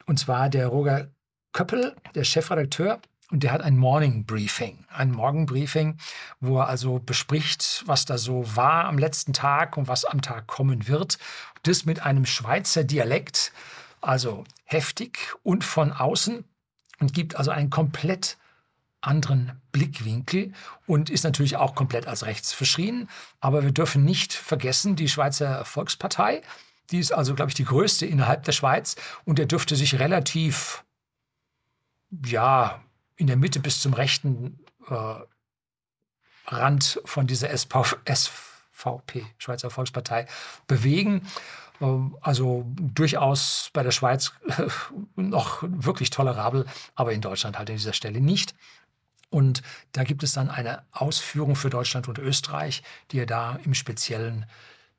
Und 0.07 0.19
zwar 0.19 0.49
der 0.49 0.67
Roger 0.67 1.09
Köppel, 1.53 1.97
der 2.15 2.25
Chefredakteur, 2.25 3.01
und 3.31 3.45
der 3.45 3.53
hat 3.53 3.63
ein 3.63 3.77
Morning 3.77 4.25
Briefing, 4.25 4.85
ein 4.89 5.13
Morgenbriefing, 5.13 5.99
wo 6.41 6.59
er 6.59 6.69
also 6.69 6.99
bespricht, 6.99 7.85
was 7.87 8.05
da 8.05 8.19
so 8.19 8.57
war 8.57 8.87
am 8.87 8.99
letzten 8.99 9.33
Tag 9.33 9.77
und 9.77 9.87
was 9.87 10.05
am 10.05 10.21
Tag 10.21 10.49
kommen 10.49 10.89
wird. 10.89 11.19
Das 11.63 11.85
mit 11.85 12.03
einem 12.03 12.27
Schweizer 12.27 12.83
Dialekt, 12.83 13.53
also 14.01 14.45
heftig 14.65 15.19
und 15.45 15.63
von 15.63 15.93
außen 15.93 16.45
und 16.99 17.15
gibt 17.15 17.37
also 17.37 17.53
einen 17.53 17.71
komplett 17.71 18.37
anderen 19.01 19.61
Blickwinkel 19.73 20.53
und 20.87 21.09
ist 21.09 21.25
natürlich 21.25 21.57
auch 21.57 21.75
komplett 21.75 22.07
als 22.07 22.27
rechts 22.27 22.53
verschrien. 22.53 23.09
Aber 23.41 23.63
wir 23.63 23.73
dürfen 23.73 24.05
nicht 24.05 24.33
vergessen, 24.33 24.97
die 24.97 25.09
Schweizer 25.09 25.65
Volkspartei, 25.65 26.43
die 26.91 26.99
ist 26.99 27.13
also, 27.13 27.35
glaube 27.35 27.51
ich, 27.51 27.55
die 27.55 27.65
größte 27.65 28.07
innerhalb 28.07 28.43
der 28.45 28.53
Schweiz 28.53 28.97
und 29.25 29.39
der 29.39 29.47
dürfte 29.47 29.77
sich 29.77 29.99
relativ, 29.99 30.85
ja, 32.25 32.83
in 33.17 33.27
der 33.27 33.37
Mitte 33.37 33.61
bis 33.61 33.81
zum 33.81 33.95
rechten 33.95 34.59
äh, 34.89 35.15
Rand 36.47 37.01
von 37.05 37.27
dieser 37.27 37.51
SV, 37.51 37.85
SVP, 38.05 39.27
Schweizer 39.39 39.71
Volkspartei, 39.71 40.27
bewegen. 40.67 41.27
Ähm, 41.81 42.17
also 42.21 42.65
durchaus 42.77 43.71
bei 43.73 43.83
der 43.83 43.91
Schweiz 43.91 44.33
noch 45.17 45.63
wirklich 45.63 46.11
tolerabel, 46.11 46.67
aber 46.95 47.13
in 47.13 47.21
Deutschland 47.21 47.59
halt 47.59 47.71
an 47.71 47.77
dieser 47.77 47.93
Stelle 47.93 48.21
nicht. 48.21 48.55
Und 49.29 49.63
da 49.93 50.03
gibt 50.03 50.25
es 50.25 50.33
dann 50.33 50.51
eine 50.51 50.83
Ausführung 50.91 51.55
für 51.55 51.71
Deutschland 51.71 52.09
und 52.09 52.19
Österreich, 52.19 52.83
die 53.13 53.21
er 53.21 53.27
da 53.27 53.61
im 53.65 53.75
Speziellen 53.75 54.47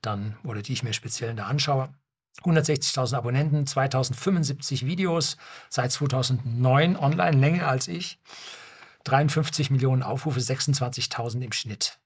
dann, 0.01 0.37
oder 0.43 0.61
die 0.61 0.73
ich 0.73 0.83
mir 0.83 0.93
speziell 0.93 1.35
da 1.35 1.47
anschaue. 1.47 1.93
160.000 2.43 3.15
Abonnenten, 3.15 3.67
2075 3.67 4.85
Videos, 4.85 5.37
seit 5.69 5.91
2009 5.91 6.97
online, 6.97 7.37
länger 7.37 7.67
als 7.67 7.87
ich. 7.87 8.19
53 9.03 9.69
Millionen 9.69 10.03
Aufrufe, 10.03 10.39
26.000 10.39 11.41
im 11.41 11.51
Schnitt. 11.51 11.99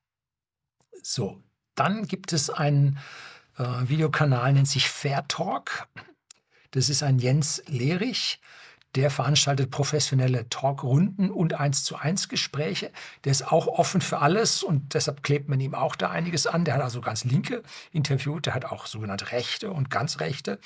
So, 1.02 1.42
dann 1.76 2.08
gibt 2.08 2.34
es 2.34 2.50
einen 2.50 3.00
äh, 3.58 3.64
Videokanal, 3.88 4.54
nennt 4.54 4.68
sich 4.68 4.90
Fair 4.90 5.28
Talk. 5.28 5.88
Das 6.72 6.90
ist 6.90 7.04
ein 7.04 7.20
Jens 7.20 7.64
Lehrich, 7.68 8.40
der 8.96 9.12
veranstaltet 9.12 9.72
professionelle 9.72 10.48
Talkrunden 10.50 11.30
und 11.30 11.54
eins 11.54 11.84
zu 11.84 11.98
eins 11.98 12.30
Gespräche. 12.30 12.91
Der 13.26 13.32
ist 13.32 13.52
auch 13.52 13.68
offen 13.68 14.00
für 14.02 14.20
alles 14.20 14.64
und 14.64 14.93
deshalb 14.93 15.22
klebt 15.22 15.50
man 15.50 15.60
ihm 15.60 15.76
auch 15.76 15.96
da 15.96 16.10
einiges 16.10 16.48
an. 16.48 16.64
Der 16.64 16.76
hat 16.76 16.82
also 16.82 17.02
ganz 17.02 17.26
Linke 17.26 17.62
interviewt, 17.91 18.46
der 18.46 18.54
hat 18.54 18.66
auch 18.66 18.86
sogenannte 18.86 19.32
Rechte 19.32 19.72
und 19.72 19.89
ganz 19.89 20.20
Rechte 20.20 20.60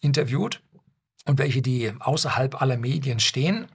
interviewt 0.00 0.60
und 1.24 1.38
welche, 1.38 1.62
die 1.62 1.92
außerhalb 2.00 2.60
aller 2.60 2.76
Medien 2.76 3.20
stehen. 3.20 3.68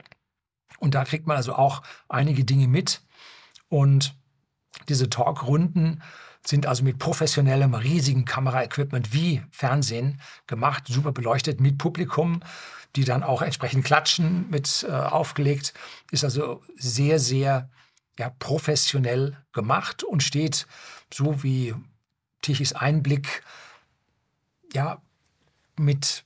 Und 0.79 0.95
da 0.95 1.05
kriegt 1.05 1.27
man 1.27 1.37
also 1.37 1.53
auch 1.53 1.81
einige 2.09 2.43
Dinge 2.43 2.67
mit. 2.67 3.01
Und 3.69 4.15
diese 4.89 5.09
Talkrunden 5.09 6.01
sind 6.45 6.65
also 6.65 6.83
mit 6.83 6.99
professionellem, 6.99 7.73
riesigen 7.73 8.25
Kameraequipment 8.25 9.13
wie 9.13 9.41
Fernsehen 9.51 10.19
gemacht, 10.45 10.83
super 10.87 11.13
beleuchtet 11.13 11.61
mit 11.61 11.77
Publikum 11.77 12.41
die 12.95 13.05
dann 13.05 13.23
auch 13.23 13.41
entsprechend 13.41 13.85
klatschen 13.85 14.49
mit 14.49 14.85
äh, 14.87 14.91
aufgelegt. 14.91 15.73
Ist 16.11 16.23
also 16.23 16.61
sehr, 16.75 17.19
sehr 17.19 17.69
ja, 18.17 18.29
professionell 18.39 19.37
gemacht 19.51 20.03
und 20.03 20.21
steht 20.21 20.67
so 21.11 21.43
wie 21.43 21.73
Tichys 22.41 22.73
Einblick 22.73 23.43
ja 24.73 25.01
mit 25.77 26.23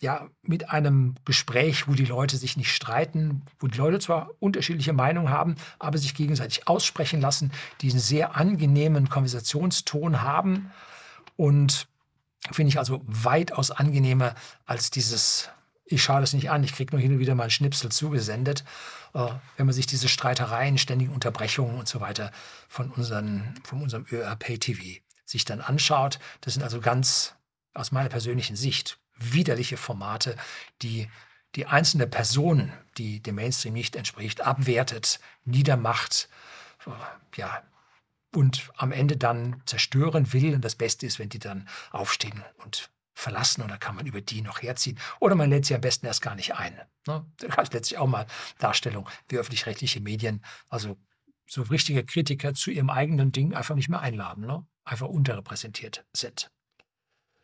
ja, 0.00 0.28
mit 0.42 0.70
einem 0.70 1.16
Gespräch, 1.24 1.88
wo 1.88 1.92
die 1.92 2.04
Leute 2.04 2.36
sich 2.36 2.56
nicht 2.56 2.72
streiten, 2.72 3.42
wo 3.58 3.66
die 3.66 3.78
Leute 3.78 3.98
zwar 3.98 4.30
unterschiedliche 4.38 4.92
Meinungen 4.92 5.30
haben, 5.30 5.56
aber 5.80 5.98
sich 5.98 6.14
gegenseitig 6.14 6.68
aussprechen 6.68 7.20
lassen, 7.20 7.50
die 7.80 7.90
einen 7.90 7.98
sehr 7.98 8.36
angenehmen 8.36 9.08
Konversationston 9.08 10.22
haben 10.22 10.70
und 11.36 11.88
finde 12.52 12.68
ich 12.68 12.78
also 12.78 13.02
weitaus 13.06 13.72
angenehmer 13.72 14.34
als 14.66 14.90
dieses 14.90 15.50
ich 15.90 16.02
schaue 16.02 16.20
das 16.20 16.32
nicht 16.32 16.50
an, 16.50 16.62
ich 16.64 16.74
kriege 16.74 16.94
nur 16.94 17.00
hin 17.00 17.12
und 17.12 17.18
wieder 17.18 17.34
mal 17.34 17.44
einen 17.44 17.50
Schnipsel 17.50 17.90
zugesendet, 17.90 18.64
äh, 19.14 19.26
wenn 19.56 19.66
man 19.66 19.72
sich 19.72 19.86
diese 19.86 20.08
Streitereien, 20.08 20.78
ständigen 20.78 21.12
Unterbrechungen 21.12 21.78
und 21.78 21.88
so 21.88 22.00
weiter 22.00 22.30
von, 22.68 22.90
unseren, 22.90 23.54
von 23.64 23.82
unserem 23.82 24.06
ÖRP-TV 24.10 25.00
sich 25.24 25.44
dann 25.44 25.60
anschaut. 25.60 26.18
Das 26.40 26.54
sind 26.54 26.62
also 26.62 26.80
ganz 26.80 27.34
aus 27.74 27.92
meiner 27.92 28.08
persönlichen 28.08 28.56
Sicht 28.56 28.98
widerliche 29.18 29.76
Formate, 29.76 30.36
die 30.82 31.08
die 31.54 31.66
einzelne 31.66 32.06
Person, 32.06 32.72
die 32.98 33.20
dem 33.20 33.36
Mainstream 33.36 33.72
nicht 33.72 33.96
entspricht, 33.96 34.42
abwertet, 34.42 35.18
niedermacht, 35.44 36.28
äh, 36.86 36.90
ja, 37.36 37.62
und 38.34 38.70
am 38.76 38.92
Ende 38.92 39.16
dann 39.16 39.62
zerstören 39.64 40.32
will. 40.34 40.54
Und 40.54 40.62
das 40.62 40.74
Beste 40.74 41.06
ist, 41.06 41.18
wenn 41.18 41.30
die 41.30 41.38
dann 41.38 41.66
aufstehen 41.90 42.44
und 42.58 42.90
verlassen 43.18 43.62
oder 43.62 43.78
kann 43.78 43.96
man 43.96 44.06
über 44.06 44.20
die 44.20 44.42
noch 44.42 44.62
herziehen. 44.62 44.98
Oder 45.18 45.34
man 45.34 45.50
lädt 45.50 45.66
sie 45.66 45.74
am 45.74 45.80
besten 45.80 46.06
erst 46.06 46.22
gar 46.22 46.36
nicht 46.36 46.54
ein. 46.54 46.80
Ne? 47.06 47.26
Das 47.38 47.64
ist 47.64 47.74
letztlich 47.74 47.98
auch 47.98 48.06
mal 48.06 48.26
Darstellung, 48.58 49.08
wie 49.28 49.38
öffentlich-rechtliche 49.38 50.00
Medien, 50.00 50.44
also 50.68 50.96
so 51.46 51.62
richtige 51.62 52.04
Kritiker 52.04 52.54
zu 52.54 52.70
ihrem 52.70 52.90
eigenen 52.90 53.32
Ding 53.32 53.54
einfach 53.54 53.74
nicht 53.74 53.88
mehr 53.88 54.00
einladen, 54.00 54.46
ne? 54.46 54.64
einfach 54.84 55.08
unterrepräsentiert 55.08 56.04
sind. 56.12 56.50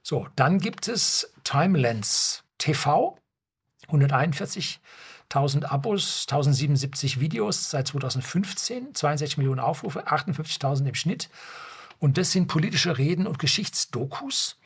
So, 0.02 0.28
dann 0.36 0.58
gibt 0.58 0.86
es 0.86 1.32
Timelens 1.42 2.44
TV, 2.58 3.18
141.000 3.88 5.64
Abos, 5.64 6.26
1077 6.28 7.18
Videos 7.18 7.70
seit 7.70 7.88
2015, 7.88 8.94
62 8.94 9.38
Millionen 9.38 9.60
Aufrufe, 9.60 10.06
58.000 10.06 10.86
im 10.86 10.94
Schnitt. 10.94 11.30
Und 11.98 12.18
das 12.18 12.32
sind 12.32 12.46
politische 12.46 12.98
Reden 12.98 13.26
und 13.26 13.38
Geschichtsdokus 13.38 14.58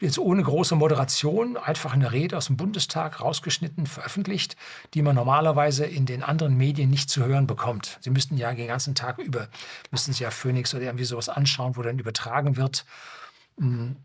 jetzt 0.00 0.18
ohne 0.18 0.42
große 0.42 0.76
Moderation, 0.76 1.56
einfach 1.56 1.92
eine 1.92 2.12
Rede 2.12 2.36
aus 2.36 2.46
dem 2.46 2.56
Bundestag 2.56 3.20
rausgeschnitten, 3.20 3.86
veröffentlicht, 3.86 4.56
die 4.94 5.02
man 5.02 5.16
normalerweise 5.16 5.84
in 5.84 6.06
den 6.06 6.22
anderen 6.22 6.56
Medien 6.56 6.90
nicht 6.90 7.10
zu 7.10 7.24
hören 7.24 7.46
bekommt. 7.46 7.98
Sie 8.00 8.10
müssten 8.10 8.36
ja 8.36 8.52
den 8.52 8.68
ganzen 8.68 8.94
Tag 8.94 9.18
über, 9.18 9.48
müssten 9.90 10.12
Sie 10.12 10.22
ja 10.22 10.30
Phoenix 10.30 10.74
oder 10.74 10.84
irgendwie 10.84 11.04
sowas 11.04 11.28
anschauen, 11.28 11.76
wo 11.76 11.82
dann 11.82 11.98
übertragen 11.98 12.56
wird. 12.56 12.84
Hm, 13.58 13.96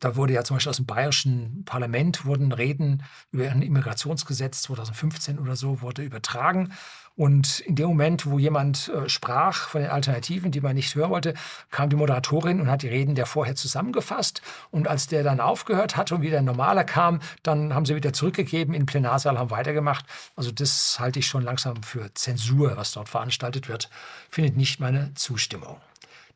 da 0.00 0.16
wurde 0.16 0.34
ja 0.34 0.44
zum 0.44 0.56
Beispiel 0.56 0.70
aus 0.70 0.76
dem 0.76 0.86
bayerischen 0.86 1.64
Parlament 1.64 2.26
wurden 2.26 2.52
Reden 2.52 3.02
über 3.30 3.50
ein 3.50 3.62
Immigrationsgesetz 3.62 4.62
2015 4.62 5.38
oder 5.38 5.56
so 5.56 5.80
wurde 5.80 6.02
übertragen. 6.02 6.72
Und 7.16 7.60
in 7.60 7.74
dem 7.76 7.88
Moment, 7.88 8.26
wo 8.26 8.38
jemand 8.38 8.88
äh, 8.88 9.08
sprach 9.08 9.68
von 9.68 9.80
den 9.80 9.90
Alternativen, 9.90 10.50
die 10.50 10.60
man 10.60 10.74
nicht 10.74 10.94
hören 10.94 11.10
wollte, 11.10 11.34
kam 11.70 11.88
die 11.88 11.96
Moderatorin 11.96 12.60
und 12.60 12.70
hat 12.70 12.82
die 12.82 12.88
Reden 12.88 13.14
der 13.14 13.24
vorher 13.24 13.56
zusammengefasst. 13.56 14.42
Und 14.70 14.86
als 14.86 15.06
der 15.06 15.22
dann 15.22 15.40
aufgehört 15.40 15.96
hatte 15.96 16.14
und 16.14 16.20
wieder 16.20 16.38
ein 16.38 16.44
normaler 16.44 16.84
kam, 16.84 17.20
dann 17.42 17.74
haben 17.74 17.86
sie 17.86 17.96
wieder 17.96 18.12
zurückgegeben 18.12 18.74
in 18.74 18.82
den 18.82 18.86
Plenarsaal, 18.86 19.38
haben 19.38 19.50
weitergemacht. 19.50 20.04
Also 20.36 20.52
das 20.52 21.00
halte 21.00 21.18
ich 21.18 21.26
schon 21.26 21.42
langsam 21.42 21.82
für 21.82 22.12
Zensur, 22.12 22.76
was 22.76 22.92
dort 22.92 23.08
veranstaltet 23.08 23.68
wird. 23.68 23.88
Findet 24.28 24.58
nicht 24.58 24.78
meine 24.78 25.14
Zustimmung. 25.14 25.80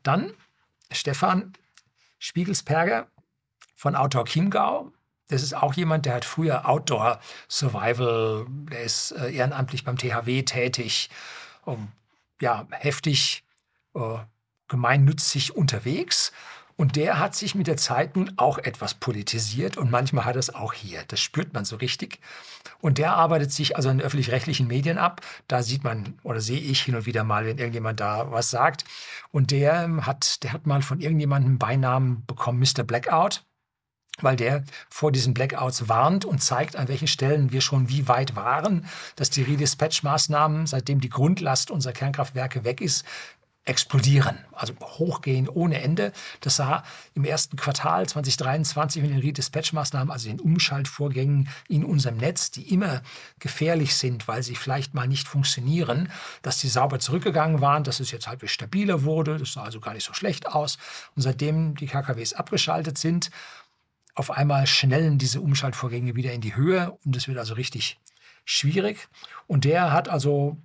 Dann 0.01 0.33
Stefan 0.91 1.53
Spiegelsperger 2.17 3.07
von 3.75 3.95
Autor 3.95 4.25
Chiemgau. 4.25 4.91
Das 5.31 5.43
ist 5.43 5.53
auch 5.53 5.73
jemand, 5.73 6.05
der 6.05 6.15
hat 6.15 6.25
früher 6.25 6.67
Outdoor 6.67 7.19
Survival, 7.49 8.45
der 8.49 8.83
ist 8.83 9.11
äh, 9.11 9.31
ehrenamtlich 9.31 9.85
beim 9.85 9.97
THW 9.97 10.43
tätig, 10.43 11.09
um, 11.63 11.87
ja, 12.41 12.67
heftig 12.71 13.45
äh, 13.95 14.17
gemeinnützig 14.67 15.55
unterwegs. 15.55 16.33
Und 16.75 16.97
der 16.97 17.19
hat 17.19 17.33
sich 17.33 17.55
mit 17.55 17.67
der 17.67 17.77
Zeit 17.77 18.17
nun 18.17 18.33
auch 18.35 18.57
etwas 18.57 18.93
politisiert 18.95 19.77
und 19.77 19.89
manchmal 19.89 20.25
hat 20.25 20.35
er 20.35 20.39
es 20.39 20.53
auch 20.53 20.73
hier. 20.73 21.03
Das 21.07 21.21
spürt 21.21 21.53
man 21.53 21.63
so 21.63 21.77
richtig. 21.77 22.19
Und 22.81 22.97
der 22.97 23.13
arbeitet 23.13 23.53
sich 23.53 23.77
also 23.77 23.89
in 23.89 24.01
öffentlich-rechtlichen 24.01 24.67
Medien 24.67 24.97
ab. 24.97 25.21
Da 25.47 25.63
sieht 25.63 25.85
man 25.85 26.19
oder 26.23 26.41
sehe 26.41 26.59
ich 26.59 26.81
hin 26.81 26.95
und 26.95 27.05
wieder 27.05 27.23
mal, 27.23 27.45
wenn 27.45 27.57
irgendjemand 27.57 28.01
da 28.01 28.31
was 28.31 28.49
sagt. 28.49 28.83
Und 29.31 29.51
der 29.51 30.05
hat, 30.05 30.43
der 30.43 30.51
hat 30.51 30.65
mal 30.65 30.81
von 30.81 30.99
irgendjemandem 30.99 31.57
Beinamen 31.57 32.25
bekommen, 32.25 32.59
Mr. 32.59 32.83
Blackout 32.83 33.43
weil 34.19 34.35
der 34.35 34.63
vor 34.89 35.11
diesen 35.11 35.33
Blackouts 35.33 35.87
warnt 35.87 36.25
und 36.25 36.43
zeigt, 36.43 36.75
an 36.75 36.87
welchen 36.87 37.07
Stellen 37.07 37.51
wir 37.51 37.61
schon 37.61 37.89
wie 37.89 38.07
weit 38.07 38.35
waren, 38.35 38.85
dass 39.15 39.29
die 39.29 39.43
Redispatch-Maßnahmen, 39.43 40.67
seitdem 40.67 40.99
die 40.99 41.09
Grundlast 41.09 41.71
unserer 41.71 41.93
Kernkraftwerke 41.93 42.63
weg 42.63 42.81
ist, 42.81 43.05
explodieren, 43.63 44.39
also 44.53 44.73
hochgehen 44.81 45.47
ohne 45.47 45.81
Ende. 45.81 46.13
Das 46.39 46.55
sah 46.55 46.83
im 47.13 47.25
ersten 47.25 47.57
Quartal 47.57 48.09
2023 48.09 49.03
mit 49.03 49.11
den 49.11 49.19
Redispatch-Maßnahmen, 49.19 50.11
also 50.11 50.29
den 50.29 50.39
Umschaltvorgängen 50.39 51.47
in 51.67 51.85
unserem 51.85 52.17
Netz, 52.17 52.49
die 52.49 52.73
immer 52.73 53.03
gefährlich 53.37 53.95
sind, 53.95 54.27
weil 54.27 54.41
sie 54.41 54.55
vielleicht 54.55 54.95
mal 54.95 55.07
nicht 55.07 55.27
funktionieren, 55.27 56.11
dass 56.41 56.57
die 56.57 56.69
sauber 56.69 56.99
zurückgegangen 56.99 57.61
waren, 57.61 57.83
dass 57.83 57.99
es 57.99 58.09
jetzt 58.09 58.27
halbwegs 58.27 58.51
stabiler 58.51 59.03
wurde. 59.03 59.37
Das 59.37 59.53
sah 59.53 59.63
also 59.63 59.79
gar 59.79 59.93
nicht 59.93 60.05
so 60.05 60.13
schlecht 60.13 60.47
aus. 60.47 60.79
Und 61.15 61.21
seitdem 61.21 61.75
die 61.75 61.85
KKWs 61.85 62.33
abgeschaltet 62.33 62.97
sind, 62.97 63.29
auf 64.21 64.29
einmal 64.29 64.67
schnellen 64.67 65.17
diese 65.17 65.41
Umschaltvorgänge 65.41 66.15
wieder 66.15 66.31
in 66.31 66.41
die 66.41 66.55
Höhe 66.55 66.95
und 67.03 67.15
es 67.15 67.27
wird 67.27 67.39
also 67.39 67.55
richtig 67.55 67.99
schwierig. 68.45 69.07
Und 69.47 69.65
der 69.65 69.91
hat 69.91 70.09
also 70.09 70.57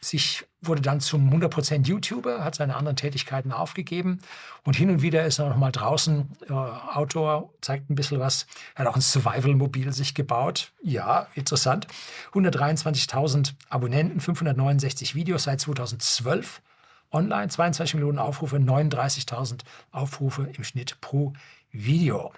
sich, 0.00 0.46
wurde 0.60 0.80
dann 0.80 1.00
zum 1.00 1.28
100% 1.28 1.88
YouTuber, 1.88 2.44
hat 2.44 2.54
seine 2.54 2.76
anderen 2.76 2.94
Tätigkeiten 2.94 3.50
aufgegeben 3.50 4.20
und 4.62 4.76
hin 4.76 4.90
und 4.90 5.02
wieder 5.02 5.24
ist 5.24 5.40
er 5.40 5.48
noch 5.48 5.56
mal 5.56 5.72
draußen, 5.72 6.30
äh, 6.48 6.52
Autor, 6.52 7.52
zeigt 7.62 7.90
ein 7.90 7.96
bisschen 7.96 8.20
was. 8.20 8.46
Hat 8.76 8.86
auch 8.86 8.94
ein 8.94 9.00
Survival-Mobil 9.00 9.92
sich 9.92 10.14
gebaut. 10.14 10.70
Ja, 10.80 11.26
interessant. 11.34 11.88
123.000 12.32 13.54
Abonnenten, 13.70 14.20
569 14.20 15.16
Videos 15.16 15.42
seit 15.42 15.60
2012 15.60 16.62
online, 17.10 17.48
22 17.48 17.94
Millionen 17.94 18.20
Aufrufe, 18.20 18.58
39.000 18.58 19.62
Aufrufe 19.90 20.48
im 20.56 20.62
Schnitt 20.62 21.00
pro 21.00 21.32
Video. 21.72 22.32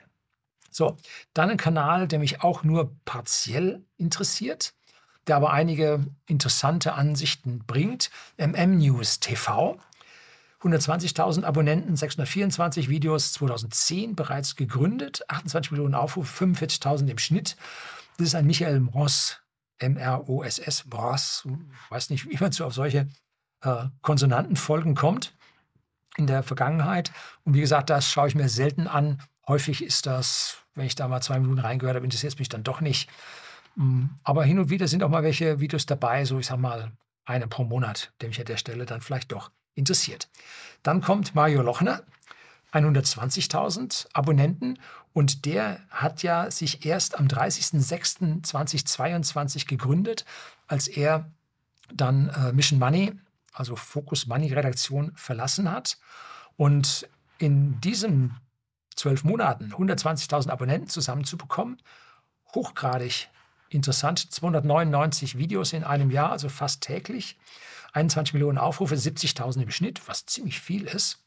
So, 0.74 0.96
dann 1.34 1.50
ein 1.50 1.56
Kanal, 1.56 2.08
der 2.08 2.18
mich 2.18 2.42
auch 2.42 2.64
nur 2.64 2.96
partiell 3.04 3.84
interessiert 3.96 4.74
der 5.26 5.36
aber 5.36 5.52
einige 5.52 6.06
interessante 6.26 6.94
Ansichten 6.94 7.64
bringt. 7.66 8.10
MM 8.38 8.78
News 8.78 9.20
TV. 9.20 9.78
120.000 10.62 11.44
Abonnenten, 11.44 11.96
624 11.96 12.88
Videos, 12.88 13.32
2010 13.32 14.14
bereits 14.14 14.54
gegründet, 14.54 15.24
28 15.28 15.72
Millionen 15.72 15.96
Aufrufe, 15.96 16.44
45.000 16.44 17.08
im 17.08 17.18
Schnitt. 17.18 17.56
Das 18.16 18.28
ist 18.28 18.34
ein 18.36 18.46
Michael 18.46 18.78
Mross, 18.78 19.40
M-R-O-S-S, 19.78 20.86
Mross, 20.86 21.48
weiß 21.88 22.10
nicht, 22.10 22.30
wie 22.30 22.36
man 22.38 22.52
so 22.52 22.64
auf 22.64 22.74
solche 22.74 23.08
äh, 23.62 23.86
Konsonantenfolgen 24.02 24.94
kommt 24.94 25.34
in 26.16 26.28
der 26.28 26.44
Vergangenheit. 26.44 27.10
Und 27.44 27.54
wie 27.54 27.60
gesagt, 27.60 27.90
das 27.90 28.08
schaue 28.08 28.28
ich 28.28 28.36
mir 28.36 28.48
selten 28.48 28.86
an. 28.86 29.20
Häufig 29.48 29.82
ist 29.82 30.06
das, 30.06 30.58
wenn 30.74 30.86
ich 30.86 30.94
da 30.94 31.08
mal 31.08 31.20
zwei 31.20 31.40
Minuten 31.40 31.60
reingehört 31.60 31.96
habe, 31.96 32.04
interessiert 32.04 32.34
es 32.34 32.38
mich 32.38 32.48
dann 32.48 32.62
doch 32.62 32.80
nicht. 32.80 33.10
Mm, 33.76 34.06
aber 34.22 34.44
hin 34.44 34.58
und 34.58 34.70
wieder 34.70 34.88
sind 34.88 35.02
auch 35.02 35.08
mal 35.08 35.22
welche 35.22 35.60
Videos 35.60 35.86
dabei, 35.86 36.24
so 36.24 36.38
ich 36.38 36.46
sag 36.46 36.58
mal 36.58 36.92
eine 37.24 37.48
pro 37.48 37.64
Monat, 37.64 38.12
der 38.20 38.28
mich 38.28 38.38
an 38.38 38.46
der 38.46 38.56
Stelle 38.56 38.86
dann 38.86 39.00
vielleicht 39.00 39.32
doch 39.32 39.50
interessiert. 39.74 40.28
Dann 40.82 41.00
kommt 41.00 41.34
Mario 41.34 41.62
Lochner, 41.62 42.02
120.000 42.72 44.06
Abonnenten 44.12 44.78
und 45.12 45.44
der 45.44 45.80
hat 45.90 46.22
ja 46.22 46.50
sich 46.50 46.86
erst 46.86 47.18
am 47.18 47.26
30.06.2022 47.26 49.66
gegründet, 49.66 50.24
als 50.66 50.88
er 50.88 51.30
dann 51.92 52.30
äh, 52.30 52.52
Mission 52.52 52.78
Money, 52.78 53.12
also 53.52 53.76
Focus 53.76 54.26
Money 54.26 54.50
Redaktion 54.52 55.12
verlassen 55.14 55.70
hat 55.70 55.98
und 56.56 57.06
in 57.38 57.80
diesen 57.80 58.36
zwölf 58.96 59.24
Monaten 59.24 59.72
120.000 59.72 60.50
Abonnenten 60.50 60.88
zusammenzubekommen, 60.88 61.80
hochgradig 62.54 63.28
interessant, 63.68 64.32
299 64.32 65.38
Videos 65.38 65.72
in 65.72 65.84
einem 65.84 66.10
Jahr, 66.10 66.30
also 66.30 66.48
fast 66.48 66.82
täglich, 66.82 67.38
21 67.92 68.34
Millionen 68.34 68.58
Aufrufe, 68.58 68.94
70.000 68.94 69.62
im 69.62 69.70
Schnitt, 69.70 70.06
was 70.06 70.26
ziemlich 70.26 70.60
viel 70.60 70.84
ist. 70.84 71.18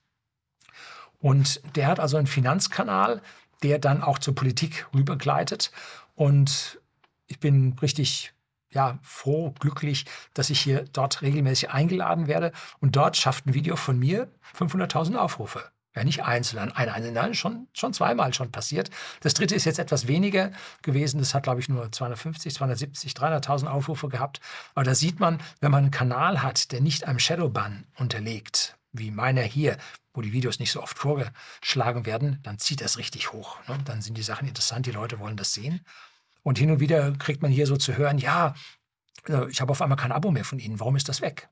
Und 1.19 1.61
der 1.75 1.87
hat 1.87 1.99
also 1.99 2.17
einen 2.17 2.27
Finanzkanal, 2.27 3.21
der 3.63 3.79
dann 3.79 4.03
auch 4.03 4.19
zur 4.19 4.35
Politik 4.35 4.87
rübergleitet. 4.93 5.71
Und 6.15 6.79
ich 7.27 7.39
bin 7.39 7.77
richtig 7.81 8.33
ja, 8.71 8.99
froh, 9.01 9.53
glücklich, 9.59 10.05
dass 10.33 10.49
ich 10.49 10.59
hier 10.59 10.85
dort 10.91 11.21
regelmäßig 11.21 11.71
eingeladen 11.71 12.27
werde. 12.27 12.51
Und 12.79 12.95
dort 12.95 13.15
schafft 13.15 13.45
ein 13.45 13.53
Video 13.53 13.75
von 13.75 13.97
mir 13.97 14.29
500.000 14.55 15.15
Aufrufe. 15.15 15.63
Ja, 15.95 16.03
nicht 16.03 16.23
einzeln, 16.23 16.71
ein 16.73 16.89
einzelner, 16.89 17.33
schon, 17.33 17.67
schon 17.73 17.93
zweimal 17.93 18.33
schon 18.33 18.51
passiert. 18.51 18.89
Das 19.21 19.33
dritte 19.33 19.55
ist 19.55 19.63
jetzt 19.63 19.79
etwas 19.79 20.07
weniger 20.07 20.51
gewesen. 20.81 21.19
Das 21.19 21.33
hat, 21.33 21.43
glaube 21.43 21.61
ich, 21.61 21.69
nur 21.69 21.89
250, 21.89 22.53
270, 22.53 23.13
300.000 23.13 23.67
Aufrufe 23.67 24.09
gehabt. 24.09 24.41
Aber 24.73 24.83
da 24.83 24.93
sieht 24.93 25.21
man, 25.21 25.39
wenn 25.61 25.71
man 25.71 25.83
einen 25.83 25.91
Kanal 25.91 26.43
hat, 26.43 26.73
der 26.73 26.81
nicht 26.81 27.07
einem 27.07 27.19
Shadowban 27.19 27.85
unterlegt, 27.97 28.75
wie 28.91 29.09
meiner 29.09 29.41
hier, 29.41 29.77
wo 30.13 30.21
die 30.21 30.33
Videos 30.33 30.59
nicht 30.59 30.71
so 30.71 30.81
oft 30.81 30.97
vorgeschlagen 30.97 32.05
werden, 32.05 32.39
dann 32.43 32.59
zieht 32.59 32.81
das 32.81 32.97
richtig 32.97 33.31
hoch. 33.31 33.57
Ne? 33.67 33.77
Dann 33.85 34.01
sind 34.01 34.17
die 34.17 34.23
Sachen 34.23 34.47
interessant, 34.47 34.85
die 34.85 34.91
Leute 34.91 35.19
wollen 35.19 35.37
das 35.37 35.53
sehen. 35.53 35.81
Und 36.43 36.57
hin 36.57 36.71
und 36.71 36.79
wieder 36.79 37.11
kriegt 37.13 37.41
man 37.41 37.51
hier 37.51 37.67
so 37.67 37.77
zu 37.77 37.97
hören, 37.97 38.17
ja, 38.17 38.53
äh, 39.27 39.49
ich 39.49 39.61
habe 39.61 39.71
auf 39.71 39.81
einmal 39.81 39.97
kein 39.97 40.11
Abo 40.11 40.31
mehr 40.31 40.45
von 40.45 40.59
Ihnen, 40.59 40.79
warum 40.79 40.95
ist 40.95 41.09
das 41.09 41.21
weg? 41.21 41.49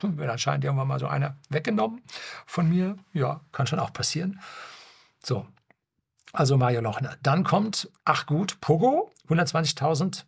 Wird 0.00 0.28
anscheinend 0.28 0.64
irgendwann 0.64 0.88
mal 0.88 0.98
so 0.98 1.06
einer 1.06 1.36
weggenommen 1.48 2.02
von 2.46 2.68
mir. 2.68 2.96
Ja, 3.12 3.40
kann 3.52 3.66
schon 3.66 3.78
auch 3.78 3.92
passieren. 3.92 4.40
So, 5.22 5.46
also 6.32 6.56
Mario 6.56 6.80
Lochner. 6.80 7.16
Dann 7.22 7.44
kommt, 7.44 7.88
ach 8.04 8.26
gut, 8.26 8.60
Pogo, 8.60 9.12
120.000 9.28 10.24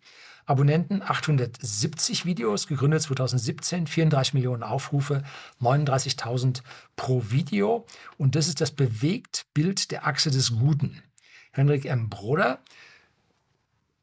Abonnenten, 0.46 1.02
870 1.02 2.24
Videos, 2.24 2.68
gegründet 2.68 3.02
2017, 3.02 3.88
34 3.88 4.34
Millionen 4.34 4.62
Aufrufe, 4.62 5.24
39.000 5.60 6.62
pro 6.94 7.24
Video. 7.30 7.84
Und 8.16 8.36
das 8.36 8.46
ist 8.46 8.60
das 8.60 8.70
Bewegtbild 8.70 9.90
der 9.90 10.06
Achse 10.06 10.30
des 10.30 10.56
Guten. 10.56 11.02
Henrik 11.50 11.86
M. 11.86 12.08
Broder 12.08 12.60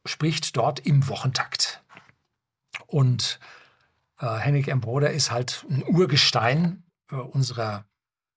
spricht 0.06 0.58
dort 0.58 0.82
im 0.82 1.08
Wochentakt. 1.08 1.82
Und 2.88 3.40
äh, 4.24 4.40
Henrik 4.40 4.68
M. 4.70 4.80
Broder 4.80 5.12
ist 5.12 5.32
halt 5.32 5.66
ein 5.70 5.84
Urgestein 5.84 6.84
äh, 7.12 7.16
unserer, 7.16 7.86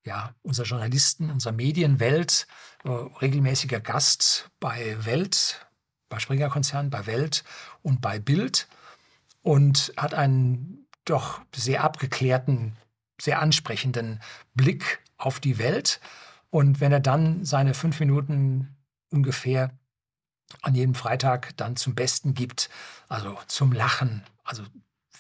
ja, 0.05 0.34
unserer 0.43 0.66
Journalisten, 0.66 1.30
unserer 1.30 1.53
Medienwelt, 1.53 2.47
äh, 2.84 2.89
regelmäßiger 2.89 3.80
Gast 3.80 4.51
bei 4.59 4.97
Welt, 5.05 5.66
bei 6.09 6.18
Springer 6.18 6.51
Konzern, 6.51 6.91
bei 6.91 7.07
Welt 7.07 7.45
und 7.82 8.01
bei 8.01 8.18
Bild 8.18 8.68
und 9.43 9.93
hat 9.97 10.14
einen 10.14 10.89
doch 11.05 11.41
sehr 11.55 11.84
abgeklärten, 11.84 12.76
sehr 13.20 13.41
ansprechenden 13.41 14.20
Blick 14.55 15.01
auf 15.16 15.39
die 15.39 15.59
Welt. 15.59 16.01
Und 16.51 16.80
wenn 16.80 16.93
er 16.93 17.01
dann 17.01 17.45
seine 17.45 17.74
fünf 17.74 18.01
Minuten 18.01 18.76
ungefähr 19.11 19.70
an 20.62 20.74
jedem 20.74 20.95
Freitag 20.95 21.57
dann 21.57 21.76
zum 21.76 21.95
Besten 21.95 22.34
gibt, 22.34 22.70
also 23.09 23.39
zum 23.47 23.72
Lachen, 23.72 24.24
also 24.45 24.64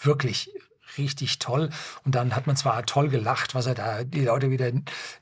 wirklich 0.02 0.50
richtig 0.98 1.38
toll. 1.38 1.70
Und 2.04 2.14
dann 2.14 2.34
hat 2.34 2.46
man 2.46 2.56
zwar 2.56 2.84
toll 2.86 3.08
gelacht, 3.08 3.54
was 3.54 3.66
er 3.66 3.74
da 3.74 4.04
die 4.04 4.24
Leute 4.24 4.50
wieder 4.50 4.70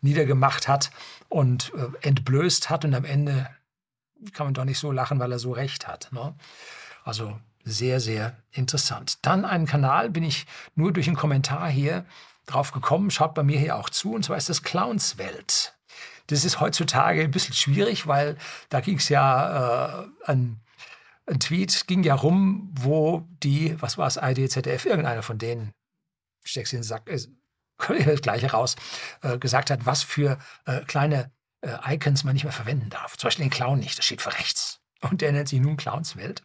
niedergemacht 0.01 0.69
hat 0.69 0.91
und 1.29 1.73
äh, 1.75 2.07
entblößt 2.07 2.71
hat. 2.71 2.85
Und 2.85 2.95
am 2.95 3.05
Ende 3.05 3.49
kann 4.33 4.47
man 4.47 4.55
doch 4.55 4.65
nicht 4.65 4.79
so 4.79 4.93
lachen, 4.93 5.19
weil 5.19 5.33
er 5.33 5.39
so 5.39 5.53
recht 5.53 5.87
hat. 5.87 6.09
Ne? 6.13 6.35
Also 7.05 7.39
sehr, 7.65 8.01
sehr 8.01 8.37
interessant. 8.53 9.19
Dann 9.23 9.45
einen 9.45 9.67
Kanal 9.67 10.11
bin 10.11 10.23
ich 10.23 10.47
nur 10.75 10.93
durch 10.93 11.07
einen 11.07 11.17
Kommentar 11.17 11.69
hier 11.69 12.05
drauf 12.47 12.73
gekommen, 12.73 13.11
schaut 13.11 13.35
bei 13.35 13.43
mir 13.43 13.59
hier 13.59 13.77
auch 13.77 13.89
zu, 13.89 14.15
und 14.15 14.25
zwar 14.25 14.37
ist 14.37 14.51
das 14.51 14.63
Clownswelt. 14.63 15.75
Das 16.27 16.45
ist 16.45 16.61
heutzutage 16.61 17.23
ein 17.23 17.31
bisschen 17.31 17.55
schwierig, 17.55 18.07
weil 18.07 18.37
da 18.69 18.81
ging 18.81 18.99
es 18.99 19.09
ja 19.09 20.03
äh, 20.03 20.07
an 20.25 20.61
ein 21.27 21.41
Tweet 21.41 21.87
ging 21.87 22.03
ja 22.03 22.15
rum, 22.15 22.71
wo 22.79 23.27
die, 23.43 23.81
was 23.81 23.99
war 23.99 24.07
es, 24.07 24.19
ID, 24.21 24.51
ZDF, 24.51 24.85
irgendeiner 24.85 25.23
von 25.23 25.39
denen, 25.39 25.73
steckst 26.45 26.73
in 26.73 26.81
den 26.81 26.85
Sack, 26.85 27.09
äh, 27.09 27.19
das 28.05 28.21
gleiche 28.21 28.51
raus, 28.51 28.77
äh, 29.23 29.39
gesagt 29.39 29.71
hat, 29.71 29.87
was 29.87 30.03
für 30.03 30.39
äh, 30.67 30.81
kleine 30.85 31.33
äh, 31.63 31.95
Icons 31.95 32.25
man 32.25 32.35
nicht 32.35 32.45
mehr 32.45 32.53
verwenden 32.53 32.91
darf. 32.91 33.17
Zum 33.17 33.29
Beispiel 33.29 33.47
den 33.47 33.51
Clown 33.51 33.79
nicht, 33.79 33.99
das 33.99 34.05
steht 34.05 34.23
für 34.23 34.35
rechts. 34.35 34.81
Und 35.01 35.21
der 35.21 35.33
nennt 35.33 35.49
sich 35.49 35.61
nun 35.61 35.77
Clownswelt. 35.77 36.43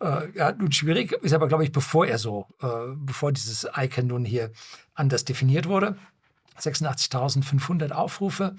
Äh, 0.00 0.30
ja, 0.36 0.52
nun 0.52 0.72
schwierig 0.72 1.12
ist 1.12 1.32
aber, 1.32 1.48
glaube 1.48 1.64
ich, 1.64 1.72
bevor 1.72 2.06
er 2.06 2.18
so, 2.18 2.46
äh, 2.62 2.94
bevor 2.96 3.32
dieses 3.32 3.66
Icon 3.76 4.06
nun 4.06 4.24
hier 4.24 4.52
anders 4.94 5.24
definiert 5.24 5.66
wurde. 5.66 5.96
86.500 6.58 7.92
Aufrufe, 7.92 8.56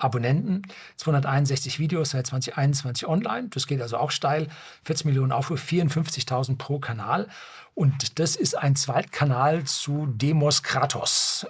Abonnenten, 0.00 0.62
261 0.96 1.78
Videos 1.78 2.10
seit 2.10 2.26
2021 2.26 3.06
online. 3.06 3.48
Das 3.50 3.66
geht 3.66 3.80
also 3.80 3.98
auch 3.98 4.10
steil. 4.10 4.48
14 4.84 5.08
Millionen 5.08 5.32
Aufrufe, 5.32 5.64
54.000 5.64 6.56
pro 6.56 6.78
Kanal. 6.78 7.28
Und 7.74 8.18
das 8.18 8.36
ist 8.36 8.56
ein 8.58 8.76
Zweitkanal 8.76 9.64
zu 9.64 10.06
Demos 10.06 10.62
Kratos, 10.62 11.46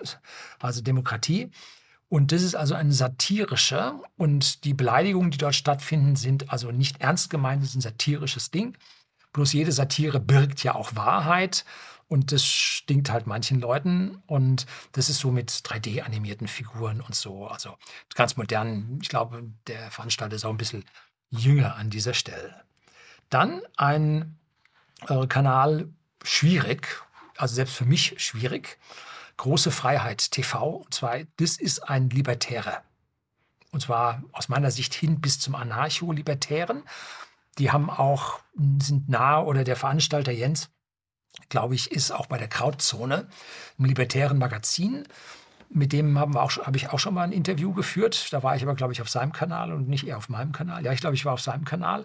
also 0.61 0.83
Demokratie. 0.83 1.51
Und 2.09 2.33
das 2.33 2.43
ist 2.43 2.57
also 2.57 2.75
ein 2.75 2.93
satirischer. 2.93 4.01
Und 4.17 4.65
die 4.65 4.75
Beleidigungen, 4.75 5.31
die 5.31 5.39
dort 5.39 5.55
stattfinden, 5.55 6.17
sind 6.17 6.53
also 6.53 6.73
nicht 6.73 7.01
ernst 7.01 7.31
gemeint, 7.31 7.63
das 7.63 7.71
ist 7.71 7.77
ein 7.77 7.81
satirisches 7.83 8.51
Ding. 8.51 8.77
Bloß 9.33 9.53
jede 9.53 9.71
Satire 9.71 10.19
birgt 10.19 10.65
ja 10.65 10.75
auch 10.75 10.97
Wahrheit. 10.97 11.65
Und 12.11 12.33
das 12.33 12.45
stinkt 12.45 13.09
halt 13.09 13.29
manchen 13.29 13.61
Leuten. 13.61 14.21
Und 14.27 14.67
das 14.91 15.09
ist 15.09 15.21
so 15.21 15.31
mit 15.31 15.49
3D-animierten 15.53 16.49
Figuren 16.49 17.01
und 17.01 17.15
so. 17.15 17.47
Also 17.47 17.77
ganz 18.17 18.37
modern. 18.37 18.99
Ich 19.01 19.09
glaube, 19.09 19.45
der 19.69 19.93
Veranstalter 19.93 20.35
ist 20.35 20.45
auch 20.45 20.51
ein 20.51 20.57
bisschen 20.57 20.85
jünger 21.31 21.77
an 21.77 21.89
dieser 21.89 22.13
Stelle. 22.13 22.65
Dann 23.29 23.63
ein 23.77 24.37
äh, 25.07 25.29
Kanal 25.29 25.89
schwierig, 26.25 26.89
also 27.37 27.55
selbst 27.55 27.77
für 27.77 27.85
mich 27.85 28.17
schwierig. 28.19 28.81
Große 29.37 29.71
Freiheit 29.71 30.33
TV. 30.33 30.67
Und 30.67 30.93
zwar, 30.93 31.21
das 31.37 31.59
ist 31.59 31.89
ein 31.89 32.11
Libertärer. 32.11 32.83
Und 33.71 33.83
zwar 33.83 34.25
aus 34.33 34.49
meiner 34.49 34.73
Sicht 34.73 34.95
hin 34.95 35.21
bis 35.21 35.39
zum 35.39 35.55
Anarcho-Libertären. 35.55 36.83
Die 37.59 37.71
haben 37.71 37.89
auch, 37.89 38.41
sind 38.81 39.09
nah 39.09 39.41
oder 39.41 39.63
der 39.63 39.77
Veranstalter 39.77 40.33
Jens, 40.33 40.71
glaube 41.49 41.74
ich, 41.74 41.91
ist 41.91 42.11
auch 42.11 42.26
bei 42.26 42.38
der 42.38 42.49
Krautzone, 42.49 43.28
im 43.78 43.84
libertären 43.84 44.38
Magazin. 44.38 45.05
Mit 45.72 45.93
dem 45.93 46.18
haben 46.18 46.34
wir 46.34 46.43
habe 46.43 46.76
ich 46.76 46.88
auch 46.91 46.99
schon 46.99 47.14
mal 47.14 47.22
ein 47.22 47.32
Interview 47.32 47.72
geführt. 47.72 48.32
Da 48.32 48.43
war 48.43 48.57
ich 48.57 48.62
aber, 48.62 48.74
glaube 48.74 48.93
ich, 48.93 49.01
auf 49.01 49.09
seinem 49.09 49.32
Kanal 49.32 49.72
und 49.72 49.88
nicht 49.88 50.07
eher 50.07 50.18
auf 50.18 50.28
meinem 50.28 50.53
Kanal. 50.53 50.84
Ja, 50.84 50.93
ich 50.93 51.01
glaube, 51.01 51.14
ich 51.14 51.24
war 51.24 51.34
auf 51.34 51.41
seinem 51.41 51.64
Kanal. 51.64 52.05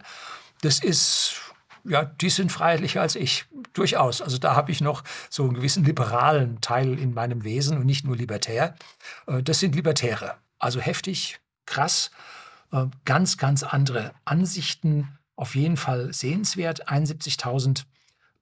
Das 0.62 0.80
ist, 0.80 1.42
ja, 1.84 2.06
die 2.06 2.30
sind 2.30 2.52
freiheitlicher 2.52 3.02
als 3.02 3.16
ich, 3.16 3.46
durchaus. 3.74 4.22
Also 4.22 4.38
da 4.38 4.56
habe 4.56 4.72
ich 4.72 4.82
noch 4.82 5.04
so 5.30 5.44
einen 5.44 5.56
gewissen 5.56 5.84
liberalen 5.84 6.62
Teil 6.62 6.98
in 7.00 7.14
meinem 7.14 7.44
Wesen 7.44 7.78
und 7.78 7.86
nicht 7.86 8.06
nur 8.06 8.16
libertär. 8.16 8.76
Äh, 9.28 9.42
das 9.42 9.60
sind 9.60 9.76
Libertäre. 9.76 10.36
Also 10.60 10.80
heftig, 10.80 11.40
krass, 11.66 12.12
äh, 12.72 12.86
ganz, 13.04 13.38
ganz 13.38 13.64
andere 13.64 14.14
Ansichten. 14.26 15.18
Auf 15.36 15.56
jeden 15.56 15.78
Fall 15.78 16.14
sehenswert. 16.14 16.88
71.000 16.88 17.84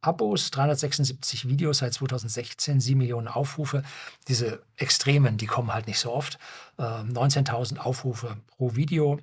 Abos, 0.04 0.52
376 0.52 1.48
Videos 1.48 1.78
seit 1.78 1.94
2016, 1.94 2.82
7 2.82 2.98
Millionen 2.98 3.30
Aufrufe. 3.30 3.84
Diese 4.28 4.62
Extremen, 4.76 5.38
die 5.38 5.46
kommen 5.46 5.74
halt 5.74 5.88
nicht 5.88 6.00
so 6.00 6.12
oft. 6.12 6.38
19.000 6.78 7.74
ähm, 7.74 7.80
Aufrufe 7.80 8.38
pro 8.48 8.76
Video, 8.76 9.20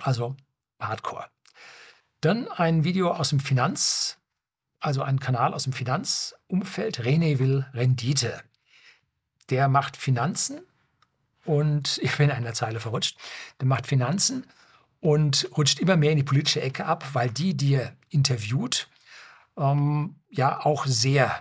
also 0.00 0.36
Hardcore. 0.78 1.26
Dann 2.20 2.48
ein 2.48 2.84
Video 2.84 3.10
aus 3.10 3.30
dem 3.30 3.40
Finanz, 3.40 4.18
also 4.78 5.02
ein 5.02 5.18
Kanal 5.18 5.52
aus 5.52 5.64
dem 5.64 5.72
Finanzumfeld, 5.72 7.00
René 7.00 7.38
will 7.38 7.66
Rendite. 7.74 8.40
Der 9.50 9.68
macht 9.68 9.96
Finanzen 9.96 10.60
und 11.44 11.98
ich 12.02 12.16
bin 12.16 12.30
in 12.30 12.36
einer 12.36 12.54
Zeile 12.54 12.78
verrutscht. 12.78 13.18
Der 13.60 13.66
macht 13.66 13.86
Finanzen 13.86 14.46
und 15.00 15.50
rutscht 15.56 15.80
immer 15.80 15.96
mehr 15.96 16.12
in 16.12 16.18
die 16.18 16.22
politische 16.22 16.62
Ecke 16.62 16.86
ab, 16.86 17.04
weil 17.14 17.30
die, 17.30 17.56
die 17.56 17.74
er 17.74 17.96
interviewt, 18.10 18.88
ähm, 19.56 20.16
ja 20.30 20.64
auch 20.64 20.86
sehr 20.86 21.40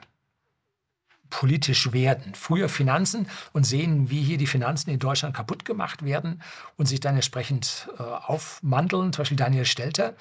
politisch 1.30 1.92
werden. 1.94 2.36
Früher 2.36 2.70
Finanzen 2.70 3.28
und 3.54 3.66
sehen, 3.66 4.12
wie 4.12 4.22
hier 4.22 4.38
die 4.38 4.48
Finanzen 4.48 4.92
in 4.92 5.00
Deutschland 5.00 5.36
kaputt 5.36 5.66
gemacht 5.66 6.06
werden 6.06 6.44
und 6.78 6.86
sich 6.86 7.00
dann 7.00 7.16
entsprechend 7.16 7.90
äh, 7.98 8.04
aufmanteln. 8.04 9.14
Zum 9.14 9.22
Beispiel 9.22 9.38
Daniel 9.38 9.66
Stelter, 9.66 10.14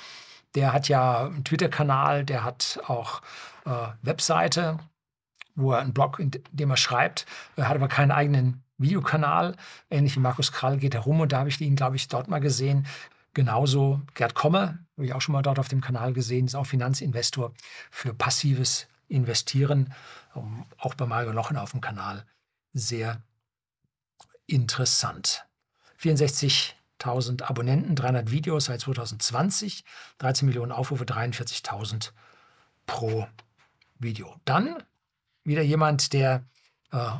der 0.55 0.73
hat 0.73 0.89
ja 0.89 1.27
einen 1.27 1.45
Twitter-Kanal, 1.45 2.25
der 2.25 2.45
hat 2.45 2.81
auch 2.87 3.21
äh, 3.67 3.71
Webseite, 4.01 4.79
wo 5.55 5.73
er 5.73 5.81
einen 5.81 5.93
Blog, 5.93 6.19
in 6.19 6.31
dem 6.51 6.71
er 6.71 6.79
schreibt, 6.79 7.27
er 7.57 7.69
hat 7.69 7.77
aber 7.77 7.89
keinen 7.89 8.11
eigenen 8.11 8.63
Videokanal. 8.79 9.55
Ähnlich 9.91 10.17
wie 10.17 10.21
Markus 10.21 10.51
Krall 10.51 10.79
geht 10.79 10.95
er 10.95 11.01
rum 11.01 11.21
und 11.21 11.33
da 11.33 11.41
habe 11.41 11.51
ich 11.51 11.61
ihn, 11.61 11.77
glaube 11.77 11.97
ich, 11.97 12.09
dort 12.09 12.29
mal 12.29 12.41
gesehen. 12.41 12.87
Genauso 13.35 14.03
Gerd 14.15 14.35
Kommer, 14.35 14.79
habe 14.97 15.07
ich 15.07 15.15
auch 15.15 15.21
schon 15.21 15.33
mal 15.33 15.43
dort 15.43 15.59
auf 15.59 15.69
dem 15.69 15.81
Kanal 15.81 16.13
gesehen, 16.13 16.47
ist 16.47 16.55
auch 16.55 16.67
Finanzinvestor 16.67 17.55
für 17.91 18.13
passives 18.13 18.89
Investieren, 19.09 19.93
auch 20.79 20.95
bei 20.95 21.07
Mario 21.07 21.33
Lochen 21.33 21.57
auf 21.57 21.73
dem 21.73 21.81
Kanal. 21.81 22.25
Sehr 22.73 23.23
interessant. 24.47 25.47
64.000 26.01 27.43
Abonnenten, 27.43 27.95
300 27.95 28.31
Videos 28.31 28.67
seit 28.67 28.81
2020, 28.81 29.85
13 30.19 30.47
Millionen 30.47 30.73
Aufrufe, 30.73 31.05
43.000 31.05 32.13
pro 32.87 33.27
Video. 33.99 34.35
Dann 34.45 34.83
wieder 35.45 35.63
jemand, 35.63 36.13
der 36.13 36.45
äh, 36.91 37.11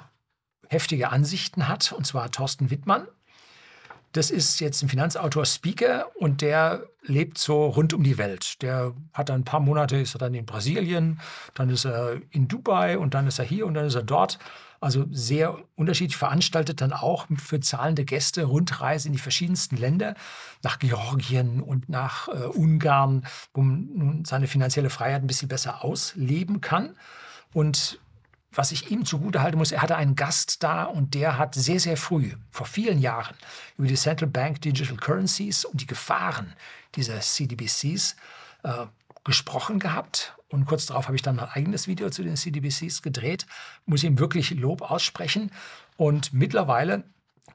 heftige 0.69 1.11
Ansichten 1.11 1.69
hat, 1.69 1.93
und 1.93 2.07
zwar 2.07 2.31
Thorsten 2.31 2.71
Wittmann. 2.71 3.07
Das 4.13 4.31
ist 4.31 4.61
jetzt 4.61 4.83
ein 4.83 4.89
Finanzautor, 4.89 5.47
Speaker 5.47 6.07
und 6.17 6.43
der 6.43 6.85
lebt 7.03 7.39
so 7.39 7.67
rund 7.67 7.95
um 7.95 8.03
die 8.03 8.19
Welt. 8.19 8.63
Der 8.63 8.95
hat 9.13 9.31
dann 9.31 9.41
ein 9.41 9.45
paar 9.45 9.61
Monate, 9.61 9.97
ist 9.97 10.15
er 10.15 10.19
dann 10.19 10.35
in 10.35 10.47
Brasilien, 10.47 11.21
dann 11.55 11.71
ist 11.71 11.87
er 11.87 12.21
in 12.31 12.47
Dubai 12.47 12.99
und 12.99 13.15
dann 13.15 13.27
ist 13.27 13.39
er 13.39 13.45
hier 13.45 13.67
und 13.67 13.75
dann 13.75 13.87
ist 13.87 13.95
er 13.95 14.03
dort. 14.03 14.39
Also 14.81 15.07
sehr 15.11 15.59
unterschiedlich 15.77 16.17
veranstaltet 16.17 16.81
dann 16.81 16.93
auch 16.93 17.27
für 17.37 17.61
zahlende 17.61 18.05
Gäste 18.05 18.45
Rundreise 18.45 19.09
in 19.09 19.13
die 19.13 19.19
verschiedensten 19.21 19.77
Länder, 19.77 20.15
nach 20.63 20.79
Georgien 20.79 21.61
und 21.61 21.89
nach 21.89 22.29
äh, 22.29 22.33
Ungarn, 22.33 23.25
wo 23.55 23.63
man 23.63 23.89
nun 23.95 24.25
seine 24.25 24.49
finanzielle 24.49 24.91
Freiheit 24.91 25.23
ein 25.23 25.29
bisschen 25.29 25.49
besser 25.49 25.85
ausleben 25.85 26.61
kann. 26.61 26.97
Und 27.55 28.01
was 28.55 28.73
ich 28.73 28.91
ihm 28.91 29.05
zugutehalten 29.05 29.59
muss, 29.59 29.73
er 29.73 29.83
hatte 29.83 29.97
einen 29.97 30.15
Gast 30.15 30.63
da 30.63 30.85
und 30.85 31.15
der 31.15 31.39
hat 31.39 31.55
sehr, 31.55 31.81
sehr 31.81 31.97
früh, 31.97 32.33
vor 32.51 32.67
vielen 32.67 32.99
Jahren, 32.99 33.35
über 33.79 33.89
die 33.89 33.95
Central 33.95 34.29
Bank 34.29 34.61
Digital 34.61 34.97
Currencies 34.97 35.65
und 35.65 35.81
die 35.81 35.87
Gefahren 35.87 36.55
dieser 36.95 37.21
CDBCs 37.21 38.17
äh, 38.63 38.87
gesprochen 39.25 39.79
gehabt. 39.79 40.37
Und 40.49 40.67
kurz 40.67 40.87
darauf 40.87 41.07
habe 41.07 41.17
ich 41.17 41.23
dann 41.23 41.37
mein 41.37 41.49
eigenes 41.49 41.87
Video 41.87 42.11
zu 42.11 42.23
den 42.23 42.37
CDBCs 42.37 43.01
gedreht. 43.01 43.47
Muss 43.87 44.05
ihm 44.05 44.19
wirklich 44.19 44.51
Lob 44.51 44.83
aussprechen. 44.83 45.51
Und 45.97 46.35
mittlerweile, 46.35 47.05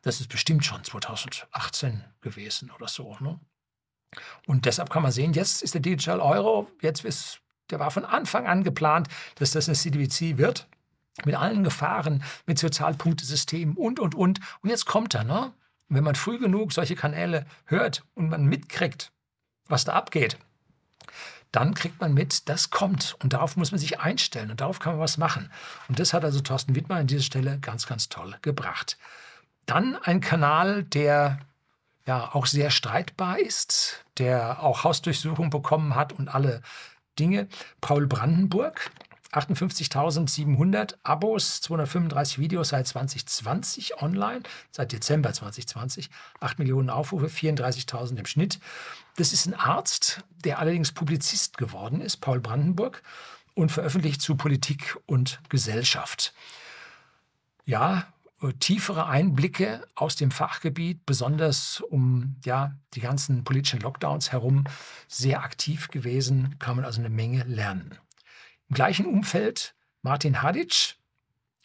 das 0.02 0.20
ist 0.20 0.30
bestimmt 0.30 0.66
schon 0.66 0.84
2018 0.84 2.04
gewesen 2.22 2.72
oder 2.72 2.88
so. 2.88 3.16
Ne? 3.20 3.40
Und 4.48 4.66
deshalb 4.66 4.90
kann 4.90 5.04
man 5.04 5.12
sehen, 5.12 5.34
jetzt 5.34 5.62
ist 5.62 5.76
der 5.76 5.82
Digital 5.82 6.22
Euro, 6.22 6.72
jetzt 6.82 7.06
ist, 7.06 7.42
der 7.70 7.80
war 7.80 7.92
von 7.92 8.06
Anfang 8.06 8.48
an 8.48 8.64
geplant, 8.64 9.10
dass 9.36 9.52
das 9.52 9.68
eine 9.68 9.76
CDBC 9.76 10.40
wird 10.40 10.68
mit 11.26 11.36
allen 11.36 11.64
Gefahren, 11.64 12.24
mit 12.46 12.60
Sozialpunktesystemen 12.60 13.76
und, 13.76 14.00
und, 14.00 14.16
und. 14.16 14.40
Und 14.62 14.70
jetzt 14.70 14.86
kommt 14.86 15.16
er, 15.16 15.24
ne? 15.24 15.54
Und 15.90 15.96
wenn 15.96 16.04
man 16.04 16.16
früh 16.16 16.38
genug 16.38 16.74
solche 16.74 16.96
Kanäle 16.96 17.46
hört 17.66 18.04
und 18.14 18.30
man 18.30 18.46
mitkriegt, 18.46 19.12
was 19.68 19.86
da 19.86 19.94
abgeht, 19.94 20.38
dann 21.52 21.74
kriegt 21.74 22.02
man 22.02 22.14
mit, 22.14 22.50
das 22.50 22.70
kommt. 22.70 23.16
Und 23.24 23.34
darauf 23.34 23.56
muss 23.56 23.72
man 23.72 23.80
sich 23.80 24.00
einstellen 24.00 24.52
und 24.52 24.62
darauf 24.62 24.80
kann 24.80 24.94
man 24.94 25.02
was 25.02 25.18
machen. 25.18 25.50
Und 25.88 26.00
das 26.00 26.14
hat 26.14 26.26
also 26.26 26.42
Thorsten 26.42 26.76
Wittmann 26.76 27.00
an 27.00 27.08
dieser 27.08 27.24
Stelle 27.24 27.58
ganz, 27.60 27.88
ganz 27.88 28.10
toll 28.10 28.36
gebracht. 28.42 28.98
Dann 29.66 29.96
ein 29.96 30.22
Kanal, 30.22 30.84
der 30.84 31.40
ja 32.06 32.34
auch 32.34 32.46
sehr 32.46 32.70
streitbar 32.70 33.40
ist, 33.40 34.06
der 34.18 34.64
auch 34.64 34.84
Hausdurchsuchung 34.84 35.50
bekommen 35.50 35.96
hat 35.96 36.14
und 36.14 36.30
alle 36.30 36.62
Dinge. 37.20 37.48
Paul 37.82 38.08
Brandenburg, 38.08 38.92
58.700 39.32 40.96
Abos, 41.04 41.62
235 41.62 42.40
Videos 42.40 42.70
seit 42.70 42.88
2020 42.88 44.02
online, 44.02 44.44
seit 44.72 44.92
Dezember 44.92 45.34
2020, 45.34 46.10
8 46.40 46.60
Millionen 46.60 46.90
Aufrufe, 46.90 47.28
34.000 47.28 48.18
im 48.18 48.26
Schnitt. 48.26 48.60
Das 49.18 49.34
ist 49.34 49.46
ein 49.46 49.54
Arzt, 49.54 50.24
der 50.44 50.60
allerdings 50.60 50.92
Publizist 50.92 51.58
geworden 51.58 52.02
ist, 52.02 52.18
Paul 52.18 52.40
Brandenburg, 52.40 53.04
und 53.54 53.72
veröffentlicht 53.72 54.22
zu 54.22 54.36
Politik 54.36 54.98
und 55.08 55.40
Gesellschaft. 55.50 56.34
Ja, 57.66 58.08
äh, 58.42 58.54
tiefere 58.54 59.08
Einblicke 59.08 59.86
aus 59.96 60.16
dem 60.16 60.32
Fachgebiet, 60.32 61.06
besonders 61.06 61.82
um 61.82 62.36
ja, 62.46 62.76
die 62.94 63.02
ganzen 63.02 63.44
politischen 63.44 63.80
Lockdowns 63.80 64.32
herum, 64.32 64.66
sehr 65.08 65.42
aktiv 65.42 65.88
gewesen, 65.90 66.56
kann 66.60 66.76
man 66.76 66.86
also 66.86 67.00
eine 67.00 67.10
Menge 67.10 67.44
lernen. 67.44 67.98
Im 68.70 68.76
gleichen 68.76 69.06
Umfeld 69.06 69.76
Martin 70.02 70.42
Hadic, 70.42 70.96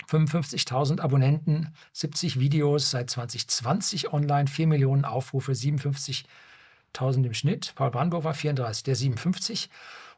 55.000 0.09 1.01
Abonnenten, 1.01 1.75
70 1.93 2.39
Videos 2.39 2.91
seit 2.91 3.11
2020 3.11 4.13
online, 4.13 4.49
4 4.49 4.67
Millionen 4.67 5.05
Aufrufe, 5.05 5.53
57.000 5.53 6.25
im 7.25 7.35
Schnitt. 7.35 7.73
Paul 7.75 7.91
Brandenburg 7.91 8.25
war 8.25 8.35
34, 8.35 8.83
der 8.85 8.97
57. 8.97 9.71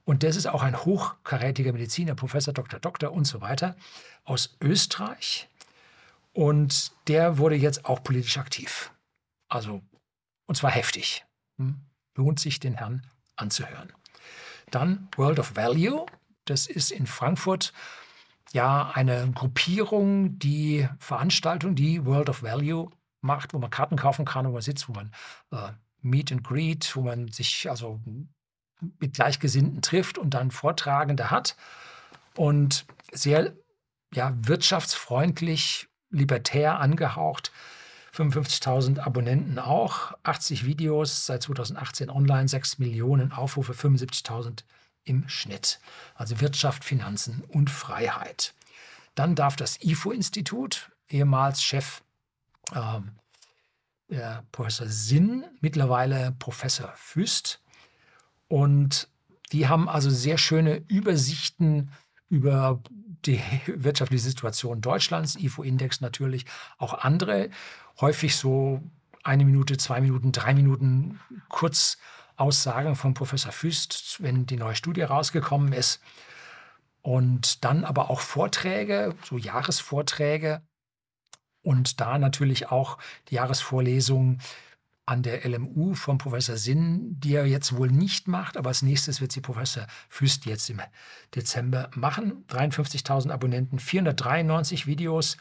Und 0.04 0.22
das 0.22 0.36
ist 0.36 0.46
auch 0.46 0.62
ein 0.62 0.84
hochkarätiger 0.84 1.72
Mediziner, 1.72 2.14
Professor 2.14 2.52
Dr. 2.52 2.78
Doktor 2.78 3.12
und 3.12 3.26
so 3.26 3.40
weiter 3.40 3.76
aus 4.24 4.56
Österreich. 4.60 5.48
Und 6.32 6.92
der 7.08 7.38
wurde 7.38 7.54
jetzt 7.54 7.86
auch 7.86 8.02
politisch 8.02 8.36
aktiv. 8.38 8.92
Also, 9.48 9.82
und 10.46 10.56
zwar 10.56 10.72
heftig. 10.72 11.24
Hm? 11.58 11.80
Lohnt 12.16 12.40
sich, 12.40 12.60
den 12.60 12.74
Herrn 12.74 13.06
anzuhören. 13.36 13.92
Dann 14.70 15.08
World 15.16 15.38
of 15.38 15.56
Value, 15.56 16.06
das 16.44 16.66
ist 16.66 16.90
in 16.90 17.06
Frankfurt 17.06 17.72
ja 18.52 18.90
eine 18.94 19.30
Gruppierung, 19.34 20.38
die 20.38 20.88
Veranstaltung, 20.98 21.74
die 21.74 22.04
World 22.04 22.28
of 22.28 22.42
Value 22.42 22.90
macht, 23.20 23.54
wo 23.54 23.58
man 23.58 23.70
Karten 23.70 23.96
kaufen 23.96 24.24
kann, 24.24 24.46
wo 24.46 24.52
man 24.52 24.62
sitzt, 24.62 24.88
wo 24.88 24.92
man 24.92 25.12
äh, 25.50 25.72
Meet 26.02 26.32
and 26.32 26.44
Greet, 26.44 26.94
wo 26.94 27.02
man 27.02 27.28
sich 27.28 27.68
also 27.68 28.00
mit 29.00 29.14
Gleichgesinnten 29.14 29.82
trifft 29.82 30.18
und 30.18 30.34
dann 30.34 30.50
Vortragende 30.50 31.30
hat. 31.30 31.56
und 32.36 32.86
sehr 33.12 33.54
ja, 34.12 34.32
wirtschaftsfreundlich, 34.36 35.88
libertär 36.10 36.78
angehaucht. 36.80 37.52
55.000 38.14 39.00
Abonnenten 39.00 39.58
auch, 39.58 40.12
80 40.22 40.64
Videos 40.64 41.26
seit 41.26 41.42
2018 41.42 42.10
online, 42.10 42.46
6 42.46 42.78
Millionen 42.78 43.32
Aufrufe, 43.32 43.72
75.000 43.72 44.64
im 45.04 45.28
Schnitt. 45.28 45.80
Also 46.14 46.40
Wirtschaft, 46.40 46.84
Finanzen 46.84 47.42
und 47.48 47.70
Freiheit. 47.70 48.54
Dann 49.14 49.34
darf 49.34 49.56
das 49.56 49.80
IFO-Institut, 49.82 50.90
ehemals 51.08 51.62
Chef 51.62 52.02
ähm, 52.74 53.12
der 54.08 54.44
Professor 54.52 54.86
Sinn, 54.88 55.44
mittlerweile 55.60 56.32
Professor 56.38 56.92
Füst. 56.96 57.60
Und 58.48 59.08
die 59.52 59.68
haben 59.68 59.88
also 59.88 60.10
sehr 60.10 60.38
schöne 60.38 60.76
Übersichten 60.88 61.90
über 62.28 62.80
die 63.24 63.40
wirtschaftliche 63.66 64.24
Situation 64.24 64.80
Deutschlands, 64.80 65.36
IFO-Index 65.36 66.00
natürlich, 66.00 66.44
auch 66.78 66.94
andere, 66.94 67.50
häufig 68.00 68.36
so 68.36 68.82
eine 69.22 69.44
Minute, 69.44 69.76
zwei 69.76 70.00
Minuten, 70.00 70.32
drei 70.32 70.54
Minuten 70.54 71.20
Kurzaussagen 72.36 72.96
von 72.96 73.14
Professor 73.14 73.52
Füst, 73.52 74.22
wenn 74.22 74.46
die 74.46 74.56
neue 74.56 74.74
Studie 74.74 75.02
rausgekommen 75.02 75.72
ist. 75.72 76.00
Und 77.02 77.64
dann 77.64 77.84
aber 77.84 78.10
auch 78.10 78.20
Vorträge, 78.20 79.14
so 79.24 79.36
Jahresvorträge 79.36 80.62
und 81.62 82.00
da 82.00 82.18
natürlich 82.18 82.70
auch 82.70 82.98
die 83.28 83.34
Jahresvorlesung 83.34 84.38
an 85.06 85.22
der 85.22 85.46
LMU 85.46 85.94
vom 85.94 86.16
Professor 86.16 86.56
Sinn, 86.56 87.20
die 87.20 87.34
er 87.34 87.44
jetzt 87.44 87.76
wohl 87.76 87.90
nicht 87.90 88.26
macht, 88.26 88.56
aber 88.56 88.68
als 88.68 88.80
nächstes 88.80 89.20
wird 89.20 89.32
sie 89.32 89.42
Professor 89.42 89.86
Füst 90.08 90.46
jetzt 90.46 90.70
im 90.70 90.80
Dezember 91.34 91.90
machen. 91.94 92.44
53.000 92.48 93.30
Abonnenten, 93.30 93.78
493 93.78 94.86
Videos. 94.86 95.36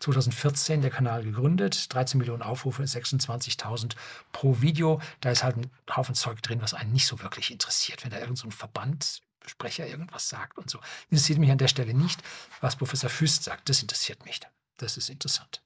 2014 0.00 0.80
der 0.82 0.90
Kanal 0.90 1.24
gegründet, 1.24 1.92
13 1.92 2.18
Millionen 2.18 2.42
Aufrufe, 2.42 2.82
26.000 2.82 3.94
pro 4.32 4.60
Video. 4.60 5.00
Da 5.20 5.30
ist 5.30 5.42
halt 5.42 5.56
ein 5.56 5.70
Haufen 5.94 6.14
Zeug 6.14 6.42
drin, 6.42 6.62
was 6.62 6.74
einen 6.74 6.92
nicht 6.92 7.06
so 7.06 7.20
wirklich 7.20 7.50
interessiert. 7.50 8.04
Wenn 8.04 8.10
da 8.10 8.18
irgendein 8.18 8.50
so 8.50 8.50
Verbandsprecher 8.50 9.86
irgendwas 9.86 10.28
sagt 10.28 10.58
und 10.58 10.70
so. 10.70 10.78
Interessiert 11.10 11.38
mich 11.38 11.50
an 11.50 11.58
der 11.58 11.68
Stelle 11.68 11.94
nicht, 11.94 12.22
was 12.60 12.76
Professor 12.76 13.10
Füst 13.10 13.44
sagt. 13.44 13.68
Das 13.68 13.82
interessiert 13.82 14.24
mich. 14.24 14.40
Das 14.76 14.96
ist 14.96 15.08
interessant. 15.08 15.62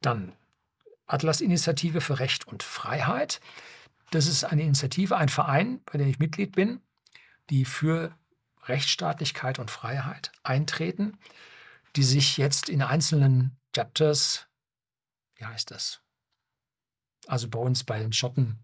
Dann 0.00 0.32
Atlas-Initiative 1.06 2.00
für 2.00 2.18
Recht 2.18 2.46
und 2.46 2.62
Freiheit. 2.62 3.40
Das 4.10 4.26
ist 4.26 4.44
eine 4.44 4.62
Initiative, 4.62 5.16
ein 5.16 5.28
Verein, 5.28 5.80
bei 5.86 5.98
dem 5.98 6.08
ich 6.08 6.18
Mitglied 6.18 6.54
bin, 6.54 6.80
die 7.50 7.64
für 7.64 8.14
Rechtsstaatlichkeit 8.66 9.58
und 9.58 9.70
Freiheit 9.70 10.30
eintreten, 10.42 11.18
die 11.96 12.02
sich 12.02 12.36
jetzt 12.36 12.68
in 12.68 12.82
einzelnen 12.82 13.56
Chapters, 13.74 14.46
wie 15.36 15.44
heißt 15.44 15.70
das? 15.70 16.00
Also 17.26 17.48
bei 17.48 17.58
uns 17.58 17.84
bei 17.84 17.98
den 17.98 18.12
Schotten 18.12 18.58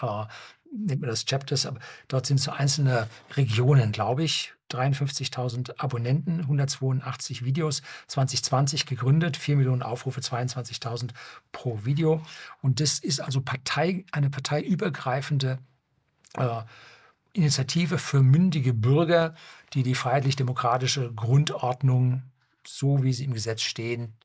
äh, 0.00 0.24
nennt 0.72 1.00
man 1.00 1.10
das 1.10 1.24
Chapters, 1.24 1.66
aber 1.66 1.80
dort 2.08 2.26
sind 2.26 2.38
so 2.38 2.50
einzelne 2.50 3.08
Regionen, 3.36 3.92
glaube 3.92 4.24
ich, 4.24 4.52
53.000 4.70 5.78
Abonnenten, 5.78 6.40
182 6.40 7.44
Videos, 7.44 7.82
2020 8.08 8.86
gegründet, 8.86 9.36
4 9.36 9.56
Millionen 9.56 9.82
Aufrufe, 9.82 10.20
22.000 10.20 11.10
pro 11.52 11.84
Video. 11.84 12.20
Und 12.62 12.80
das 12.80 12.98
ist 12.98 13.20
also 13.20 13.40
Partei, 13.40 14.04
eine 14.10 14.28
parteiübergreifende 14.28 15.58
äh, 16.34 16.62
Initiative 17.32 17.98
für 17.98 18.22
mündige 18.22 18.74
Bürger, 18.74 19.34
die 19.72 19.82
die 19.82 19.94
freiheitlich-demokratische 19.94 21.12
Grundordnung, 21.12 22.22
so 22.68 23.02
wie 23.02 23.12
sie 23.12 23.24
im 23.24 23.34
Gesetz 23.34 23.62
stehen, 23.62 24.16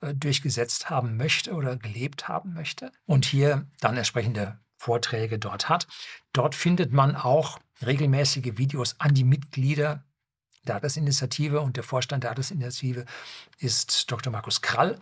äh, 0.00 0.14
durchgesetzt 0.14 0.90
haben 0.90 1.16
möchte 1.16 1.52
oder 1.52 1.76
gelebt 1.76 2.28
haben 2.28 2.54
möchte. 2.54 2.92
Und 3.06 3.24
hier 3.24 3.66
dann 3.80 3.96
entsprechende 3.96 4.58
Vorträge 4.76 5.38
dort 5.38 5.68
hat. 5.68 5.86
Dort 6.32 6.54
findet 6.54 6.92
man 6.92 7.14
auch 7.14 7.58
regelmäßige 7.84 8.56
Videos 8.56 8.98
an 8.98 9.14
die 9.14 9.24
Mitglieder 9.24 10.04
der 10.66 10.76
Atlas-Initiative 10.76 11.60
und 11.60 11.76
der 11.76 11.84
Vorstand 11.84 12.24
der 12.24 12.30
Atlas-Initiative 12.30 13.04
ist 13.58 14.10
Dr. 14.10 14.32
Markus 14.32 14.62
Krall. 14.62 14.98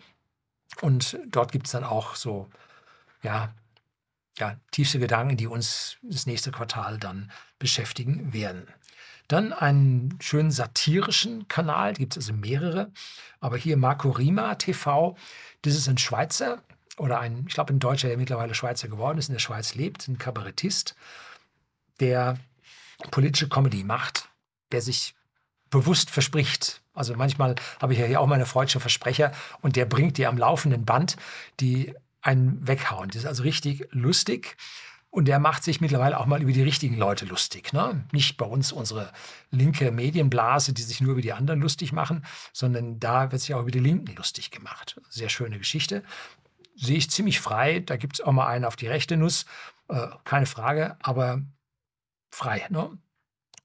Und 0.81 1.19
dort 1.27 1.53
gibt 1.53 1.67
es 1.67 1.73
dann 1.73 1.85
auch 1.85 2.15
so, 2.15 2.49
ja, 3.23 3.55
ja, 4.39 4.57
tiefste 4.71 4.99
Gedanken, 4.99 5.37
die 5.37 5.47
uns 5.47 5.97
das 6.03 6.27
nächste 6.27 6.53
Quartal 6.53 6.99
dann 6.99 7.31
beschäftigen 7.59 8.33
werden. 8.33 8.69
Dann 9.29 9.53
einen 9.53 10.19
schönen 10.21 10.51
satirischen 10.51 11.49
Kanal, 11.49 11.93
gibt 11.93 12.17
es 12.17 12.29
also 12.29 12.33
mehrere. 12.33 12.91
Aber 13.41 13.57
hier 13.57 13.77
Marco 13.77 14.11
Rima 14.11 14.55
TV, 14.55 15.17
das 15.63 15.75
ist 15.75 15.89
ein 15.89 15.99
Schweizer 15.99 16.63
oder 16.97 17.21
ein, 17.21 17.45
ich 17.47 17.55
glaube, 17.55 17.73
ein 17.73 17.79
Deutscher, 17.79 18.09
der 18.09 18.17
mittlerweile 18.17 18.55
Schweizer 18.55 18.89
geworden 18.89 19.19
ist, 19.19 19.29
in 19.29 19.35
der 19.35 19.41
Schweiz 19.41 19.75
lebt, 19.75 20.09
ein 20.09 20.19
Kabarettist, 20.19 20.97
der 22.01 22.39
politische 23.11 23.49
Comedy 23.49 23.85
macht, 23.85 24.29
der 24.73 24.81
sich 24.81 25.15
bewusst 25.71 26.11
verspricht. 26.11 26.81
Also 26.95 27.15
manchmal 27.15 27.55
habe 27.81 27.93
ich 27.93 27.99
ja 27.99 28.07
hier 28.07 28.21
auch 28.21 28.27
meine 28.27 28.47
freudsche 28.47 28.81
Versprecher 28.81 29.33
und 29.61 29.77
der 29.77 29.85
bringt 29.85 30.19
dir 30.19 30.29
am 30.29 30.39
laufenden 30.39 30.85
Band, 30.85 31.17
die 31.61 31.95
einen 32.23 32.67
weghauen. 32.67 33.09
Das 33.09 33.19
ist 33.19 33.27
also 33.27 33.43
richtig 33.43 33.87
lustig. 33.91 34.57
Und 35.19 35.25
der 35.25 35.41
macht 35.41 35.65
sich 35.65 35.81
mittlerweile 35.81 36.17
auch 36.21 36.27
mal 36.27 36.41
über 36.41 36.53
die 36.53 36.63
richtigen 36.63 36.97
Leute 36.97 37.25
lustig. 37.25 37.73
Ne? 37.73 38.05
Nicht 38.13 38.37
bei 38.37 38.47
uns 38.47 38.71
unsere 38.71 39.11
linke 39.51 39.91
Medienblase, 39.91 40.73
die 40.73 40.83
sich 40.83 41.01
nur 41.01 41.11
über 41.11 41.23
die 41.23 41.33
anderen 41.33 41.61
lustig 41.61 41.91
machen, 41.91 42.25
sondern 42.53 43.01
da 43.01 43.33
wird 43.33 43.43
sich 43.43 43.53
auch 43.53 43.63
über 43.63 43.73
die 43.73 43.81
Linken 43.81 44.15
lustig 44.15 44.53
gemacht. 44.53 45.01
Sehr 45.11 45.29
schöne 45.29 45.59
Geschichte 45.59 46.05
sehe 46.77 46.99
ich 46.99 47.11
ziemlich 47.11 47.41
frei. 47.41 47.81
Da 47.81 47.97
gibt 47.97 48.21
es 48.21 48.25
auch 48.25 48.31
mal 48.31 48.47
einen 48.47 48.65
auf 48.65 48.77
die 48.77 48.87
rechte 48.87 49.17
Nuss, 49.17 49.45
äh, 49.89 50.07
keine 50.23 50.47
Frage, 50.47 50.97
aber 51.03 51.43
frei. 52.31 52.69
Ne? 52.71 52.97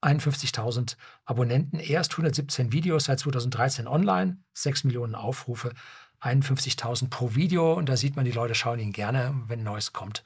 51.000 0.02 0.98
Abonnenten, 1.24 1.78
erst 1.78 2.14
117 2.14 2.72
Videos 2.72 3.04
seit 3.04 3.20
2013 3.20 3.88
online, 3.88 4.38
6 4.56 4.86
Millionen 4.86 5.14
Aufrufe, 5.14 5.72
51.000 6.20 7.12
pro 7.12 7.36
Video 7.36 7.74
und 7.74 7.90
da 7.90 7.96
sieht 7.96 8.16
man, 8.16 8.26
die 8.26 8.32
Leute 8.32 8.56
schauen 8.56 8.80
ihn 8.80 8.92
gerne, 8.92 9.36
wenn 9.46 9.62
Neues 9.62 9.94
kommt. 9.94 10.24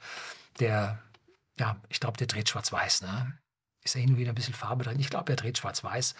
Der, 0.58 1.02
ja, 1.58 1.76
ich 1.88 2.00
glaube, 2.00 2.16
der 2.16 2.26
dreht 2.26 2.48
schwarz-weiß. 2.48 3.02
Ne? 3.02 3.38
Ist 3.82 3.94
ja 3.94 4.00
hin 4.00 4.10
und 4.10 4.16
wieder 4.18 4.32
ein 4.32 4.34
bisschen 4.34 4.54
Farbe 4.54 4.84
drin. 4.84 4.98
Ich 4.98 5.10
glaube, 5.10 5.32
er 5.32 5.36
dreht 5.36 5.58
schwarz-weiß 5.58 6.14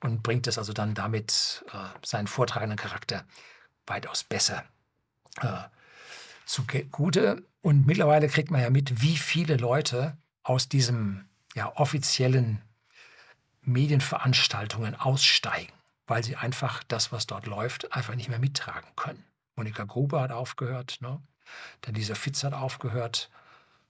und 0.00 0.22
bringt 0.22 0.46
es 0.46 0.58
also 0.58 0.72
dann 0.72 0.94
damit 0.94 1.64
äh, 1.72 2.06
seinen 2.06 2.26
vortragenden 2.26 2.78
Charakter 2.78 3.24
weitaus 3.86 4.24
besser 4.24 4.64
äh, 5.40 5.62
zugute. 6.46 7.42
Und 7.60 7.86
mittlerweile 7.86 8.28
kriegt 8.28 8.50
man 8.50 8.60
ja 8.60 8.70
mit, 8.70 9.02
wie 9.02 9.16
viele 9.16 9.56
Leute 9.56 10.16
aus 10.42 10.68
diesem 10.68 11.28
ja, 11.54 11.72
offiziellen 11.76 12.60
Medienveranstaltungen 13.62 14.96
aussteigen, 14.96 15.72
weil 16.06 16.24
sie 16.24 16.36
einfach 16.36 16.82
das, 16.84 17.12
was 17.12 17.26
dort 17.26 17.46
läuft, 17.46 17.92
einfach 17.92 18.16
nicht 18.16 18.28
mehr 18.28 18.40
mittragen 18.40 18.88
können. 18.96 19.24
Monika 19.54 19.84
Gruber 19.84 20.22
hat 20.22 20.32
aufgehört, 20.32 20.98
ne? 21.00 21.20
dann 21.82 21.94
dieser 21.94 22.16
Fitz 22.16 22.42
hat 22.42 22.54
aufgehört. 22.54 23.30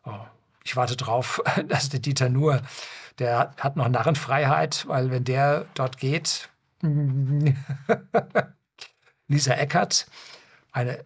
Oh, 0.04 0.26
ich 0.64 0.76
warte 0.76 0.96
drauf, 0.96 1.42
dass 1.68 1.88
der 1.88 2.00
Dieter 2.00 2.28
nur, 2.28 2.62
der 3.18 3.54
hat 3.58 3.76
noch 3.76 3.88
Narrenfreiheit, 3.88 4.86
weil 4.88 5.10
wenn 5.10 5.24
der 5.24 5.66
dort 5.74 5.98
geht, 5.98 6.48
Lisa 9.28 9.54
Eckert, 9.54 10.06
eine 10.72 11.04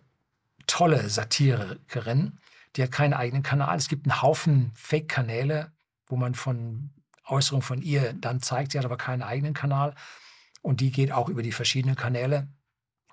tolle 0.66 1.08
Satirikerin. 1.08 2.38
Die 2.74 2.82
hat 2.82 2.92
keinen 2.92 3.14
eigenen 3.14 3.42
Kanal. 3.42 3.76
Es 3.76 3.88
gibt 3.88 4.06
einen 4.06 4.22
Haufen 4.22 4.72
Fake-Kanäle, 4.74 5.72
wo 6.06 6.16
man 6.16 6.34
von 6.34 6.90
Äußerungen 7.26 7.62
von 7.62 7.82
ihr 7.82 8.12
dann 8.14 8.40
zeigt. 8.40 8.72
Sie 8.72 8.78
hat 8.78 8.84
aber 8.84 8.96
keinen 8.96 9.22
eigenen 9.22 9.54
Kanal. 9.54 9.94
Und 10.62 10.80
die 10.80 10.90
geht 10.90 11.12
auch 11.12 11.28
über 11.28 11.42
die 11.42 11.52
verschiedenen 11.52 11.96
Kanäle. 11.96 12.48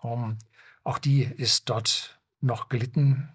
Um, 0.01 0.37
auch 0.83 0.97
die 0.97 1.23
ist 1.23 1.69
dort 1.69 2.19
noch 2.41 2.67
gelitten. 2.67 3.29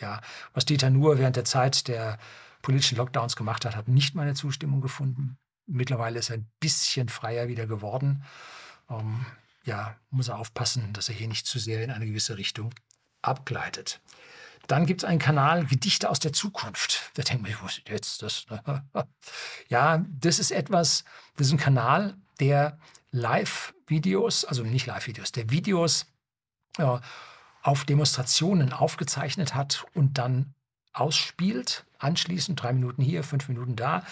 Ja, 0.00 0.20
was 0.52 0.64
Dieter 0.64 0.90
Nuhr 0.90 1.18
während 1.18 1.36
der 1.36 1.44
Zeit 1.44 1.88
der 1.88 2.18
politischen 2.62 2.96
Lockdowns 2.96 3.36
gemacht 3.36 3.64
hat, 3.64 3.76
hat 3.76 3.88
nicht 3.88 4.14
meine 4.14 4.34
Zustimmung 4.34 4.80
gefunden. 4.80 5.38
Mittlerweile 5.66 6.18
ist 6.18 6.30
er 6.30 6.38
ein 6.38 6.50
bisschen 6.60 7.08
freier 7.08 7.48
wieder 7.48 7.66
geworden. 7.66 8.24
Um, 8.86 9.24
ja, 9.64 9.96
muss 10.10 10.28
er 10.28 10.38
aufpassen, 10.38 10.92
dass 10.92 11.08
er 11.08 11.14
hier 11.14 11.28
nicht 11.28 11.46
zu 11.46 11.58
sehr 11.58 11.82
in 11.82 11.90
eine 11.90 12.06
gewisse 12.06 12.36
Richtung 12.36 12.74
abgleitet. 13.22 14.00
Dann 14.66 14.86
gibt 14.86 15.02
es 15.02 15.08
einen 15.08 15.18
Kanal 15.18 15.66
Gedichte 15.66 16.08
aus 16.08 16.20
der 16.20 16.32
Zukunft. 16.32 17.10
Da 17.14 17.22
denkt 17.22 17.42
man, 17.42 17.54
was 17.62 17.78
ist 17.78 17.88
jetzt 17.88 18.22
das? 18.22 18.46
ja, 19.68 20.04
das 20.08 20.38
ist 20.38 20.50
etwas, 20.50 21.04
das 21.36 21.48
ist 21.48 21.52
ein 21.52 21.58
Kanal, 21.58 22.16
der 22.40 22.78
Live-Videos, 23.10 24.44
also 24.44 24.62
nicht 24.62 24.86
Live-Videos, 24.86 25.32
der 25.32 25.50
Videos 25.50 26.06
äh, 26.78 26.98
auf 27.64 27.84
Demonstrationen 27.84 28.72
aufgezeichnet 28.72 29.54
hat 29.54 29.86
und 29.94 30.18
dann 30.18 30.54
ausspielt. 30.92 31.84
Anschließend, 31.98 32.62
drei 32.62 32.72
Minuten 32.72 33.02
hier, 33.02 33.24
fünf 33.24 33.48
Minuten 33.48 33.74
da, 33.74 34.04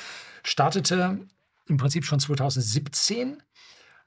startete 0.42 1.20
im 1.68 1.76
Prinzip 1.76 2.04
schon 2.04 2.18
2017 2.18 3.40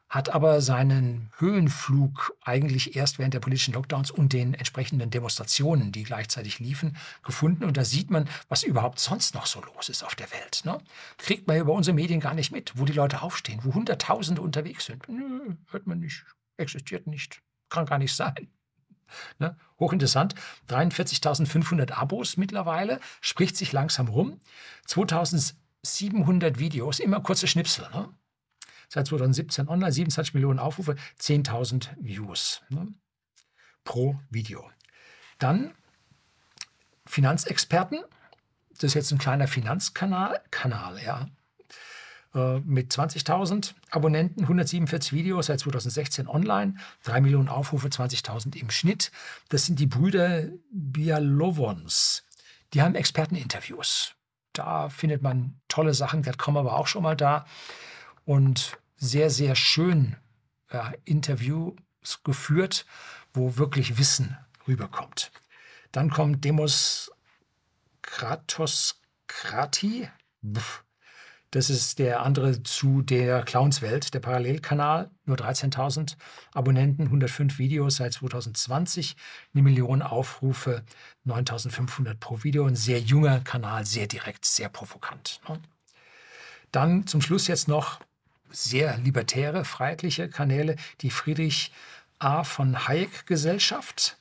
hat 0.07 0.29
aber 0.29 0.61
seinen 0.61 1.31
Höhenflug 1.37 2.37
eigentlich 2.41 2.95
erst 2.95 3.17
während 3.17 3.33
der 3.33 3.39
politischen 3.39 3.73
Lockdowns 3.73 4.11
und 4.11 4.33
den 4.33 4.53
entsprechenden 4.53 5.09
Demonstrationen, 5.09 5.91
die 5.91 6.03
gleichzeitig 6.03 6.59
liefen, 6.59 6.95
gefunden. 7.23 7.63
Und 7.63 7.75
da 7.75 7.83
sieht 7.83 8.11
man, 8.11 8.29
was 8.47 8.63
überhaupt 8.63 8.99
sonst 8.99 9.33
noch 9.33 9.45
so 9.47 9.61
los 9.61 9.89
ist 9.89 10.03
auf 10.03 10.15
der 10.15 10.31
Welt. 10.31 10.61
Ne? 10.63 10.77
Kriegt 11.17 11.47
man 11.47 11.57
über 11.57 11.73
unsere 11.73 11.95
Medien 11.95 12.19
gar 12.19 12.35
nicht 12.35 12.51
mit, 12.51 12.77
wo 12.77 12.85
die 12.85 12.93
Leute 12.93 13.23
aufstehen, 13.23 13.59
wo 13.63 13.73
Hunderttausende 13.73 14.41
unterwegs 14.41 14.85
sind. 14.85 15.07
Nö, 15.09 15.55
hört 15.71 15.87
man 15.87 15.99
nicht, 15.99 16.23
existiert 16.57 17.07
nicht, 17.07 17.41
kann 17.69 17.85
gar 17.85 17.97
nicht 17.97 18.15
sein. 18.15 18.47
Ne? 19.39 19.57
Hochinteressant. 19.79 20.35
43.500 20.69 21.91
Abos 21.91 22.37
mittlerweile, 22.37 22.99
spricht 23.21 23.57
sich 23.57 23.71
langsam 23.71 24.07
rum. 24.07 24.39
2700 24.87 26.59
Videos, 26.59 26.99
immer 26.99 27.19
kurze 27.21 27.47
Schnipsel. 27.47 27.87
Ne? 27.93 28.09
seit 28.89 29.07
2017 29.07 29.67
online, 29.67 29.91
27 29.91 30.33
Millionen 30.33 30.59
Aufrufe, 30.59 30.95
10.000 31.19 31.89
Views 31.97 32.61
ne, 32.69 32.93
pro 33.83 34.19
Video. 34.29 34.69
Dann 35.39 35.73
Finanzexperten, 37.05 38.03
das 38.71 38.83
ist 38.83 38.93
jetzt 38.93 39.11
ein 39.11 39.17
kleiner 39.17 39.47
Finanzkanal, 39.47 40.41
Kanal, 40.51 41.01
ja, 41.01 41.27
mit 42.35 42.91
20.000 42.91 43.75
Abonnenten, 43.91 44.41
147 44.41 45.13
Videos 45.13 45.45
seit 45.45 45.59
2016 45.61 46.27
online, 46.27 46.75
3 47.03 47.21
Millionen 47.21 47.47
Aufrufe, 47.47 47.87
20.000 47.87 48.57
im 48.57 48.69
Schnitt. 48.69 49.11
Das 49.49 49.65
sind 49.65 49.79
die 49.79 49.87
Brüder 49.87 50.49
Bialovons. 50.71 52.23
Die 52.73 52.81
haben 52.81 52.95
Experteninterviews. 52.95 54.15
Da 54.51 54.89
findet 54.89 55.21
man 55.21 55.59
tolle 55.69 55.93
Sachen. 55.93 56.23
Gerd 56.23 56.37
Kommer 56.37 56.65
war 56.65 56.73
auch 56.73 56.87
schon 56.87 57.03
mal 57.03 57.15
da 57.15 57.45
und 58.25 58.77
sehr, 58.97 59.29
sehr 59.29 59.55
schön 59.55 60.17
ja, 60.71 60.93
Interviews 61.05 61.75
geführt, 62.23 62.85
wo 63.33 63.57
wirklich 63.57 63.97
Wissen 63.97 64.37
rüberkommt. 64.67 65.31
Dann 65.91 66.09
kommt 66.09 66.43
Demos 66.43 67.11
Kratos 68.01 69.01
Krati. 69.27 70.09
Das 71.55 71.69
ist 71.69 71.99
der 71.99 72.21
andere 72.21 72.63
zu 72.63 73.01
der 73.01 73.41
Clownswelt, 73.43 74.13
der 74.13 74.19
Parallelkanal. 74.19 75.09
Nur 75.23 75.37
13.000 75.37 76.17
Abonnenten, 76.53 77.03
105 77.03 77.59
Videos 77.59 77.95
seit 77.95 78.11
2020, 78.11 79.15
eine 79.53 79.63
Million 79.63 80.01
Aufrufe, 80.01 80.83
9.500 81.25 82.15
pro 82.15 82.43
Video. 82.43 82.65
Ein 82.65 82.75
sehr 82.75 82.99
junger 82.99 83.39
Kanal, 83.39 83.85
sehr 83.85 84.05
direkt, 84.05 84.43
sehr 84.43 84.67
provokant. 84.67 85.39
Ne? 85.47 85.61
Dann 86.73 87.07
zum 87.07 87.21
Schluss 87.21 87.47
jetzt 87.47 87.69
noch 87.69 88.01
sehr 88.49 88.97
libertäre, 88.97 89.63
freiheitliche 89.63 90.27
Kanäle, 90.27 90.75
die 90.99 91.09
Friedrich 91.09 91.71
A. 92.19 92.43
von 92.43 92.85
Hayek 92.85 93.27
Gesellschaft. 93.27 94.17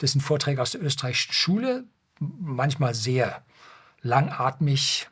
Das 0.00 0.12
sind 0.12 0.20
Vorträge 0.20 0.60
aus 0.60 0.72
der 0.72 0.82
österreichischen 0.82 1.32
Schule, 1.32 1.84
manchmal 2.18 2.94
sehr 2.94 3.42
langatmig, 4.02 5.08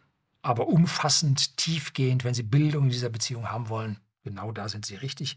aber 0.46 0.68
umfassend, 0.68 1.56
tiefgehend, 1.56 2.24
wenn 2.24 2.34
Sie 2.34 2.42
Bildung 2.42 2.84
in 2.84 2.90
dieser 2.90 3.08
Beziehung 3.08 3.50
haben 3.50 3.68
wollen. 3.68 3.98
Genau 4.22 4.52
da 4.52 4.68
sind 4.68 4.86
Sie 4.86 4.96
richtig. 4.96 5.36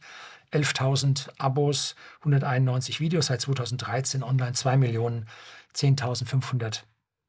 11.000 0.51 1.29
Abos, 1.37 1.95
191 2.19 2.99
Videos 2.99 3.27
seit 3.27 3.41
2013 3.41 4.23
online, 4.23 4.53
2 4.53 4.77
Millionen, 4.77 5.27
10.500 5.75 6.83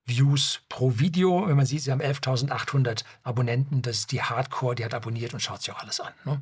Views 0.06 0.62
pro 0.68 0.98
Video. 0.98 1.46
Wenn 1.46 1.56
man 1.56 1.66
sieht, 1.66 1.82
sie 1.82 1.92
haben 1.92 2.00
11.800 2.00 3.04
Abonnenten. 3.22 3.82
Das 3.82 3.98
ist 3.98 4.12
die 4.12 4.22
Hardcore, 4.22 4.74
die 4.74 4.84
hat 4.84 4.94
abonniert 4.94 5.34
und 5.34 5.40
schaut 5.40 5.62
sich 5.62 5.72
auch 5.72 5.80
alles 5.80 6.00
an. 6.00 6.12
Ne? 6.24 6.40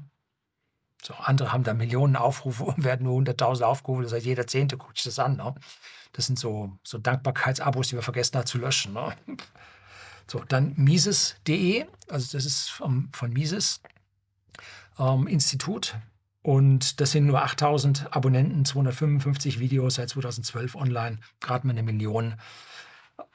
So, 1.02 1.14
andere 1.14 1.52
haben 1.52 1.64
da 1.64 1.74
Millionen 1.74 2.16
Aufrufe 2.16 2.64
und 2.64 2.84
werden 2.84 3.04
nur 3.04 3.20
100.000 3.20 3.62
aufgerufen. 3.62 4.04
Das 4.04 4.12
heißt, 4.12 4.26
jeder 4.26 4.46
Zehnte 4.46 4.76
guckt 4.76 4.96
sich 4.96 5.04
das 5.04 5.18
an. 5.18 5.36
Ne? 5.36 5.54
Das 6.12 6.26
sind 6.26 6.38
so, 6.38 6.78
so 6.82 6.98
Dankbarkeitsabos, 6.98 7.88
die 7.88 7.96
wir 7.96 8.02
vergessen 8.02 8.36
haben 8.36 8.46
zu 8.46 8.58
löschen. 8.58 8.94
Ne? 8.94 9.16
So, 10.30 10.44
dann 10.46 10.74
Mises.de, 10.76 11.86
also 12.08 12.36
das 12.36 12.44
ist 12.44 12.68
vom, 12.68 13.08
von 13.12 13.32
Mises 13.32 13.80
ähm, 14.98 15.26
Institut. 15.26 15.96
Und 16.42 17.00
das 17.00 17.12
sind 17.12 17.26
nur 17.26 17.42
8000 17.42 18.14
Abonnenten, 18.14 18.64
255 18.64 19.58
Videos 19.58 19.96
seit 19.96 20.10
2012 20.10 20.76
online, 20.76 21.18
gerade 21.40 21.66
mal 21.66 21.72
eine 21.72 21.82
Million 21.82 22.34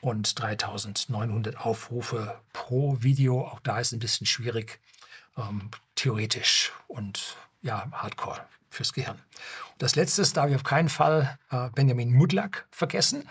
und 0.02 0.40
3900 0.40 1.58
Aufrufe 1.58 2.40
pro 2.54 3.02
Video. 3.02 3.46
Auch 3.46 3.60
da 3.60 3.80
ist 3.80 3.88
es 3.88 3.94
ein 3.94 4.00
bisschen 4.00 4.28
schwierig, 4.28 4.80
ähm, 5.36 5.70
theoretisch 5.96 6.72
und 6.88 7.38
ja, 7.62 7.88
hardcore 7.92 8.46
fürs 8.70 8.94
Gehirn. 8.94 9.18
Und 9.18 9.82
das 9.82 9.96
letzte 9.96 10.24
darf 10.32 10.50
ich 10.50 10.56
auf 10.56 10.64
keinen 10.64 10.90
Fall 10.90 11.38
äh, 11.50 11.70
Benjamin 11.76 12.14
Mudlak 12.14 12.68
vergessen. 12.72 13.28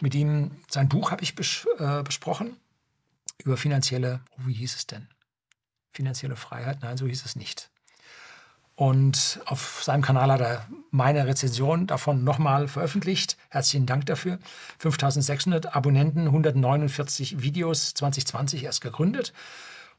Mit 0.00 0.14
ihm, 0.14 0.50
sein 0.68 0.88
Buch 0.88 1.10
habe 1.10 1.22
ich 1.22 1.34
bes 1.34 1.66
äh, 1.78 2.02
besprochen 2.02 2.56
über 3.44 3.56
finanzielle, 3.56 4.20
oh, 4.32 4.42
wie 4.46 4.54
hieß 4.54 4.74
es 4.74 4.86
denn? 4.86 5.08
Finanzielle 5.92 6.36
Freiheit? 6.36 6.82
Nein, 6.82 6.96
so 6.96 7.06
hieß 7.06 7.24
es 7.24 7.36
nicht. 7.36 7.70
Und 8.76 9.40
auf 9.46 9.82
seinem 9.82 10.02
Kanal 10.02 10.30
hat 10.30 10.40
er 10.40 10.66
meine 10.90 11.26
Rezension 11.26 11.86
davon 11.86 12.24
nochmal 12.24 12.68
veröffentlicht. 12.68 13.38
Herzlichen 13.48 13.86
Dank 13.86 14.04
dafür. 14.04 14.38
5600 14.78 15.74
Abonnenten, 15.74 16.26
149 16.26 17.40
Videos, 17.40 17.94
2020 17.94 18.64
erst 18.64 18.82
gegründet 18.82 19.32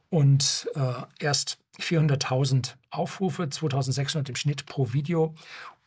und 0.09 0.69
äh, 0.75 0.93
erst 1.19 1.57
400.000 1.79 2.75
Aufrufe, 2.91 3.49
2600 3.49 4.29
im 4.29 4.35
Schnitt 4.35 4.67
pro 4.67 4.93
Video. 4.93 5.33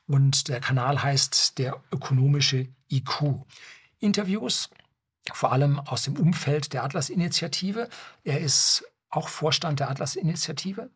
Und 0.08 0.48
der 0.48 0.58
Kanal 0.58 1.00
heißt 1.00 1.58
der 1.58 1.80
ökonomische 1.92 2.66
IQ. 2.90 3.44
Interviews, 4.00 4.68
vor 5.34 5.52
allem 5.52 5.80
aus 5.80 6.02
dem 6.02 6.16
Umfeld 6.16 6.72
der 6.72 6.84
Atlas-Initiative. 6.84 7.88
Er 8.24 8.40
ist 8.40 8.84
auch 9.08 9.28
Vorstand 9.28 9.80
der 9.80 9.90
Atlas-Initiative 9.90 10.90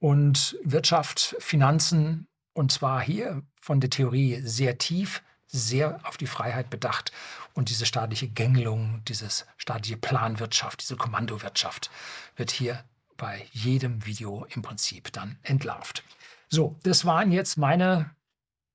und 0.00 0.56
Wirtschaft, 0.62 1.36
Finanzen, 1.38 2.26
und 2.52 2.72
zwar 2.72 3.00
hier 3.00 3.42
von 3.60 3.80
der 3.80 3.90
Theorie 3.90 4.40
sehr 4.42 4.78
tief, 4.78 5.22
sehr 5.46 6.00
auf 6.04 6.16
die 6.16 6.26
Freiheit 6.26 6.70
bedacht. 6.70 7.12
Und 7.54 7.70
diese 7.70 7.86
staatliche 7.86 8.28
Gängelung, 8.28 9.02
diese 9.06 9.28
staatliche 9.56 9.96
Planwirtschaft, 9.96 10.82
diese 10.82 10.96
Kommandowirtschaft 10.96 11.90
wird 12.36 12.50
hier 12.50 12.84
bei 13.16 13.46
jedem 13.52 14.04
Video 14.06 14.46
im 14.50 14.62
Prinzip 14.62 15.12
dann 15.12 15.38
entlarvt. 15.42 16.04
So, 16.48 16.76
das 16.82 17.04
waren 17.04 17.32
jetzt 17.32 17.56
meine 17.56 18.10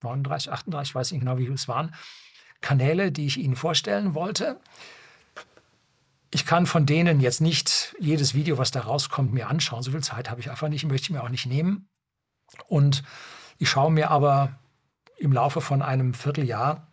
39, 0.02 0.52
38, 0.52 0.96
weiß 0.96 1.12
nicht 1.12 1.22
genau, 1.22 1.38
wie 1.38 1.44
viele 1.44 1.56
es 1.56 1.68
waren, 1.68 1.96
Kanäle, 2.64 3.12
die 3.12 3.28
ich 3.28 3.38
Ihnen 3.38 3.56
vorstellen 3.56 4.16
wollte. 4.16 4.60
Ich 6.32 6.48
kann 6.48 6.66
von 6.66 6.88
denen 6.88 7.20
jetzt 7.20 7.42
nicht 7.42 7.96
jedes 8.00 8.34
Video, 8.34 8.58
was 8.58 8.72
da 8.72 8.82
rauskommt, 8.82 9.32
mir 9.32 9.48
anschauen. 9.50 9.84
So 9.84 9.92
viel 9.92 10.02
Zeit 10.02 10.32
habe 10.32 10.42
ich 10.42 10.50
einfach 10.50 10.70
nicht, 10.70 10.84
möchte 10.86 11.06
ich 11.06 11.10
mir 11.12 11.22
auch 11.22 11.30
nicht 11.30 11.46
nehmen. 11.46 11.88
Und 12.68 13.04
ich 13.60 13.70
schaue 13.70 13.92
mir 13.92 14.10
aber 14.10 14.58
im 15.18 15.32
Laufe 15.32 15.62
von 15.62 15.84
einem 15.84 16.16
Vierteljahr 16.16 16.88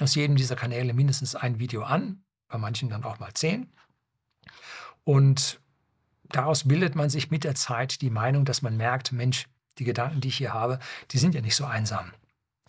aus 0.00 0.14
jedem 0.14 0.36
dieser 0.36 0.56
Kanäle 0.56 0.94
mindestens 0.94 1.34
ein 1.34 1.58
Video 1.58 1.82
an, 1.82 2.22
bei 2.48 2.56
manchen 2.56 2.88
dann 2.88 3.04
auch 3.04 3.18
mal 3.18 3.34
zehn. 3.34 3.70
Und 5.04 5.60
daraus 6.24 6.66
bildet 6.66 6.94
man 6.94 7.10
sich 7.10 7.30
mit 7.30 7.44
der 7.44 7.54
Zeit 7.54 8.00
die 8.00 8.10
Meinung, 8.10 8.44
dass 8.44 8.62
man 8.62 8.76
merkt, 8.76 9.12
Mensch, 9.12 9.46
die 9.78 9.84
Gedanken, 9.84 10.20
die 10.20 10.28
ich 10.28 10.38
hier 10.38 10.54
habe, 10.54 10.78
die 11.10 11.18
sind 11.18 11.34
ja 11.34 11.40
nicht 11.40 11.56
so 11.56 11.64
einsam. 11.64 12.12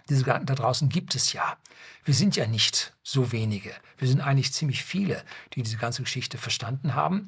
Diese 0.09 0.23
Gedanken 0.23 0.45
da 0.45 0.55
draußen 0.55 0.89
gibt 0.89 1.15
es 1.15 1.33
ja. 1.33 1.57
Wir 2.03 2.13
sind 2.13 2.35
ja 2.35 2.47
nicht 2.47 2.95
so 3.03 3.31
wenige. 3.31 3.73
Wir 3.97 4.07
sind 4.07 4.21
eigentlich 4.21 4.53
ziemlich 4.53 4.83
viele, 4.83 5.23
die 5.53 5.63
diese 5.63 5.77
ganze 5.77 6.03
Geschichte 6.03 6.37
verstanden 6.37 6.95
haben. 6.95 7.25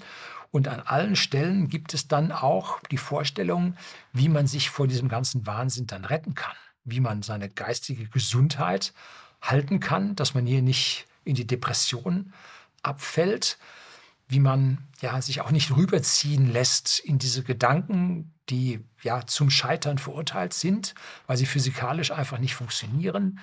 Und 0.52 0.68
an 0.68 0.80
allen 0.80 1.16
Stellen 1.16 1.68
gibt 1.68 1.94
es 1.94 2.08
dann 2.08 2.32
auch 2.32 2.80
die 2.90 2.98
Vorstellung, 2.98 3.76
wie 4.14 4.30
man 4.30 4.48
sich 4.48 4.70
vor 4.70 4.88
diesem 4.88 5.10
ganzen 5.10 5.46
Wahnsinn 5.46 5.86
dann 5.86 6.06
retten 6.06 6.34
kann, 6.34 6.56
wie 6.84 7.00
man 7.00 7.22
seine 7.22 7.50
geistige 7.50 8.08
Gesundheit 8.08 8.94
halten 9.42 9.80
kann, 9.80 10.16
dass 10.16 10.34
man 10.34 10.46
hier 10.46 10.62
nicht 10.62 11.06
in 11.24 11.36
die 11.36 11.46
Depression 11.48 12.34
abfällt, 12.82 13.58
wie 14.30 14.40
man 14.40 14.78
ja 15.02 15.22
sich 15.22 15.42
auch 15.42 15.52
nicht 15.52 15.76
rüberziehen 15.76 16.52
lässt 16.52 17.00
in 17.00 17.18
diese 17.18 17.44
Gedanken, 17.44 18.32
die 18.50 18.86
ja 19.02 19.26
zum 19.26 19.50
Scheitern 19.50 19.98
verurteilt 19.98 20.54
sind, 20.54 20.94
weil 21.28 21.36
sie 21.36 21.48
physikalisch 21.48 22.12
einfach 22.12 22.38
nicht 22.38 22.56
funktionieren, 22.56 23.40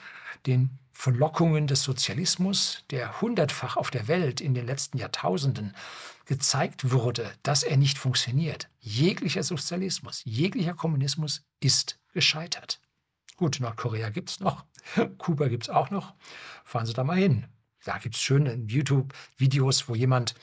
den 0.46 0.70
Verlockungen 0.92 1.66
des 1.66 1.82
Sozialismus, 1.82 2.84
der 2.90 3.20
hundertfach 3.20 3.76
auf 3.76 3.90
der 3.90 4.08
Welt 4.08 4.40
in 4.40 4.54
den 4.54 4.64
letzten 4.64 4.96
Jahrtausenden 4.96 5.74
gezeigt 6.24 6.90
wurde, 6.90 7.30
dass 7.42 7.64
er 7.64 7.76
nicht 7.76 7.98
funktioniert. 7.98 8.68
Jeglicher 8.80 9.42
Sozialismus, 9.42 10.22
jeglicher 10.24 10.74
Kommunismus 10.74 11.42
ist 11.60 11.98
gescheitert. 12.12 12.80
Gut, 13.36 13.58
Nordkorea 13.60 14.10
gibt 14.10 14.30
es 14.30 14.40
noch, 14.40 14.64
Kuba 15.18 15.48
gibt 15.48 15.64
es 15.64 15.68
auch 15.68 15.90
noch. 15.90 16.14
Fahren 16.64 16.86
Sie 16.86 16.94
da 16.94 17.04
mal 17.04 17.18
hin. 17.18 17.46
Da 17.84 17.98
gibt 17.98 18.14
es 18.14 18.20
schöne 18.20 18.54
YouTube-Videos, 18.66 19.88
wo 19.88 19.94
jemand 19.94 20.34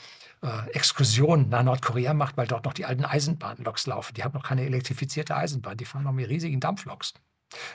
äh, 0.43 0.69
Exkursion 0.71 1.49
nach 1.49 1.63
Nordkorea 1.63 2.13
macht, 2.13 2.37
weil 2.37 2.47
dort 2.47 2.65
noch 2.65 2.73
die 2.73 2.85
alten 2.85 3.05
Eisenbahnloks 3.05 3.87
laufen. 3.87 4.13
Die 4.13 4.23
haben 4.23 4.33
noch 4.33 4.43
keine 4.43 4.65
elektrifizierte 4.65 5.35
Eisenbahn, 5.35 5.77
die 5.77 5.85
fahren 5.85 6.03
noch 6.03 6.11
mit 6.11 6.29
riesigen 6.29 6.59
Dampfloks 6.59 7.13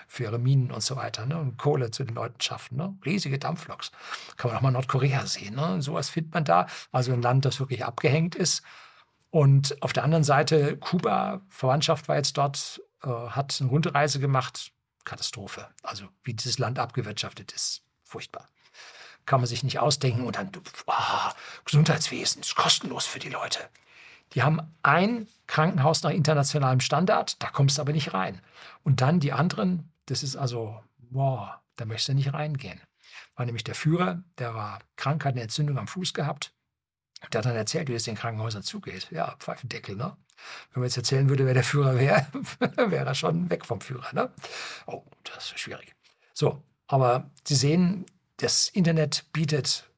für 0.07 0.25
ihre 0.25 0.39
Minen 0.39 0.71
und 0.71 0.83
so 0.83 0.97
weiter 0.97 1.27
ne? 1.27 1.39
und 1.39 1.57
Kohle 1.57 1.91
zu 1.91 2.05
den 2.05 2.15
Leuten 2.15 2.41
schaffen. 2.41 2.77
Ne? 2.77 2.97
Riesige 3.05 3.39
Dampfloks. 3.39 3.93
Kann 4.37 4.51
man 4.51 4.59
auch 4.59 4.63
mal 4.63 4.71
Nordkorea 4.71 5.27
sehen. 5.27 5.55
Ne? 5.55 5.81
Sowas 5.81 6.11
findet 6.11 6.35
man 6.35 6.45
da. 6.45 6.67
Also 6.93 7.13
ein 7.13 7.23
Land, 7.23 7.45
das 7.45 7.61
wirklich 7.61 7.85
abgehängt 7.85 8.35
ist. 8.35 8.63
Und 9.31 9.81
auf 9.83 9.93
der 9.93 10.05
anderen 10.05 10.25
Seite, 10.25 10.77
Kuba, 10.77 11.43
Verwandtschaft 11.49 12.09
war 12.09 12.17
jetzt 12.17 12.37
dort, 12.39 12.83
äh, 13.03 13.09
hat 13.09 13.57
eine 13.61 13.71
Rundreise 13.71 14.21
gemacht. 14.21 14.73
Katastrophe. 15.05 15.69
Also 15.83 16.07
wie 16.23 16.35
dieses 16.35 16.59
Land 16.59 16.79
abgewirtschaftet 16.79 17.53
ist. 17.53 17.83
Furchtbar. 18.03 18.49
Kann 19.29 19.41
man 19.41 19.47
sich 19.47 19.63
nicht 19.63 19.79
ausdenken. 19.79 20.25
Und 20.25 20.37
dann, 20.37 20.51
oh, 20.87 21.31
Gesundheitswesen 21.67 22.41
ist 22.41 22.57
kostenlos 22.57 23.05
für 23.05 23.19
die 23.19 23.29
Leute. 23.29 23.61
Die 24.33 24.43
haben 24.43 24.75
ein 24.83 25.29
Krankenhaus 25.47 26.03
nach 26.03 26.13
internationalem 26.13 26.81
Standard, 26.81 27.43
da 27.43 27.51
kommst 27.51 27.77
du 27.77 27.83
aber 27.83 27.93
nicht 27.93 28.15
rein. 28.15 28.41
Und 28.85 29.03
dann 29.03 29.21
die 29.21 29.35
anderen, 29.35 29.93
das 30.07 30.23
ist 30.23 30.37
also, 30.37 30.83
boah, 30.97 31.61
da 31.77 31.85
möchtest 31.85 32.09
du 32.09 32.15
nicht 32.15 32.33
reingehen. 32.33 32.81
War 33.37 33.45
nämlich 33.45 33.65
der 33.65 33.75
Führer, 33.75 34.23
der 34.39 34.55
war 34.55 34.79
krank, 34.97 35.27
hat 35.27 35.35
eine 35.35 35.43
Entzündung 35.43 35.77
am 35.77 35.89
Fuß 35.89 36.15
gehabt. 36.15 36.55
Der 37.31 37.41
hat 37.41 37.45
dann 37.45 37.55
erzählt, 37.55 37.89
wie 37.91 37.95
es 37.95 38.05
den 38.05 38.17
Krankenhäusern 38.17 38.63
zugeht. 38.63 39.11
Ja, 39.11 39.37
Pfeifendeckel, 39.41 39.95
ne? 39.95 40.17
Wenn 40.73 40.81
man 40.81 40.89
jetzt 40.89 40.97
erzählen 40.97 41.29
würde, 41.29 41.45
wer 41.45 41.55
der 41.55 41.65
Führer 41.65 41.99
wäre, 41.99 42.27
wäre 42.77 43.05
er 43.05 43.15
schon 43.15 43.51
weg 43.51 43.67
vom 43.67 43.83
Führer, 43.83 44.15
ne? 44.15 44.33
Oh, 44.87 45.05
das 45.25 45.53
ist 45.53 45.61
schwierig. 45.61 45.95
So, 46.33 46.63
aber 46.87 47.31
Sie 47.45 47.57
sehen, 47.57 48.07
das 48.39 48.69
Internet 48.69 49.27
bietet 49.33 49.89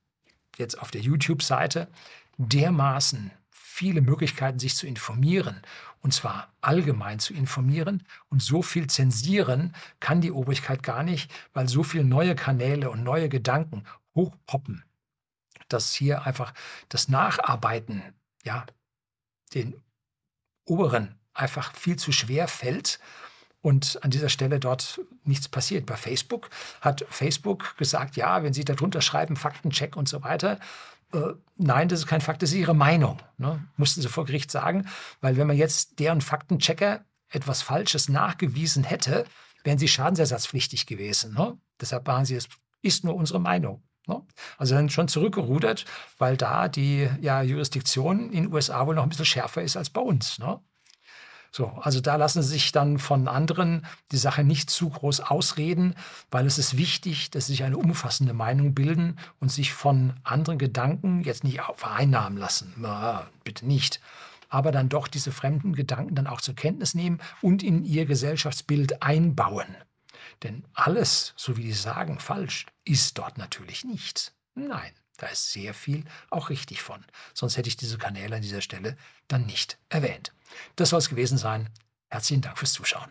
jetzt 0.58 0.80
auf 0.80 0.90
der 0.90 1.00
YouTube-Seite 1.00 1.88
dermaßen 2.36 3.30
viele 3.50 4.00
Möglichkeiten, 4.00 4.58
sich 4.58 4.76
zu 4.76 4.86
informieren, 4.86 5.62
und 6.02 6.14
zwar 6.14 6.52
allgemein 6.60 7.18
zu 7.18 7.34
informieren. 7.34 8.06
Und 8.28 8.42
so 8.42 8.62
viel 8.62 8.86
zensieren 8.86 9.74
kann 10.00 10.20
die 10.20 10.32
Obrigkeit 10.32 10.82
gar 10.82 11.02
nicht, 11.02 11.30
weil 11.52 11.68
so 11.68 11.82
viele 11.82 12.04
neue 12.04 12.34
Kanäle 12.34 12.90
und 12.90 13.02
neue 13.02 13.28
Gedanken 13.28 13.84
hochpoppen, 14.14 14.84
dass 15.68 15.92
hier 15.92 16.26
einfach 16.26 16.54
das 16.88 17.08
Nacharbeiten, 17.08 18.02
ja, 18.44 18.64
den 19.54 19.80
Oberen 20.64 21.18
einfach 21.34 21.74
viel 21.74 21.96
zu 21.96 22.12
schwer 22.12 22.48
fällt 22.48 22.98
und 23.62 23.98
an 24.02 24.10
dieser 24.10 24.28
Stelle 24.28 24.58
dort 24.58 25.00
nichts 25.24 25.48
passiert. 25.48 25.86
Bei 25.86 25.96
Facebook 25.96 26.48
hat 26.80 27.04
Facebook 27.10 27.76
gesagt, 27.76 28.16
ja, 28.16 28.42
wenn 28.42 28.54
Sie 28.54 28.64
darunter 28.64 29.02
schreiben, 29.02 29.36
Faktencheck 29.36 29.96
und 29.96 30.08
so 30.08 30.22
weiter, 30.22 30.58
äh, 31.12 31.34
nein, 31.56 31.88
das 31.88 32.00
ist 32.00 32.06
kein 32.06 32.20
Fakt, 32.20 32.42
das 32.42 32.50
ist 32.50 32.56
ihre 32.56 32.74
Meinung. 32.74 33.18
Ne? 33.38 33.64
Mussten 33.76 34.00
sie 34.00 34.08
vor 34.08 34.24
Gericht 34.24 34.50
sagen, 34.50 34.86
weil 35.20 35.36
wenn 35.36 35.46
man 35.46 35.56
jetzt 35.56 35.98
deren 35.98 36.20
Faktenchecker 36.20 37.04
etwas 37.28 37.62
Falsches 37.62 38.08
nachgewiesen 38.08 38.84
hätte, 38.84 39.24
wären 39.64 39.78
sie 39.78 39.88
schadensersatzpflichtig 39.88 40.86
gewesen. 40.86 41.34
Ne? 41.34 41.58
Deshalb 41.80 42.06
waren 42.06 42.24
sie, 42.24 42.36
es 42.36 42.48
ist 42.82 43.04
nur 43.04 43.14
unsere 43.14 43.40
Meinung. 43.40 43.82
Ne? 44.06 44.22
Also 44.56 44.74
dann 44.74 44.88
schon 44.88 45.08
zurückgerudert, 45.08 45.84
weil 46.18 46.36
da 46.36 46.68
die 46.68 47.08
ja, 47.20 47.42
Jurisdiktion 47.42 48.30
in 48.30 48.44
den 48.44 48.52
USA 48.52 48.86
wohl 48.86 48.94
noch 48.94 49.02
ein 49.02 49.08
bisschen 49.08 49.24
schärfer 49.24 49.62
ist 49.62 49.76
als 49.76 49.90
bei 49.90 50.00
uns. 50.00 50.38
Ne? 50.38 50.60
So, 51.52 51.66
also 51.80 52.00
da 52.00 52.14
lassen 52.16 52.42
Sie 52.42 52.50
sich 52.50 52.70
dann 52.70 52.98
von 52.98 53.26
anderen 53.26 53.84
die 54.12 54.18
Sache 54.18 54.44
nicht 54.44 54.70
zu 54.70 54.88
groß 54.88 55.20
ausreden, 55.20 55.96
weil 56.30 56.46
es 56.46 56.58
ist 56.58 56.76
wichtig, 56.76 57.30
dass 57.30 57.46
Sie 57.46 57.52
sich 57.52 57.64
eine 57.64 57.76
umfassende 57.76 58.34
Meinung 58.34 58.72
bilden 58.72 59.18
und 59.40 59.50
sich 59.50 59.72
von 59.72 60.12
anderen 60.22 60.58
Gedanken 60.58 61.22
jetzt 61.22 61.42
nicht 61.42 61.60
vereinnahmen 61.74 62.38
lassen. 62.38 62.74
Bitte 63.42 63.66
nicht. 63.66 64.00
Aber 64.48 64.70
dann 64.72 64.88
doch 64.88 65.08
diese 65.08 65.32
fremden 65.32 65.74
Gedanken 65.74 66.14
dann 66.14 66.26
auch 66.26 66.40
zur 66.40 66.54
Kenntnis 66.54 66.94
nehmen 66.94 67.20
und 67.40 67.62
in 67.62 67.84
Ihr 67.84 68.06
Gesellschaftsbild 68.06 69.02
einbauen. 69.02 69.76
Denn 70.42 70.64
alles, 70.74 71.34
so 71.36 71.56
wie 71.56 71.62
die 71.62 71.72
sagen, 71.72 72.18
falsch, 72.18 72.66
ist 72.84 73.18
dort 73.18 73.38
natürlich 73.38 73.84
nicht. 73.84 74.32
Nein, 74.54 74.92
da 75.20 75.26
ist 75.28 75.52
sehr 75.52 75.74
viel 75.74 76.04
auch 76.30 76.50
richtig 76.50 76.82
von. 76.82 77.04
Sonst 77.34 77.56
hätte 77.56 77.68
ich 77.68 77.76
diese 77.76 77.98
Kanäle 77.98 78.36
an 78.36 78.42
dieser 78.42 78.62
Stelle 78.62 78.96
dann 79.28 79.46
nicht 79.46 79.78
erwähnt. 79.88 80.32
Das 80.76 80.90
soll 80.90 80.98
es 80.98 81.08
gewesen 81.08 81.38
sein. 81.38 81.68
Herzlichen 82.08 82.42
Dank 82.42 82.58
fürs 82.58 82.72
Zuschauen. 82.72 83.10